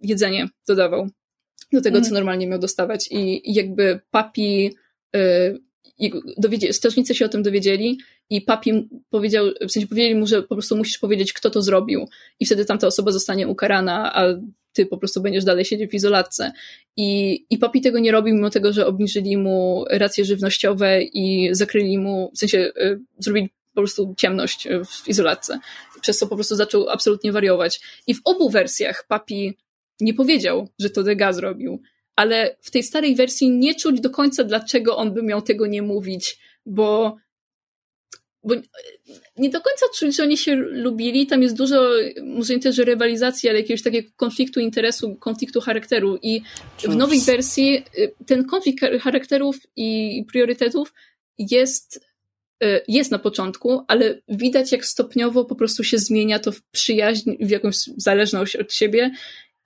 [0.03, 1.09] jedzenie dodawał
[1.73, 2.13] do tego, co mhm.
[2.13, 4.75] normalnie miał dostawać i, i jakby papi
[5.15, 5.53] e,
[6.37, 7.97] dowiedzie, strażnicy się o tym dowiedzieli
[8.29, 12.07] i papi powiedział, w sensie powiedzieli mu, że po prostu musisz powiedzieć, kto to zrobił
[12.39, 14.25] i wtedy tamta osoba zostanie ukarana, a
[14.77, 16.51] ty po prostu będziesz dalej siedzieć w izolatce.
[16.97, 21.97] I, i papi tego nie robił, mimo tego, że obniżyli mu racje żywnościowe i zakryli
[21.97, 25.59] mu, w sensie y, zrobili po prostu ciemność w izolatce,
[26.01, 27.81] przez co po prostu zaczął absolutnie wariować.
[28.07, 29.57] I w obu wersjach papi
[29.99, 31.81] nie powiedział, że to Dega zrobił,
[32.15, 35.81] ale w tej starej wersji nie czuć do końca, dlaczego on by miał tego nie
[35.81, 37.15] mówić, bo
[38.43, 38.55] bo
[39.37, 41.27] nie do końca czuć, że oni się lubili.
[41.27, 41.89] Tam jest dużo,
[42.23, 46.17] może nie też rywalizacji, ale jakiegoś takiego konfliktu interesu, konfliktu charakteru.
[46.21, 46.41] I
[46.79, 50.93] w nowej wersji y, ten konflikt charakterów i priorytetów
[51.37, 52.05] jest,
[52.63, 57.31] y, jest na początku, ale widać, jak stopniowo po prostu się zmienia to w przyjaźń,
[57.39, 59.11] w jakąś zależność od siebie.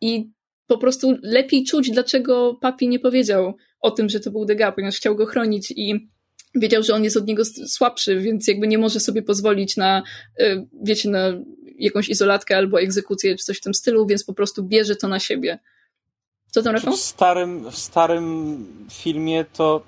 [0.01, 0.29] I
[0.67, 4.95] po prostu lepiej czuć, dlaczego papi nie powiedział o tym, że to był Degas, ponieważ
[4.95, 6.09] chciał go chronić i
[6.55, 10.03] wiedział, że on jest od niego słabszy, więc jakby nie może sobie pozwolić na,
[10.39, 11.33] y, wiecie, na
[11.77, 15.19] jakąś izolatkę albo egzekucję czy coś w tym stylu, więc po prostu bierze to na
[15.19, 15.59] siebie.
[16.51, 16.93] Co tam, Rafał?
[16.93, 19.83] W starym, w starym filmie to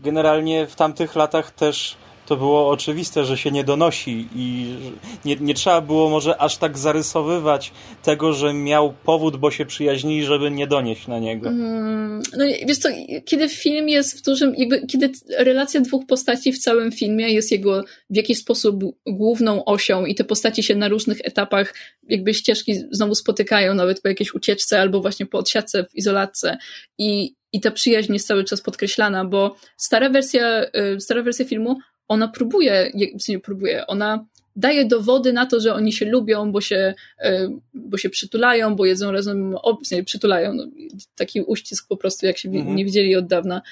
[0.00, 1.96] generalnie w tamtych latach też
[2.26, 4.76] to było oczywiste, że się nie donosi i
[5.24, 7.72] nie, nie trzeba było może aż tak zarysowywać
[8.02, 11.48] tego, że miał powód, bo się przyjaźnili, żeby nie donieść na niego.
[11.48, 12.88] Mm, no wiesz co,
[13.24, 17.84] kiedy film jest w dużym, jakby, kiedy relacja dwóch postaci w całym filmie jest jego
[18.10, 21.74] w jakiś sposób główną osią i te postaci się na różnych etapach
[22.08, 26.58] jakby ścieżki znowu spotykają, nawet po jakiejś ucieczce albo właśnie po odsiadce w izolatce
[26.98, 30.64] i i ta przyjaźń jest cały czas podkreślana, bo stara wersja,
[30.96, 31.78] y, stara wersja filmu
[32.08, 34.26] ona próbuje, w sensie próbuje, ona
[34.56, 38.86] daje dowody na to, że oni się lubią, bo się, e, bo się przytulają, bo
[38.86, 40.66] jedzą razem, w sensie przytulają, no,
[41.14, 42.76] taki uścisk po prostu, jak się mhm.
[42.76, 43.62] nie widzieli od dawna,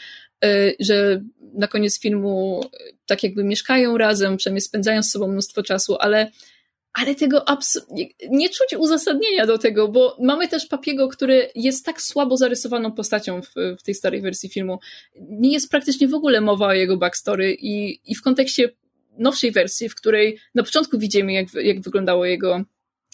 [0.45, 1.23] e, że
[1.55, 2.65] na koniec filmu
[3.07, 6.31] tak jakby mieszkają razem, przynajmniej spędzają z sobą mnóstwo czasu, ale
[6.93, 12.03] ale tego absolutnie nie czuć uzasadnienia do tego, bo mamy też Papiego, który jest tak
[12.03, 14.79] słabo zarysowaną postacią w, w tej starej wersji filmu.
[15.21, 18.71] Nie jest praktycznie w ogóle mowa o jego backstory i, i w kontekście
[19.19, 22.65] nowszej wersji, w której na początku widzimy, jak, jak wyglądało jego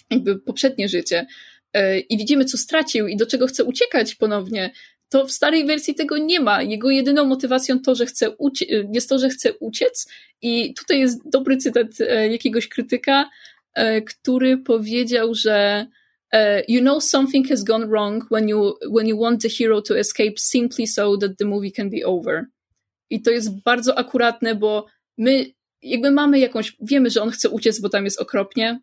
[0.09, 1.27] jakby poprzednie życie
[1.73, 4.71] e, i widzimy, co stracił i do czego chce uciekać ponownie,
[5.09, 6.61] to w starej wersji tego nie ma.
[6.61, 8.35] Jego jedyną motywacją to, że chce
[8.93, 10.07] jest to, że chce uciec
[10.41, 13.29] i tutaj jest dobry cytat e, jakiegoś krytyka,
[14.07, 15.85] który powiedział, że
[16.67, 20.33] you know something has gone wrong when you, when you want the hero to escape
[20.37, 22.45] simply so that the movie can be over.
[23.09, 24.85] I to jest bardzo akuratne, bo
[25.17, 25.45] my
[25.81, 28.79] jakby mamy jakąś, wiemy, że on chce uciec, bo tam jest okropnie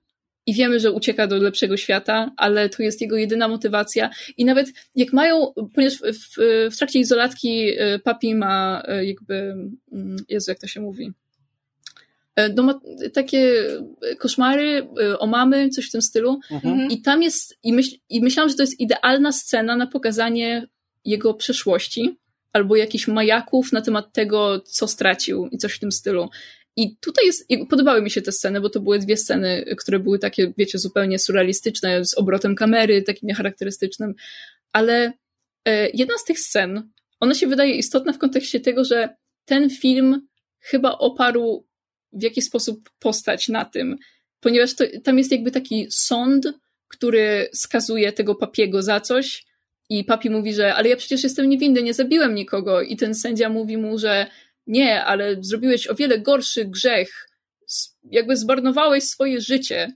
[0.47, 4.11] i wiemy, że ucieka do lepszego świata, ale to jest jego jedyna motywacja.
[4.37, 6.37] I nawet jak mają, ponieważ w, w,
[6.73, 9.35] w trakcie izolatki e, papi ma e, jakby,
[9.93, 11.13] mm, Jezu, jak to się mówi?
[12.37, 12.81] E, no ma
[13.15, 13.65] takie
[14.19, 14.89] koszmary
[15.19, 16.41] o mamy, coś w tym stylu.
[16.51, 16.91] Mhm.
[16.91, 20.67] I tam jest, i, myśl, i myślałam, że to jest idealna scena na pokazanie
[21.05, 22.19] jego przeszłości,
[22.53, 26.29] albo jakichś majaków na temat tego, co stracił i coś w tym stylu.
[26.77, 30.19] I tutaj jest, podobały mi się te sceny, bo to były dwie sceny, które były
[30.19, 34.15] takie, wiecie, zupełnie surrealistyczne, z obrotem kamery, takim niecharakterystycznym,
[34.73, 35.13] ale
[35.65, 36.91] e, jedna z tych scen,
[37.21, 40.27] ona się wydaje istotna w kontekście tego, że ten film
[40.61, 41.67] chyba oparł
[42.13, 43.97] w jakiś sposób postać na tym,
[44.41, 46.47] ponieważ to, tam jest jakby taki sąd,
[46.89, 49.47] który skazuje tego papiego za coś
[49.89, 53.49] i papi mówi, że ale ja przecież jestem niewinny, nie zabiłem nikogo i ten sędzia
[53.49, 54.27] mówi mu, że
[54.67, 57.29] nie, ale zrobiłeś o wiele gorszy grzech,
[58.11, 59.93] jakby zmarnowałeś swoje życie.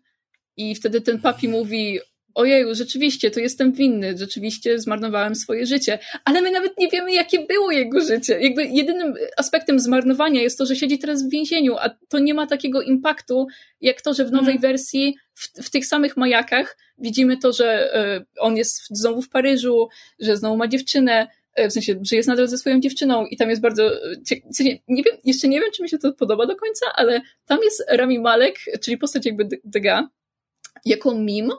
[0.57, 2.01] I wtedy ten papi mówi,
[2.35, 7.47] ojeju, rzeczywiście, to jestem winny, rzeczywiście zmarnowałem swoje życie, ale my nawet nie wiemy, jakie
[7.47, 8.40] było jego życie.
[8.40, 12.47] Jakby jedynym aspektem zmarnowania jest to, że siedzi teraz w więzieniu, a to nie ma
[12.47, 13.47] takiego impaktu,
[13.81, 14.73] jak to, że w nowej mhm.
[14.73, 19.89] wersji, w, w, tych samych majakach widzimy to, że y, on jest znowu w Paryżu,
[20.19, 23.51] że znowu ma dziewczynę, E, w sensie, że jest nadal ze swoją dziewczyną i tam
[23.51, 24.16] jest bardzo, e,
[24.61, 27.59] nie, nie wiem, jeszcze nie wiem, czy mi się to podoba do końca, ale tam
[27.62, 30.09] jest Rami Malek, czyli postać jakby Dega,
[30.85, 31.51] jako mim,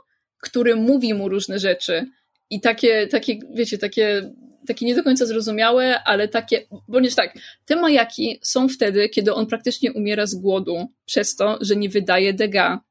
[0.41, 2.05] który mówi mu różne rzeczy
[2.49, 4.31] i takie, takie wiecie, takie,
[4.67, 7.33] takie nie do końca zrozumiałe, ale takie, bądź tak,
[7.65, 12.33] te majaki są wtedy, kiedy on praktycznie umiera z głodu przez to, że nie wydaje
[12.33, 12.81] Dega.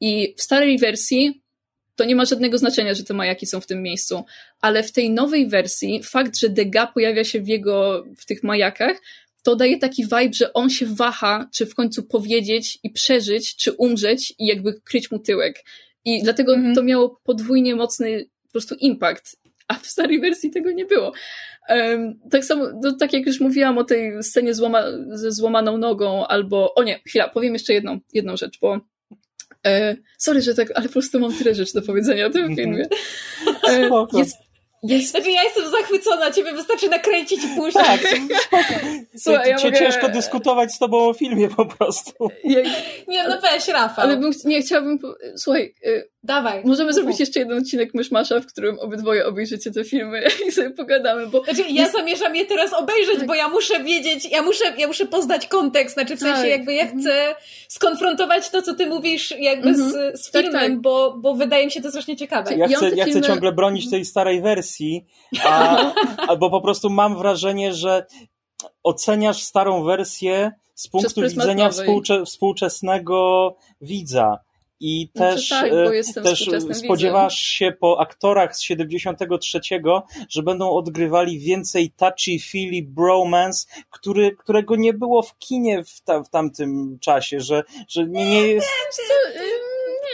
[0.00, 1.42] I w starej wersji
[1.96, 4.24] to nie ma żadnego znaczenia, że te majaki są w tym miejscu,
[4.60, 9.00] ale w tej nowej wersji fakt, że Degas pojawia się w jego, w tych majakach,
[9.42, 13.72] to daje taki vibe, że on się waha, czy w końcu powiedzieć i przeżyć, czy
[13.72, 15.64] umrzeć i jakby kryć mu tyłek.
[16.04, 16.74] I dlatego mm -hmm.
[16.74, 19.36] to miało podwójnie mocny po prostu impact,
[19.68, 21.12] a w starej wersji tego nie było.
[21.68, 26.26] Um, tak samo, no, tak jak już mówiłam o tej scenie złama, ze złamaną nogą,
[26.26, 28.80] albo, o nie, chwila, powiem jeszcze jedną, jedną rzecz, bo
[29.66, 32.56] E, sorry, że tak, ale po prostu mam tyle rzeczy do powiedzenia o tym mhm.
[32.56, 32.86] filmie.
[33.68, 34.36] E, jest,
[34.82, 35.10] jest...
[35.10, 38.00] Znaczy ja jestem zachwycona, ciebie wystarczy nakręcić i puszczać.
[38.50, 38.66] Tak,
[39.24, 39.78] Słuchaj, ja mogę...
[39.78, 42.28] Ciężko dyskutować z tobą o filmie po prostu.
[43.08, 44.04] Nie, no weź, Rafał.
[44.04, 44.98] Ale bym, nie, chciałabym...
[45.36, 46.62] Słuchaj, y, Dawaj.
[46.64, 51.26] Możemy zrobić jeszcze jeden odcinek Myszmasza, w którym obydwoje obejrzycie te filmy i sobie pogadamy,
[51.26, 51.44] bo...
[51.44, 51.92] Znaczy, ja jest...
[51.92, 53.26] zamierzam je teraz obejrzeć, tak.
[53.26, 56.50] bo ja muszę wiedzieć, ja muszę, ja muszę poznać kontekst, znaczy w sensie tak.
[56.50, 57.34] jakby ja chcę
[57.68, 59.90] skonfrontować to, co ty mówisz jakby mhm.
[59.90, 62.54] z, z tak, filmem, tak, bo, bo wydaje mi się to strasznie ciekawe.
[62.54, 65.06] Ja chcę, ja chcę ciągle bronić tej starej wersji,
[65.44, 65.92] a,
[66.28, 68.06] albo po prostu mam wrażenie, że
[68.82, 74.38] oceniasz starą wersję z punktu widzenia współcze, współczesnego widza
[74.84, 79.60] i znaczy też, tak, e, też spodziewasz się po aktorach z 73,
[80.28, 86.28] że będą odgrywali więcej touchy-feely bromance, który, którego nie było w kinie w, ta, w
[86.28, 88.66] tamtym czasie, że, że nie, nie jest...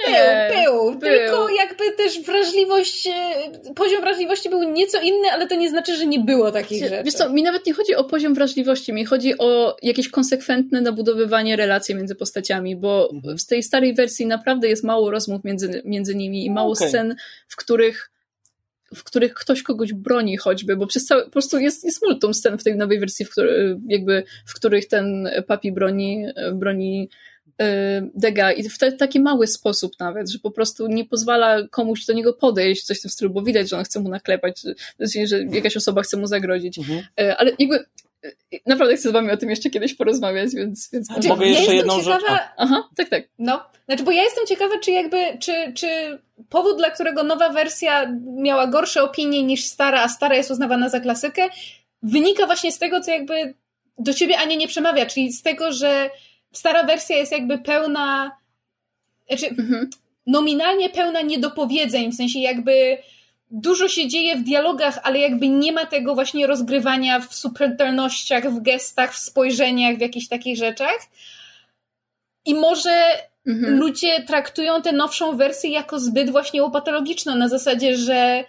[0.07, 5.55] Był, był, był, tylko jakby też wrażliwość, e, poziom wrażliwości był nieco inny, ale to
[5.55, 7.03] nie znaczy, że nie było takich rzeczy.
[7.05, 11.57] Wiesz co, mi nawet nie chodzi o poziom wrażliwości, mi chodzi o jakieś konsekwentne nabudowywanie
[11.57, 13.39] relacji między postaciami, bo mhm.
[13.39, 16.89] w tej starej wersji naprawdę jest mało rozmów między, między nimi i mało okay.
[16.89, 17.16] scen,
[17.49, 18.11] w których
[18.95, 22.59] w których ktoś kogoś broni choćby, bo przez cały, po prostu jest, jest multum scen
[22.59, 27.09] w tej nowej wersji, w, który, jakby, w których ten papi broni, broni
[28.15, 32.33] Dega i w taki mały sposób nawet, że po prostu nie pozwala komuś do niego
[32.33, 34.61] podejść, coś w tym stylu, bo widać, że on chce mu naklepać,
[35.01, 36.79] że, że jakaś osoba chce mu zagrodzić.
[36.79, 36.99] Mhm.
[37.21, 37.85] Y, ale jakby
[38.25, 40.91] y, naprawdę chcę z wami o tym jeszcze kiedyś porozmawiać, więc...
[40.93, 42.21] więc znaczy, Mogę jeszcze jedną ciekawa...
[42.21, 42.41] rzecz?
[42.57, 43.25] Aha, tak, tak.
[43.39, 46.19] No, znaczy, bo ja jestem ciekawa, czy jakby, czy, czy
[46.49, 51.01] powód, dla którego nowa wersja miała gorsze opinie niż stara, a stara jest uznawana za
[51.01, 51.49] klasykę,
[52.03, 53.55] wynika właśnie z tego, co jakby
[53.99, 56.11] do ciebie Ania nie przemawia, czyli z tego, że
[56.53, 58.39] stara wersja jest jakby pełna
[59.29, 59.91] znaczy, mhm.
[60.27, 62.99] nominalnie pełna niedopowiedzeń, w sensie jakby
[63.51, 68.62] dużo się dzieje w dialogach, ale jakby nie ma tego właśnie rozgrywania w subtelnościach, w
[68.62, 70.99] gestach, w spojrzeniach, w jakichś takich rzeczach.
[72.45, 73.05] I może
[73.47, 73.79] mhm.
[73.79, 78.45] ludzie traktują tę nowszą wersję jako zbyt właśnie łopatologiczną, na zasadzie, że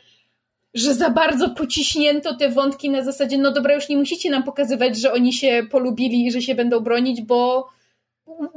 [0.74, 4.98] że za bardzo pociśnięto te wątki na zasadzie, no dobra, już nie musicie nam pokazywać,
[4.98, 7.70] że oni się polubili i że się będą bronić, bo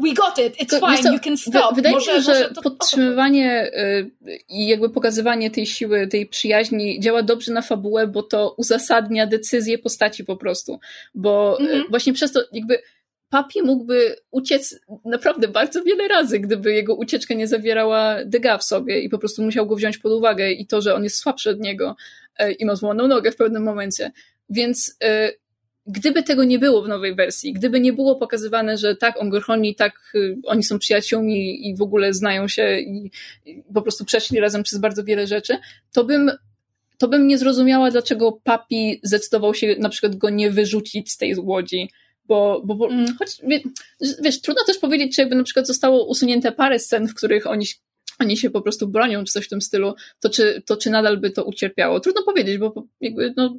[0.03, 1.75] we got it, it's to, fine, you can stop.
[1.75, 4.11] Wydaje mi się, że to, podtrzymywanie y,
[4.49, 9.79] i jakby pokazywanie tej siły, tej przyjaźni działa dobrze na fabułę, bo to uzasadnia decyzję
[9.79, 10.81] postaci po prostu.
[11.15, 11.91] Bo mm -hmm.
[11.91, 12.79] właśnie przez to jakby
[13.33, 19.01] Papi mógłby uciec naprawdę bardzo wiele razy, gdyby jego ucieczka nie zawierała Dega w sobie
[19.01, 21.61] i po prostu musiał go wziąć pod uwagę i to, że on jest słabszy od
[21.61, 21.97] niego
[22.39, 24.13] e, i ma złamaną nogę w pewnym momencie.
[24.49, 25.42] Więc y,
[25.87, 29.41] gdyby tego nie było w nowej wersji, gdyby nie było pokazywane, że tak, on go
[29.77, 33.11] tak, y, oni są przyjaciółmi i w ogóle znają się i,
[33.47, 35.59] i po prostu przeszli razem przez bardzo wiele rzeczy,
[35.93, 36.31] to bym
[36.99, 41.37] to bym nie zrozumiała, dlaczego papi zdecydował się na przykład go nie wyrzucić z tej
[41.37, 41.91] łodzi,
[42.27, 43.17] bo, bo, bo mm.
[43.19, 43.31] choć,
[44.23, 47.67] wiesz, trudno też powiedzieć, czy jakby na przykład zostało usunięte parę scen, w których oni
[48.19, 51.17] oni się po prostu bronią, czy coś w tym stylu, to czy, to czy nadal
[51.17, 52.01] by to ucierpiało?
[52.01, 53.59] Trudno powiedzieć, bo jakby, no,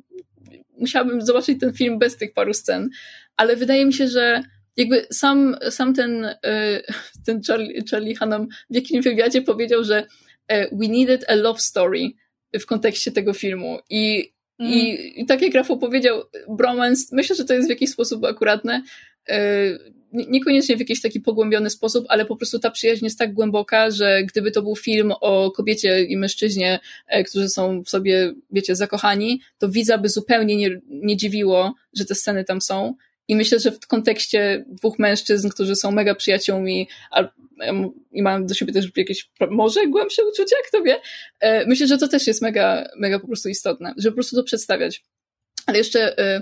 [0.77, 2.89] musiałabym zobaczyć ten film bez tych paru scen,
[3.37, 4.43] ale wydaje mi się, że
[4.77, 6.81] jakby sam, sam ten, e,
[7.25, 10.07] ten Charlie, Charlie Hunnam w jakimś wywiadzie powiedział, że
[10.47, 12.09] e, we needed a love story
[12.59, 14.73] w kontekście tego filmu i, mm.
[14.73, 18.83] i, i tak jak Rafał powiedział, bromance, myślę, że to jest w jakiś sposób akuratne,
[19.29, 19.37] e,
[20.13, 24.23] niekoniecznie w jakiś taki pogłębiony sposób, ale po prostu ta przyjaźń jest tak głęboka, że
[24.23, 29.41] gdyby to był film o kobiecie i mężczyźnie, e, którzy są w sobie, wiecie, zakochani,
[29.57, 32.95] to widza by zupełnie nie, nie dziwiło, że te sceny tam są.
[33.27, 36.87] I myślę, że w kontekście dwóch mężczyzn, którzy są mega przyjaciółmi
[38.11, 40.99] i mają do siebie też jakieś może głębsze uczucia, kto wie,
[41.39, 44.43] e, myślę, że to też jest mega, mega po prostu istotne, żeby po prostu to
[44.43, 45.03] przedstawiać.
[45.65, 46.41] Ale jeszcze e,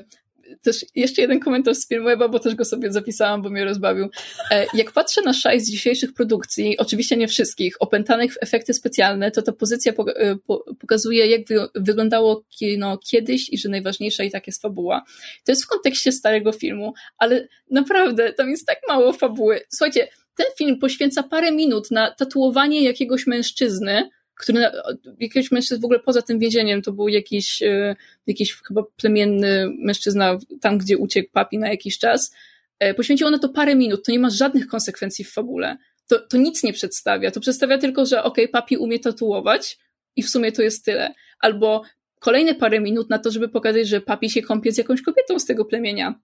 [0.62, 4.10] też jeszcze jeden komentarz z Filmweba, bo też go sobie zapisałam, bo mnie rozbawił.
[4.52, 9.42] E, jak patrzę na szajs dzisiejszych produkcji, oczywiście nie wszystkich, opętanych w efekty specjalne, to
[9.42, 10.36] ta pozycja e,
[10.80, 11.42] pokazuje, jak
[11.76, 15.04] wyglądało kino kiedyś i że najważniejsza i tak jest fabuła.
[15.46, 19.62] To jest w kontekście starego filmu, ale naprawdę tam jest tak mało fabuły.
[19.70, 24.10] Słuchajcie, ten film poświęca parę minut na tatuowanie jakiegoś mężczyzny,
[24.42, 24.66] który
[25.20, 27.96] jakiegoś mężczyzn w ogóle poza tym więzieniem, to był jakiś, e,
[28.28, 32.36] jakiś chyba plemienny mężczyzna tam, gdzie uciekł papi na jakiś czas.
[32.80, 35.78] E, poświęciło na to parę minut, to nie ma żadnych konsekwencji w fabule.
[36.08, 37.32] To, to nic nie przedstawia.
[37.32, 39.78] To przedstawia tylko, że okej, okay, papi umie tatuować
[40.16, 41.14] i w sumie to jest tyle.
[41.40, 41.82] Albo
[42.20, 45.46] kolejne parę minut na to, żeby pokazać, że papi się kąpie z jakąś kobietą z
[45.46, 46.20] tego plemienia.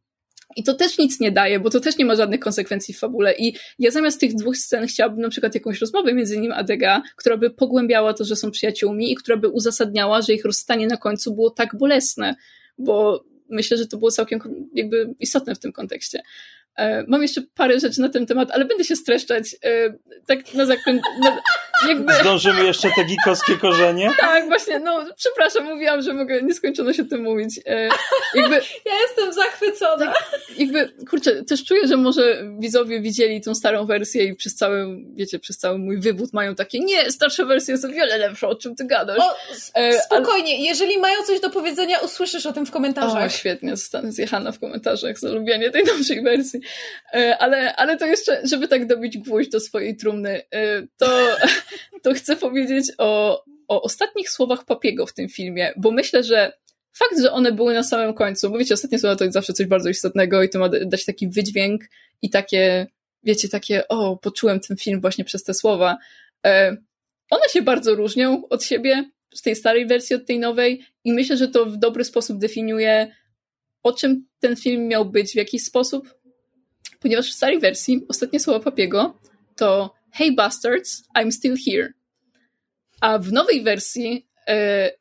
[0.55, 3.33] I to też nic nie daje, bo to też nie ma żadnych konsekwencji w fabule.
[3.33, 7.01] I ja zamiast tych dwóch scen chciałabym na przykład jakąś rozmowę między nim a Dega,
[7.15, 10.97] która by pogłębiała to, że są przyjaciółmi i która by uzasadniała, że ich rozstanie na
[10.97, 12.35] końcu było tak bolesne,
[12.77, 14.39] bo myślę, że to było całkiem
[14.73, 16.21] jakby istotne w tym kontekście.
[16.77, 19.55] E, mam jeszcze parę rzeczy na ten temat, ale będę się streszczać.
[19.63, 19.93] E,
[20.27, 21.37] tak na zakończenie.
[21.87, 22.13] Jakby...
[22.13, 24.11] Zdążymy jeszcze te gikowskie korzenie?
[24.19, 27.59] Tak, właśnie, no przepraszam, mówiłam, że mogę nieskończoność o tym mówić.
[27.65, 27.89] E,
[28.35, 28.55] jakby...
[28.85, 30.05] Ja jestem zachwycona.
[30.05, 34.85] Tak, jakby, kurczę, też czuję, że może widzowie widzieli tą starą wersję i przez cały,
[35.15, 38.55] wiecie, przez cały mój wywód mają takie, nie, starsza wersja jest o wiele lepsza, o
[38.55, 39.19] czym ty gadasz.
[39.19, 39.35] O,
[40.05, 40.63] spokojnie, ale...
[40.63, 43.25] jeżeli mają coś do powiedzenia, usłyszysz o tym w komentarzach.
[43.25, 46.59] O, świetnie, zostanę zjechana w komentarzach za lubienie tej nowszej wersji.
[47.13, 51.07] E, ale, ale to jeszcze, żeby tak dobić gwóźdź do swojej trumny, e, to,
[52.03, 56.51] to chcę powiedzieć o, o ostatnich słowach Papiego w tym filmie, bo myślę, że
[56.93, 59.65] fakt, że one były na samym końcu, bo wiecie, ostatnie słowa to jest zawsze coś
[59.67, 61.81] bardzo istotnego i to ma dać taki wydźwięk
[62.21, 62.87] i takie,
[63.23, 65.97] wiecie, takie, o, poczułem ten film właśnie przez te słowa.
[66.45, 66.77] E,
[67.29, 71.37] one się bardzo różnią od siebie, z tej starej wersji od tej nowej i myślę,
[71.37, 73.15] że to w dobry sposób definiuje,
[73.83, 76.13] o czym ten film miał być, w jakiś sposób,
[76.99, 79.19] ponieważ w starej wersji ostatnie słowa Papiego
[79.55, 81.93] to Hey bastards, I'm still here.
[83.01, 84.91] A w nowej wersji e,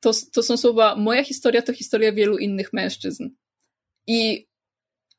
[0.00, 3.28] to, to są słowa Moja historia to historia wielu innych mężczyzn.
[4.06, 4.48] I,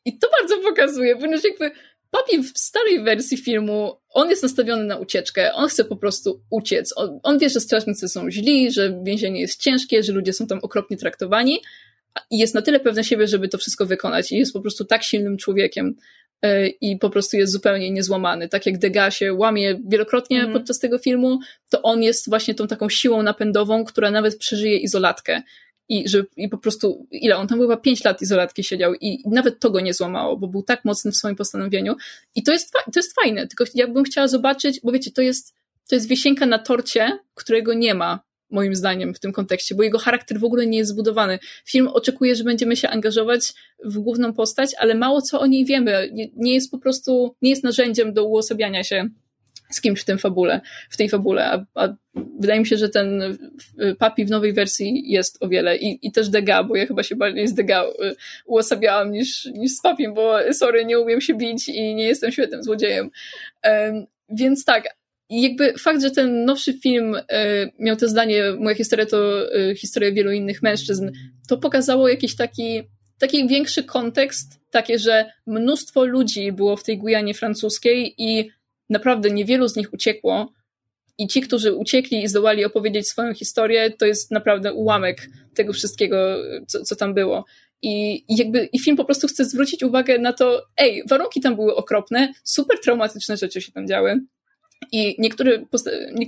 [0.05, 1.71] I to bardzo pokazuje, ponieważ jakby
[2.11, 6.93] Papi w starej wersji filmu, on jest nastawiony na ucieczkę, on chce po prostu uciec.
[6.95, 10.59] On, on wie, że strażnicy są źli, że więzienie jest ciężkie, że ludzie są tam
[10.61, 11.61] okropnie traktowani,
[12.31, 15.03] i jest na tyle pewny siebie, żeby to wszystko wykonać i jest po prostu tak
[15.03, 15.95] silnym człowiekiem
[16.81, 18.49] i po prostu jest zupełnie niezłamany.
[18.49, 20.53] Tak jak Degas się łamie wielokrotnie mm.
[20.53, 21.39] podczas tego filmu,
[21.69, 25.41] to on jest właśnie tą taką siłą napędową, która nawet przeżyje izolatkę.
[25.89, 29.59] i że i po prostu, ile on tam chyba pięć lat izolatki siedział i nawet
[29.59, 31.95] to go nie złamało, bo był tak mocny w swoim postanowieniu
[32.35, 35.55] i to jest, to jest fajne, tylko ja bym chciała zobaczyć, bo wiecie, to jest,
[35.89, 38.19] to jest wisienka na torcie, którego nie ma
[38.51, 41.39] moim zdaniem w tym kontekście, bo jego charakter w ogóle nie jest zbudowany.
[41.65, 43.53] Film oczekuje, że będziemy się angażować
[43.85, 46.09] w główną postać, ale mało co o niej wiemy.
[46.35, 49.09] Nie, jest po prostu, nie jest narzędziem do uosabiania się
[49.69, 51.95] z kimś w tym fabule, w tej fabule, a, a
[52.39, 53.37] wydaje mi się, że ten
[53.99, 57.15] papi w nowej wersji jest o wiele i, i też Dega, bo ja chyba się
[57.15, 58.15] bardziej z Dega y,
[58.45, 62.63] uosabiałam niż, niż z papim, bo sorry, nie umiem się bić i nie jestem świetnym
[62.63, 63.11] złodziejem.
[63.63, 64.83] Um, więc tak,
[65.31, 67.21] i jakby fakt, że ten nowszy film y,
[67.79, 71.11] miał to zdanie, moja historia to y, historia wielu innych mężczyzn,
[71.47, 72.83] to pokazało jakiś taki,
[73.19, 78.49] taki większy kontekst, takie, że mnóstwo ludzi było w tej Gujanie francuskiej i
[78.89, 80.53] naprawdę niewielu z nich uciekło.
[81.17, 86.37] I ci, którzy uciekli i zdołali opowiedzieć swoją historię, to jest naprawdę ułamek tego wszystkiego,
[86.67, 87.45] co, co tam było.
[87.81, 91.55] I, I, jakby i film po prostu chce zwrócić uwagę na to, ej, warunki tam
[91.55, 94.21] były okropne, super traumatyczne rzeczy się tam działy.
[94.91, 95.65] I niektóre,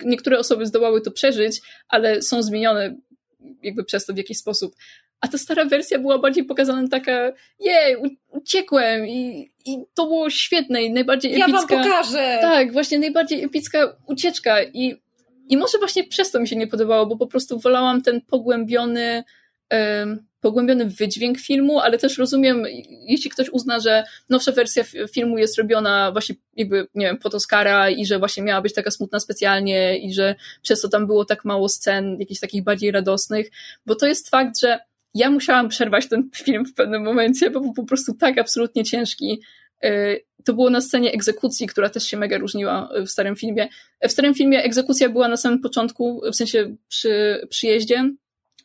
[0.06, 2.96] niektóre osoby zdołały to przeżyć, ale są zmienione
[3.64, 4.76] jakby przez to w jakiś sposób.
[5.22, 7.96] A ta stara wersja była bardziej pokazana taka, jej,
[8.30, 11.52] uciekłem i, i to było świetne i najbardziej epicka.
[11.52, 12.38] Ja wam pokażę!
[12.42, 14.96] Tak, właśnie najbardziej epicka ucieczka i,
[15.50, 19.24] i może właśnie przez to mi się nie podobało, bo po prostu wolałam ten pogłębiony
[20.44, 22.64] pogłębiony wydźwięk filmu, ale też rozumiem,
[23.08, 24.84] jeśli ktoś uzna, że nowsza wersja
[25.14, 28.92] filmu jest robiona właśnie jakby, nie wiem, pod Oscara i że właśnie miała być taka
[28.92, 33.52] smutna specjalnie i że przez to tam było tak mało scen, jakichś takich bardziej radosnych,
[33.86, 34.80] bo to jest fakt, że
[35.14, 39.42] ja musiałam przerwać ten film w pewnym momencie, bo był po prostu tak absolutnie ciężki.
[39.86, 43.68] Y, to było na scenie egzekucji, która też się mega różniła w starym filmie.
[44.04, 48.14] W starym filmie egzekucja była na samym początku, w sensie przy przyjeździe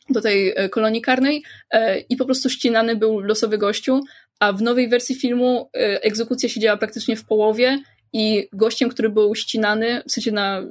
[0.09, 4.01] do tej e, kolonii karnej e, i po prostu ścinany był losowy gościu,
[4.39, 7.79] a w nowej wersji filmu e, egzekucja się działa praktycznie w połowie
[8.13, 10.61] i gościem, który był ścinany, w sensie na,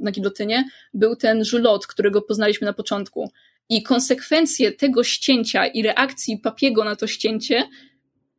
[0.00, 0.64] na gilotynie,
[0.94, 3.30] był ten żulot, którego poznaliśmy na początku.
[3.68, 7.68] I konsekwencje tego ścięcia i reakcji Papiego na to ścięcie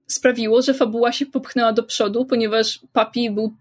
[0.07, 3.53] sprawiło, że fabuła się popchnęła do przodu, ponieważ Papi był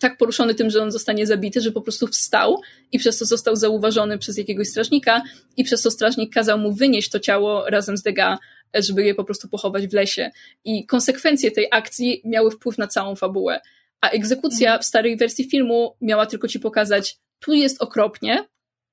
[0.00, 2.60] tak poruszony tym, że on zostanie zabity, że po prostu wstał
[2.92, 5.22] i przez to został zauważony przez jakiegoś strażnika
[5.56, 8.38] i przez to strażnik kazał mu wynieść to ciało razem z Dega,
[8.74, 10.30] żeby je po prostu pochować w lesie.
[10.64, 13.60] I konsekwencje tej akcji miały wpływ na całą fabułę.
[14.00, 14.82] A egzekucja mhm.
[14.82, 18.44] w starej wersji filmu miała tylko ci pokazać, tu jest okropnie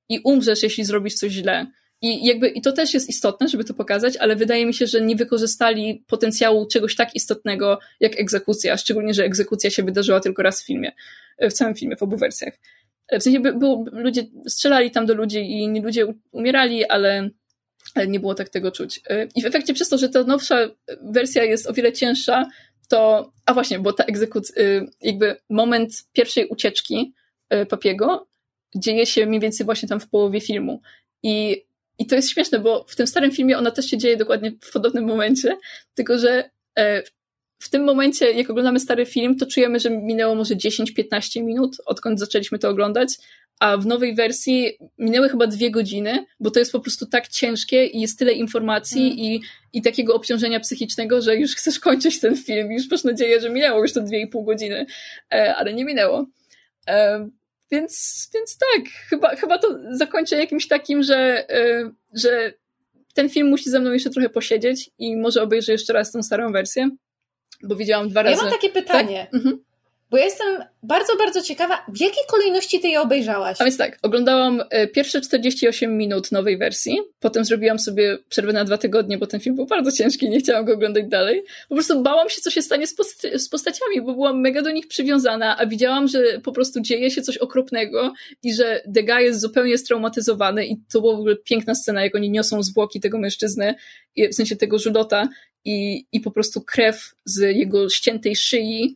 [0.09, 1.67] i umrzesz, jeśli zrobisz coś źle.
[2.02, 5.02] I jakby, i to też jest istotne, żeby to pokazać, ale wydaje mi się, że
[5.02, 10.61] nie wykorzystali potencjału czegoś tak istotnego jak egzekucja, szczególnie, że egzekucja się wydarzyła tylko raz
[10.61, 10.91] w filmie,
[11.40, 12.53] w całym filmie, w obu wersjach.
[13.19, 13.53] W sensie by,
[13.91, 17.30] ludzie strzelali tam do ludzi i inni ludzie umierali, ale,
[17.95, 19.02] ale nie było tak tego czuć.
[19.36, 20.69] I w efekcie przez to, że ta nowsza
[21.02, 22.45] wersja jest o wiele cięższa,
[22.88, 24.64] to, a właśnie, bo ta egzekucja,
[25.02, 27.14] jakby moment pierwszej ucieczki
[27.53, 28.28] y, Papiego
[28.76, 30.82] dzieje się mniej więcej właśnie tam w połowie filmu.
[31.24, 31.65] I
[31.99, 34.72] i to jest śmieszne, bo w tym starym filmie ona też się dzieje dokładnie w
[34.72, 35.57] podobnym momencie,
[35.95, 37.03] tylko że e,
[37.60, 42.19] w tym momencie, jak oglądamy stary film, to czujemy, że minęło może 10-15 minut, odkąd
[42.19, 43.10] zaczęliśmy to oglądać,
[43.60, 47.86] a w nowej wersji minęły chyba dwie godziny, bo to jest po prostu tak ciężkie
[47.86, 49.18] i jest tyle informacji mm.
[49.18, 49.41] i,
[49.74, 53.82] i takiego obciążenia psychicznego, że już chcesz kończyć ten film, już masz nadzieję, że minęło
[53.82, 54.86] już to dwie i pół godziny,
[55.34, 56.26] e, ale nie minęło.
[57.72, 62.53] Więc, więc tak, chyba, chyba to zakończę jakimś takim, że, yy, że
[63.14, 66.52] ten film musi ze mną jeszcze trochę posiedzieć i może obejrzę jeszcze raz tą starą
[66.52, 66.89] wersję,
[67.64, 68.35] bo widziałam dwa razy.
[68.35, 69.27] Ja mam takie pytanie.
[69.31, 69.34] Tak?
[69.34, 69.64] Mhm.
[70.09, 73.61] Bo ja jestem bardzo, bardzo ciekawa, w jakiej kolejności ty je obejrzałaś?
[73.61, 78.63] A więc tak, oglądałam e, pierwsze 48 minut nowej wersji, potem zrobiłam sobie przerwę na
[78.63, 81.43] dwa tygodnie, bo ten film był bardzo ciężki, nie chciałam go oglądać dalej.
[81.69, 84.71] Po prostu bałam się, co się stanie z, post- z postaciami, bo byłam mega do
[84.71, 88.13] nich przywiązana, a widziałam, że po prostu dzieje się coś okropnego
[88.43, 92.29] i że Dega jest zupełnie straumatyzowany i to była w ogóle piękna scena, jak oni
[92.29, 93.75] niosą zwłoki tego mężczyzny,
[94.31, 95.27] w sensie tego żulota
[95.65, 98.95] i, i po prostu krew z jego ściętej szyi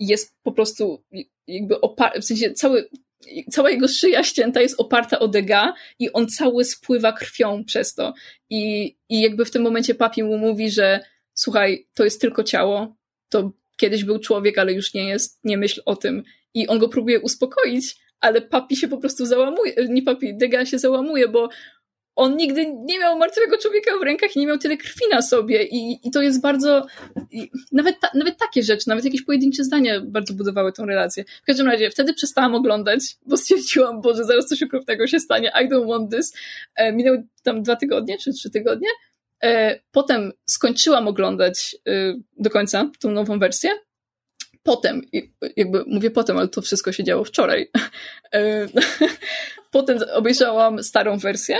[0.00, 1.02] jest po prostu
[1.46, 2.88] jakby oparty, w sensie cały,
[3.50, 8.14] cała jego szyja ścięta jest oparta o dega i on cały spływa krwią przez to.
[8.50, 11.00] I, i jakby w tym momencie papi mu mówi, że
[11.34, 12.96] słuchaj, to jest tylko ciało,
[13.28, 16.22] to kiedyś był człowiek, ale już nie jest, nie myśl o tym.
[16.54, 20.78] I on go próbuje uspokoić, ale papi się po prostu załamuje, nie papi, dega się
[20.78, 21.48] załamuje, bo
[22.16, 26.08] on nigdy nie miał martwego człowieka w rękach nie miał tyle krwi na sobie i,
[26.08, 26.86] i to jest bardzo,
[27.72, 31.24] nawet, ta, nawet takie rzeczy, nawet jakieś pojedyncze zdania bardzo budowały tą relację.
[31.42, 35.68] W każdym razie, wtedy przestałam oglądać, bo stwierdziłam, Boże, zaraz coś okropnego się stanie, I
[35.68, 36.32] don't want this.
[36.76, 38.88] E, minęły tam dwa tygodnie, czy trzy tygodnie.
[39.42, 43.70] E, potem skończyłam oglądać e, do końca tą nową wersję.
[44.62, 45.02] Potem,
[45.56, 47.70] jakby mówię potem, ale to wszystko się działo wczoraj.
[48.34, 48.68] E,
[49.70, 51.58] potem obejrzałam starą wersję,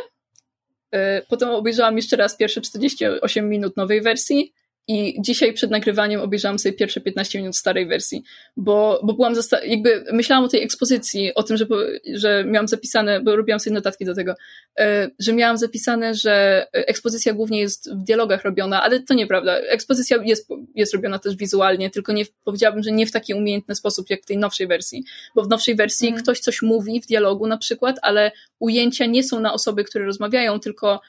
[1.29, 4.53] potem obejrzałam jeszcze raz pierwsze 48 minut nowej wersji
[4.89, 8.23] i dzisiaj przed nagrywaniem obejrzałam sobie pierwsze 15 minut starej wersji,
[8.57, 11.67] bo, bo byłam zasta- jakby myślałam o tej ekspozycji, o tym, że,
[12.15, 14.35] że miałam zapisane, bo robiłam sobie notatki do tego,
[14.79, 19.57] e, że miałam zapisane, że ekspozycja głównie jest w dialogach robiona, ale to nieprawda.
[19.57, 24.11] Ekspozycja jest, jest robiona też wizualnie, tylko nie, powiedziałabym, że nie w taki umiejętny sposób
[24.11, 25.05] jak w tej nowszej wersji,
[25.35, 26.23] bo w nowszej wersji mm.
[26.23, 30.61] ktoś coś mówi w dialogu na przykład, ale ujęcia nie są na osoby, które rozmawiają,
[30.61, 31.01] tylko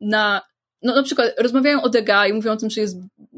[0.00, 0.53] na
[0.84, 2.96] no na przykład rozmawiają o Degas i mówią o tym, że jest,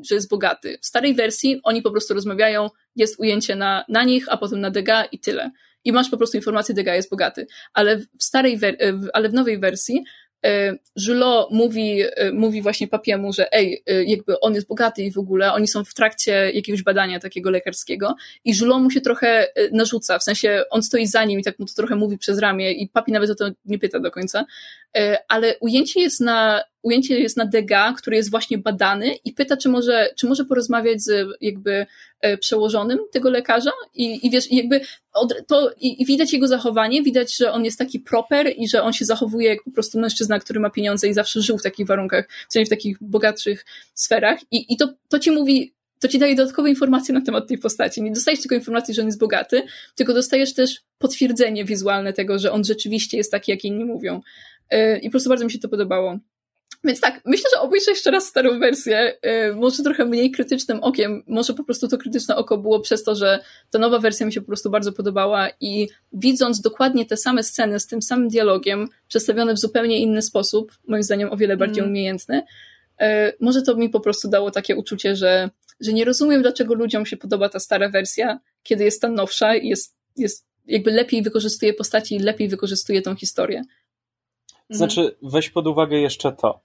[0.09, 0.79] że jest bogaty.
[0.83, 4.71] W starej wersji oni po prostu rozmawiają, jest ujęcie na, na nich, a potem na
[4.71, 5.51] Degas i tyle.
[5.85, 7.47] I masz po prostu informację, Degas jest bogaty.
[7.75, 8.59] Ale w starej,
[9.13, 10.05] ale w nowej wersji
[11.07, 12.03] Julot mówi,
[12.33, 15.95] mówi właśnie papiemu, że ej, jakby on jest bogaty i w ogóle, oni są w
[15.95, 18.15] trakcie jakiegoś badania takiego lekarskiego
[18.45, 21.67] i Julot mu się trochę narzuca, w sensie on stoi za nim i tak mu
[21.67, 24.45] to trochę mówi przez ramię i papi nawet o to nie pyta do końca,
[25.29, 29.69] ale ujęcie jest na, ujęcie jest na Degas, który jest właśnie badany i pyta, czy
[29.69, 31.87] może, czy może porozmawiać z jakby
[32.41, 34.81] przełożonym tego lekarza i, i wiesz, jakby
[35.13, 38.83] od, to, i, i, widać jego zachowanie, widać, że on jest taki proper i że
[38.83, 41.87] on się zachowuje jak po prostu mężczyzna, który ma pieniądze i zawsze żył w takich
[41.87, 43.65] warunkach, sensie w takich bogatszych
[43.95, 47.59] sferach i, i to, to ci mówi, to ci daje dodatkowe informacje na temat tej
[47.59, 48.03] postaci.
[48.03, 49.63] Nie dostajesz tylko informacji, że on jest bogaty,
[49.95, 54.21] tylko dostajesz też potwierdzenie wizualne tego, że on rzeczywiście jest taki, jak inni mówią.
[55.03, 56.19] I po prostu bardzo mi się to podobało.
[56.85, 59.19] Więc tak, myślę, że obejrzę jeszcze raz starą wersję,
[59.55, 63.39] może trochę mniej krytycznym okiem, może po prostu to krytyczne oko było przez to, że
[63.71, 67.81] ta nowa wersja mi się po prostu bardzo podobała i widząc dokładnie te same sceny
[67.81, 71.91] z tym samym dialogiem, przedstawione w zupełnie inny sposób, moim zdaniem o wiele bardziej mm.
[71.91, 72.43] umiejętny,
[73.41, 77.17] może to mi po prostu dało takie uczucie, że, że nie rozumiem, dlaczego ludziom się
[77.17, 82.17] podoba ta stara wersja, kiedy jest ta nowsza i jest, jest jakby lepiej wykorzystuje postaci
[82.17, 83.63] i lepiej wykorzystuje tą historię.
[84.71, 86.61] Znaczy, weź pod uwagę jeszcze to.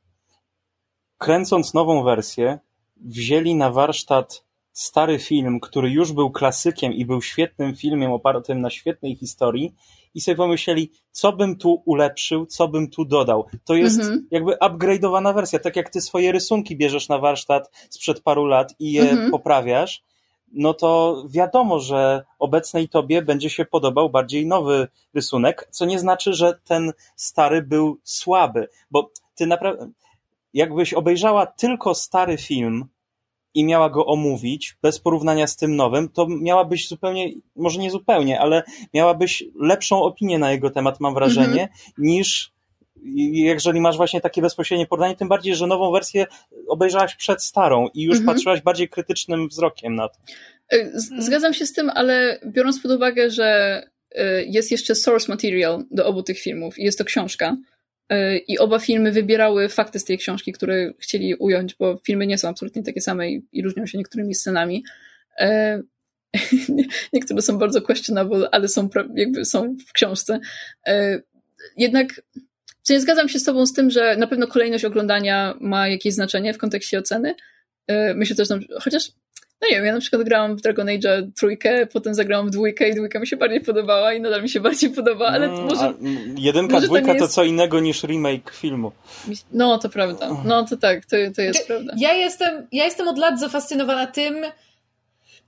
[1.18, 2.60] Kręcąc nową wersję,
[2.96, 8.70] wzięli na warsztat stary film, który już był klasykiem i był świetnym filmem opartym na
[8.70, 9.76] świetnej historii
[10.14, 13.46] i sobie pomyśleli, co bym tu ulepszył, co bym tu dodał.
[13.66, 14.28] To jest mhm.
[14.32, 18.92] jakby upgrade'owana wersja, tak jak ty swoje rysunki bierzesz na warsztat sprzed paru lat i
[18.92, 19.32] je mhm.
[19.32, 20.04] poprawiasz,
[20.54, 26.34] no to wiadomo, że obecnej tobie będzie się podobał bardziej nowy rysunek, co nie znaczy,
[26.34, 29.90] że ten stary był słaby, bo ty naprawdę,
[30.54, 32.86] jakbyś obejrzała tylko stary film
[33.54, 38.40] i miała go omówić bez porównania z tym nowym, to miałabyś zupełnie, może nie zupełnie,
[38.40, 38.64] ale
[38.94, 41.92] miałabyś lepszą opinię na jego temat, mam wrażenie, mm -hmm.
[41.98, 42.52] niż
[43.34, 46.26] jeżeli masz właśnie takie bezpośrednie porównanie, tym bardziej, że nową wersję
[46.68, 48.36] obejrzałaś przed starą i już mhm.
[48.36, 50.16] patrzyłaś bardziej krytycznym wzrokiem na to.
[50.74, 55.84] Y, zgadzam się z tym, ale biorąc pod uwagę, że y, jest jeszcze source material
[55.92, 57.58] do obu tych filmów i jest to książka,
[58.14, 62.38] y, i oba filmy wybierały fakty z tej książki, które chcieli ująć, bo filmy nie
[62.38, 64.84] są absolutnie takie same i, i różnią się niektórymi scenami.
[67.14, 70.40] Niektóre są bardzo questionable, ale są, jakby są w książce.
[71.78, 72.22] Jednak
[72.90, 76.54] nie zgadzam się z Tobą z tym, że na pewno kolejność oglądania ma jakieś znaczenie
[76.54, 77.36] w kontekście oceny.
[78.16, 78.48] Myślę też,
[78.82, 79.12] chociaż
[79.62, 82.90] no nie wiem, ja na przykład grałam w Dragon Age trójkę, potem zagrałam w dwójkę
[82.90, 85.94] i dwójka mi się bardziej podobała i nadal mi się bardziej podoba, ale no, może...
[86.38, 87.26] jedynka, może dwójka to, jest...
[87.26, 88.92] to, co innego niż remake filmu.
[89.54, 90.30] No, to prawda.
[90.46, 91.94] No, to tak, to, to jest prawda.
[91.98, 94.36] Ja jestem, ja jestem od lat zafascynowana tym,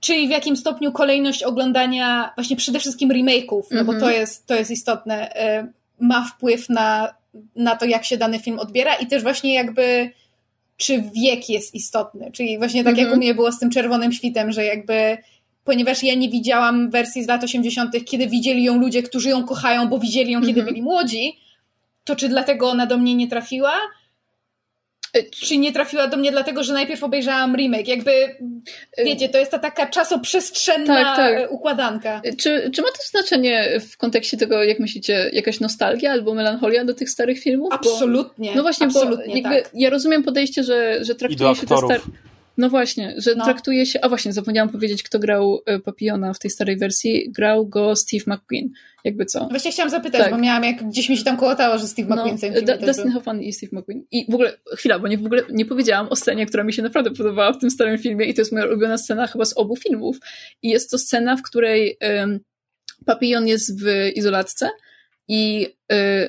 [0.00, 3.86] czyli w jakim stopniu kolejność oglądania właśnie przede wszystkim remake'ów, no mm -hmm.
[3.86, 4.14] bo to mhm.
[4.14, 7.14] jest, to jest istotne, y, ma wpływ na,
[7.56, 10.10] na to, jak się dany film odbiera i też właśnie jakby
[10.76, 12.30] czy wiek jest istotny.
[12.32, 13.18] Czyli właśnie tak jak mhm.
[13.18, 15.18] u mnie było z tym czerwonym świtem, że jakby
[15.64, 19.88] ponieważ ja nie widziałam wersji z lat 80., kiedy widzieli ją ludzie, którzy ją kochają,
[19.88, 20.66] bo widzieli ją, kiedy mhm.
[20.66, 21.38] byli młodzi,
[22.04, 23.72] to czy dlatego ona do mnie nie trafiła?
[25.30, 27.88] Czy nie trafiła do mnie dlatego, że najpierw obejrzałam remake.
[27.88, 28.36] Jakby,
[29.04, 31.52] wiecie, to jest ta taka czasoprzestrzenna tak, tak.
[31.52, 32.22] układanka.
[32.38, 36.94] Czy, czy ma to znaczenie w kontekście tego, jak myślicie, jakaś nostalgia albo melancholia do
[36.94, 37.72] tych starych filmów?
[37.72, 38.50] Absolutnie.
[38.50, 39.70] Bo, no właśnie, absolutnie, bo jakby, tak.
[39.74, 42.00] ja rozumiem podejście, że, że traktuje się te stare...
[42.58, 43.44] No właśnie, że No.
[43.44, 44.00] traktuje się.
[44.00, 47.32] A właśnie, zapomniałam powiedzieć, kto grał e, Papillona w tej starej wersji.
[47.32, 48.68] Grał go Steve McQueen.
[49.04, 49.48] Jakby co.
[49.48, 50.30] Właśnie chciałam zapytać, Tak.
[50.30, 52.86] bo miałam, jak gdzieś mi się tam kołatało, że Steve McQueen w tym filmie Da-
[52.86, 53.10] Dustin.
[53.12, 54.04] Hoffman i Steve McQueen.
[54.10, 56.82] I w ogóle, chwila, bo nie, w ogóle nie powiedziałam o scenie, która mi się
[56.82, 59.76] naprawdę podobała w tym starym filmie i to jest moja ulubiona scena chyba z obu
[59.76, 60.16] filmów.
[60.62, 62.40] I jest to scena, w której um,
[63.06, 64.70] Papillon jest w izolatce
[65.28, 65.73] i y,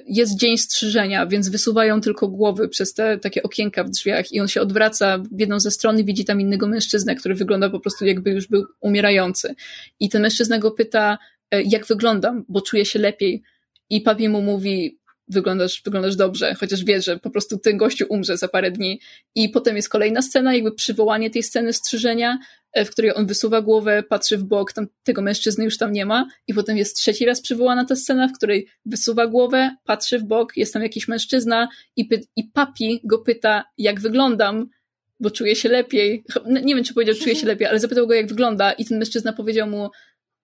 [0.08, 4.48] jest dzień strzyżenia, więc wysuwają tylko głowy przez te takie okienka w drzwiach i on
[4.48, 8.06] się odwraca w jedną ze stron i widzi tam innego mężczyznę, który wygląda po prostu
[8.06, 9.56] jakby już był umierający.
[10.00, 11.18] I ten mężczyzna go pyta,
[11.52, 13.44] e, jak wyglądam, bo czuję się lepiej.
[13.90, 18.38] I papi mu mówi, wyglądasz, wyglądasz dobrze, chociaż wie, że po prostu ten gościu umrze
[18.38, 19.00] za parę dni.
[19.36, 22.40] I potem jest kolejna scena, jakby przywołanie tej sceny strzyżenia,
[22.76, 26.28] w której on wysuwa głowę, patrzy w bok, tam tego mężczyzny już tam nie ma.
[26.48, 30.58] I potem jest trzeci raz przywołana ta scena, w której wysuwa głowę, patrzy w bok,
[30.58, 34.70] jest tam jakiś mężczyzna i, i papi go pyta, jak wyglądam,
[35.20, 36.24] bo czuje się lepiej.
[36.46, 39.34] Nie wiem, czy powiedział, czuje się lepiej, ale zapytał go, jak wygląda, i ten mężczyzna
[39.34, 39.90] powiedział mu,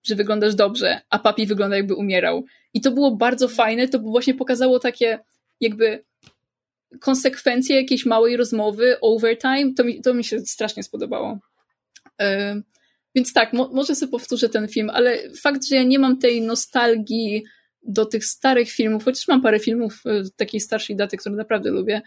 [0.04, 2.46] że wyglądasz dobrze, a papi wygląda jakby umierał.
[2.74, 5.20] I to było bardzo fajne, to właśnie pokazało takie
[5.60, 6.04] jakby
[7.00, 11.40] konsekwencje jakiejś małej rozmowy, overtime, to mi, to mi się strasznie spodobało.
[12.22, 12.62] E,
[13.16, 16.42] więc tak, mo, może sobie powtórzę ten film, ale fakt, że ja nie mam tej
[16.42, 17.44] nostalgii
[17.84, 22.02] do tych starych filmów, chociaż mam parę filmów e, takiej starszej daty, które naprawdę lubię,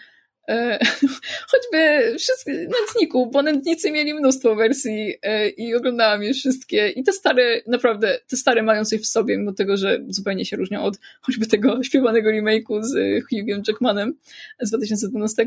[0.48, 0.78] E,
[1.50, 2.16] choćby
[2.46, 5.14] Nędzniku, bo Nędznicy mieli mnóstwo wersji
[5.56, 9.52] i oglądałam je wszystkie i te stare, naprawdę, te stare mają coś w sobie, mimo
[9.52, 14.14] tego, że zupełnie się różnią od choćby tego śpiewanego remake'u z Hughem Jackmanem
[14.60, 15.46] z 2012.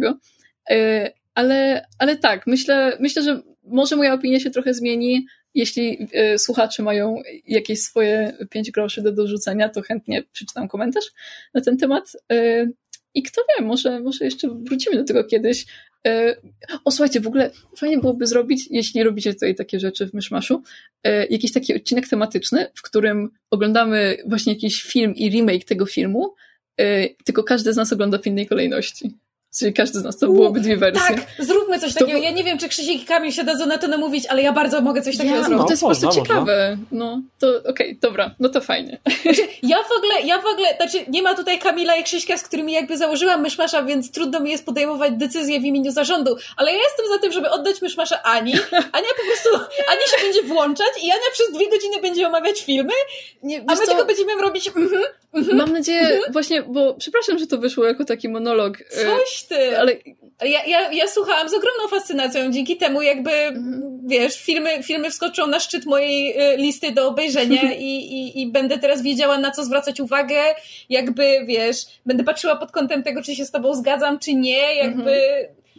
[0.69, 6.39] E, ale, ale tak, myślę, myślę, że może moja opinia się trochę zmieni, jeśli e,
[6.39, 11.05] słuchacze mają jakieś swoje pięć groszy do dorzucenia, to chętnie przeczytam komentarz
[11.53, 12.11] na ten temat.
[12.31, 12.67] E,
[13.13, 15.65] I kto wie, może, może jeszcze wrócimy do tego kiedyś.
[16.07, 16.35] E,
[16.85, 20.63] O, słuchajcie, w ogóle fajnie byłoby zrobić, jeśli robicie tutaj takie rzeczy w Myszmaszu,
[21.29, 26.35] jakiś taki odcinek tematyczny, w którym oglądamy właśnie jakiś film i remake tego filmu,
[27.25, 29.11] tylko każdy z nas ogląda w innej kolejności.
[29.59, 31.15] Czyli każdy z nas, to byłoby dwie wersje.
[31.15, 32.19] Tak, zróbmy coś To takiego.
[32.19, 34.81] Ja nie wiem, czy Krzysiek i Kamil się dadzą na to namówić, ale ja bardzo
[34.81, 35.57] mogę coś takiego Ja, zrobić.
[35.59, 36.77] no to jest po prostu ciekawe.
[36.91, 38.99] No, to okej, dobra, no to fajnie.
[39.63, 42.73] Ja w ogóle, ja w ogóle, znaczy nie ma tutaj Kamila i Krzyśka, z którymi
[42.73, 47.05] jakby założyłam myszmasza, więc trudno mi jest podejmować decyzje w imieniu zarządu, ale ja jestem
[47.13, 48.53] za tym, żeby oddać myszmasza Ani.
[48.71, 52.93] Ania po prostu, Ania się będzie włączać i Ania przez dwie godziny będzie omawiać filmy,
[53.43, 55.03] Nie, a my co, tylko będziemy robić mhm,
[55.53, 59.77] Mam nadzieję, właśnie, bo przepraszam, że to wyszło jako taki monolog, e, coś ty.
[59.79, 59.93] ale
[60.43, 63.99] Ja, ja, ja słuchałam z ogromną fascynacją, dzięki temu jakby, Mhm.
[64.05, 68.77] wiesz, filmy, filmy wskoczą na szczyt mojej y, listy do obejrzenia i, i, i będę
[68.77, 70.35] teraz wiedziała, na co zwracać uwagę,
[70.89, 75.21] jakby, wiesz, będę patrzyła pod kątem tego, czy się z tobą zgadzam, czy nie, jakby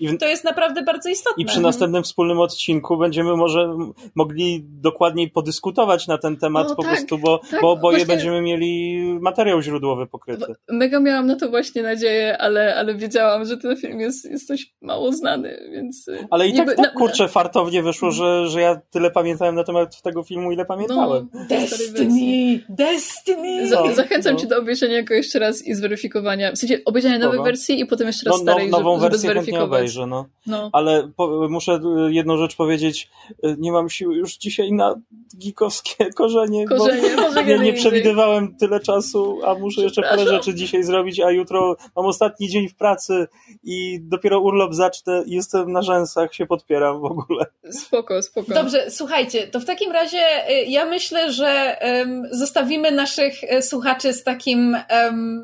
[0.01, 1.43] I, to jest naprawdę bardzo istotne.
[1.43, 3.77] I przy następnym wspólnym odcinku będziemy może
[4.15, 8.15] mogli dokładniej podyskutować na ten temat O, po tak, prostu, bo, tak, bo oboje właśnie-
[8.15, 10.55] będziemy mieli materiał źródłowy pokryty.
[10.69, 14.75] mega miałam na to właśnie nadzieję, ale, ale wiedziałam, że ten film jest, jest dość
[14.81, 16.09] mało znany, więc...
[16.09, 19.65] e, Ale i tak, jakby- tak kurczę, fartownie wyszło, że, że ja tyle pamiętałem na
[19.65, 21.29] temat tego filmu, ile pamiętałem.
[21.35, 21.41] No.
[21.49, 22.61] Destiny!
[22.69, 23.71] Destiny!
[23.71, 24.41] No, zachęcam no.
[24.41, 26.53] cię do obejrzenia go jeszcze raz i zweryfikowania.
[26.53, 27.53] W sensie obejrzenia nowej Dobra.
[27.53, 29.88] wersji i potem jeszcze No, raz no, starej, nową żeby, żeby wersję zweryfikować.
[29.89, 30.29] Obejrzę, no.
[30.47, 30.71] No.
[30.73, 33.11] Ale po, muszę y, jedną rzecz powiedzieć.
[33.45, 34.95] Y, Nie mam siły już dzisiaj na
[35.39, 40.55] gikowskie korzenie, Korzenie, może bo nie, nie przewidywałem tyle czasu, a muszę jeszcze parę rzeczy
[40.55, 43.27] dzisiaj zrobić, a jutro mam ostatni dzień w pracy
[43.65, 47.47] i dopiero urlop zacznę i jestem na rzęsach, się podpieram w ogóle.
[47.71, 48.55] Spoko, spoko.
[48.55, 54.25] Dobrze, słuchajcie, to w takim razie y, ja myślę, że em, zostawimy naszych słuchaczy z
[54.25, 54.77] takim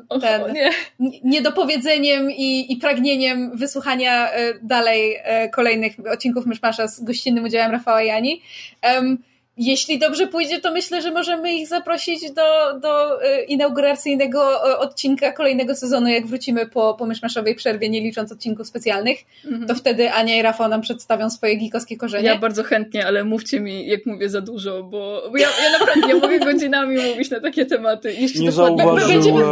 [0.09, 0.71] Och, ten, o nie.
[1.23, 8.41] niedopowiedzeniem i, i pragnieniem wysłuchania dalej e, kolejnych odcinków Myszmasza z gościnnym udziałem Rafała Jani.
[8.81, 9.17] Em,
[9.57, 15.31] jeśli dobrze pójdzie, to myślę, że możemy ich zaprosić do, do e, inauguracyjnego e, odcinka
[15.31, 19.19] kolejnego sezonu, jak wrócimy po, po myszmaszowej przerwie, nie licząc odcinków specjalnych.
[19.45, 19.67] Mhm.
[19.67, 22.27] To wtedy Ania i Rafał nam przedstawią swoje gikowskie korzenie.
[22.27, 26.15] Ja bardzo chętnie, ale mówcie mi, jak mówię za dużo, bo, ja, ja naprawdę ja
[26.15, 28.13] mogę godzinami mówić na takie tematy.
[28.13, 29.07] Jeszcze Nie zauważyłem.
[29.07, 29.43] będziemy.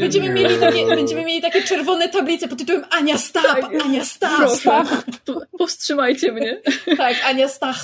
[0.00, 4.36] Będziemy mieli, takie, będziemy mieli takie czerwone tablice pod tytułem Ania Stap, Tak, Ania Stap.
[4.36, 4.82] Proszę,
[5.24, 6.60] po- powstrzymajcie mnie.
[6.96, 7.76] Tak, Ania Stap.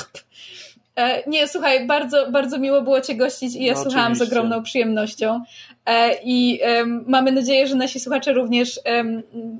[0.97, 4.39] E, Nie, słuchaj, bardzo, bardzo miło było Cię gościć i ja No, słuchałam z oczywiście.
[4.39, 5.41] ogromną przyjemnością.
[6.25, 6.61] I
[7.07, 8.81] mamy nadzieję, że nasi słuchacze również,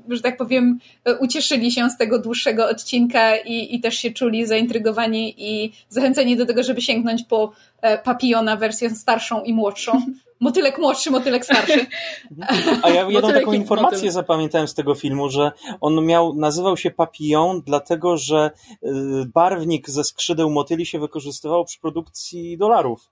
[0.09, 0.79] że tak powiem,
[1.19, 6.45] ucieszyli się z tego dłuższego odcinka i, i też się czuli zaintrygowani i zachęceni do
[6.45, 7.51] tego, żeby sięgnąć po
[8.03, 9.91] Papiona wersję starszą i młodszą.
[10.39, 11.85] Motylek młodszy, motylek starszy.
[12.83, 14.11] A ja jedną taką informację motyl.
[14.11, 15.51] zapamiętałem z tego filmu, że
[15.81, 18.89] on miał, nazywał się Papillon, dlatego że y,
[19.33, 23.09] barwnik ze skrzydeł motyli się wykorzystywał przy produkcji dolarów.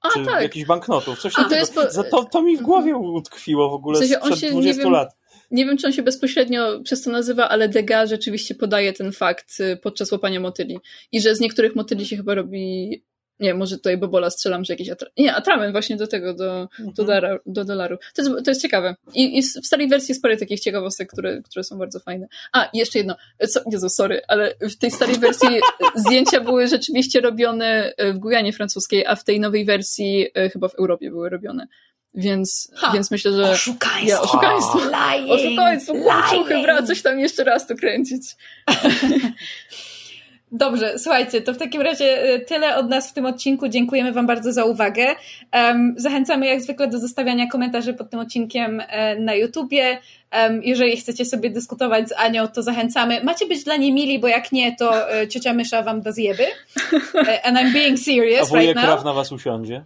[0.00, 0.42] A, czy tak.
[0.42, 1.66] jakichś banknotów, coś takiego.
[1.66, 4.92] To, to, to, mi w głowie utkwiło w ogóle w sensie sprzed się, 20 wiem,
[4.92, 5.16] lat.
[5.50, 9.60] Nie wiem, czy on się bezpośrednio przez to nazywa, ale Degas rzeczywiście podaje ten fakt
[9.60, 10.78] y, podczas łapania motyli.
[11.12, 13.02] I że z niektórych motyli się chyba robi
[13.40, 15.08] nie, może tutaj Bobola strzelam, że jakiś atra...
[15.16, 16.92] Nie, atrament właśnie do tego, do, mhm.
[16.92, 17.98] do, dara, do dolaru.
[18.14, 18.96] To jest, to jest ciekawe.
[19.14, 22.28] I, I, w starej wersji jest parę takich ciekawostek, które, które są bardzo fajne.
[22.52, 23.16] A, jeszcze jedno.
[23.48, 25.48] Co, Jezu, sorry, ale w tej starej wersji
[26.06, 30.68] zdjęcia były rzeczywiście robione e, w Gujanie francuskiej, a w tej nowej wersji e, chyba
[30.68, 31.66] w Europie były robione.
[32.14, 33.50] Więc, więc myślę, że.
[33.50, 34.08] Oszukaństwo!
[34.08, 34.78] Ja, oszukaństwo!
[34.78, 35.92] Lying, oszukaństwo!
[35.94, 38.22] Kurczuchy, bra, coś tam jeszcze raz to kręcić.
[40.52, 43.68] Dobrze, słuchajcie, to w takim razie y, tyle od nas w tym odcinku.
[43.68, 45.06] Dziękujemy Wam bardzo za uwagę.
[45.96, 49.98] Zachęcamy jak zwykle do zostawiania komentarzy pod tym odcinkiem e, na YouTubie.
[50.32, 53.24] Um, jeżeli chcecie sobie dyskutować z Anią, to zachęcamy.
[53.24, 56.46] Macie być dla niej mili, bo jak nie, to e, ciocia Mysza Wam da zjeby.
[57.14, 58.84] E, and I'm being serious A right now.
[58.84, 59.84] Kraw na Was usiądzie.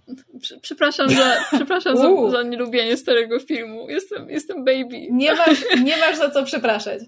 [0.62, 3.90] Przepraszam za, przepraszam za, za nielubienie starego filmu.
[3.90, 5.09] Jestem, jestem baby.
[5.10, 7.01] Nie masz, nie masz za co przepraszać.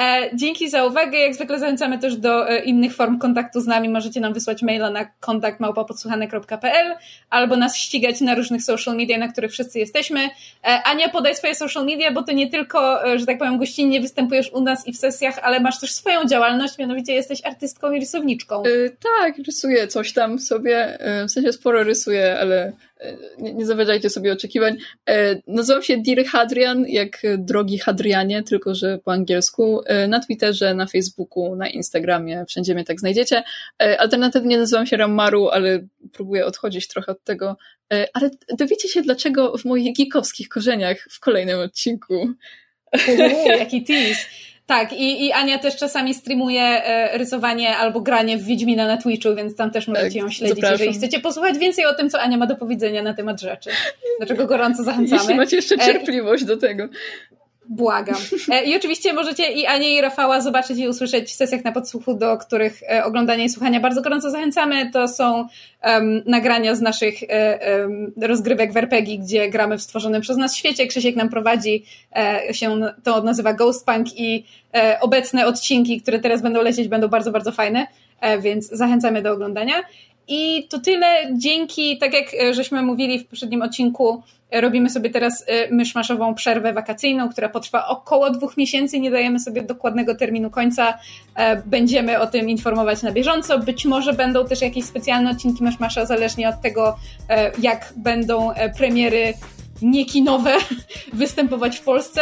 [0.00, 1.18] E, dzięki za uwagę.
[1.18, 3.88] Jak zwykle zachęcamy też do e, innych form kontaktu z nami.
[3.88, 6.94] Możecie nam wysłać maila na kontakt.podsłuchane.pl
[7.30, 10.20] albo nas ścigać na różnych social media, na których wszyscy jesteśmy.
[10.64, 14.00] E, Ania, podaj swoje social media, bo to nie tylko, e, że tak powiem, gościnnie
[14.00, 18.00] występujesz u nas i w sesjach, ale masz też swoją działalność, mianowicie jesteś artystką i
[18.00, 18.62] rysowniczką.
[18.62, 20.98] E, tak, rysuję coś tam sobie.
[21.28, 22.72] w sensie sporo rysuję, ale
[23.38, 24.76] nie, nie sobie oczekiwań.
[25.08, 29.80] E, nazywam się Dear Hadrian, jak drogi Hadrianie, tylko że po angielsku.
[29.86, 33.42] E, na Twitterze, na Facebooku, na Instagramie, wszędzie mnie tak znajdziecie.
[33.82, 37.56] E, alternatywnie nazywam się Ramaru, ale próbuję odchodzić trochę od tego.
[38.14, 42.28] Ale dowiecie się dlaczego w moich geekowskich korzeniach w kolejnym odcinku.
[43.08, 44.26] Uuu, jaki tease.
[44.68, 49.34] Tak, i, i Ania też czasami streamuje e, rysowanie albo granie w Wiedźmina na Twitchu,
[49.34, 50.78] więc tam też możecie tak, ją śledzić, zapraszam.
[50.78, 53.70] jeżeli chcecie posłuchać więcej o tym, co Ania ma do powiedzenia na temat rzeczy.
[54.18, 55.20] Dlaczego gorąco zachęcamy.
[55.20, 56.88] Jeśli macie jeszcze e, cierpliwość do tego.
[57.68, 58.16] Błagam.
[58.52, 62.14] E, I oczywiście możecie i Anię i Rafała zobaczyć i usłyszeć w sesjach na podsłuchu,
[62.14, 64.90] do których e, oglądania i słuchania bardzo gorąco zachęcamy.
[64.90, 65.48] To są
[65.84, 67.14] um, nagrania z naszych
[67.80, 70.86] um, rozgrywek w RPG, gdzie gramy w stworzonym przez nas świecie.
[70.86, 71.84] Krzysiek nam prowadzi,
[72.16, 77.08] e, się to nazywa Ghost Punk i e, obecne odcinki, które teraz będą lecieć, będą
[77.08, 77.86] bardzo, bardzo fajne,
[78.20, 79.74] e, więc zachęcamy do oglądania.
[80.28, 81.06] I to tyle.
[81.32, 84.22] Dzięki, tak jak żeśmy mówili w poprzednim odcinku,
[84.52, 89.00] Robimy sobie teraz y, myszmaszową przerwę wakacyjną, która potrwa około dwóch miesięcy.
[89.00, 90.98] Nie dajemy sobie dokładnego terminu końca.
[91.34, 93.58] E, będziemy o tym informować na bieżąco.
[93.58, 96.96] Być może będą też jakieś specjalne odcinki myszmasza, zależnie od tego,
[97.28, 99.34] e, jak będą e, premiery
[99.82, 100.54] niekinowe
[101.12, 102.20] występować w Polsce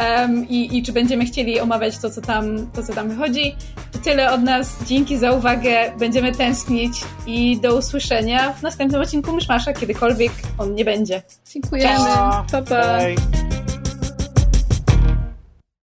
[0.00, 3.56] um, i, i czy będziemy chcieli omawiać to co, tam, to, co tam wychodzi.
[3.92, 4.76] To tyle od nas.
[4.86, 5.92] Dzięki za uwagę.
[5.98, 6.92] Będziemy tęsknić
[7.26, 11.22] i do usłyszenia w następnym odcinku Myszmasza, kiedykolwiek on nie będzie.
[11.52, 12.04] Dziękujemy.
[12.52, 12.98] Pa, pa.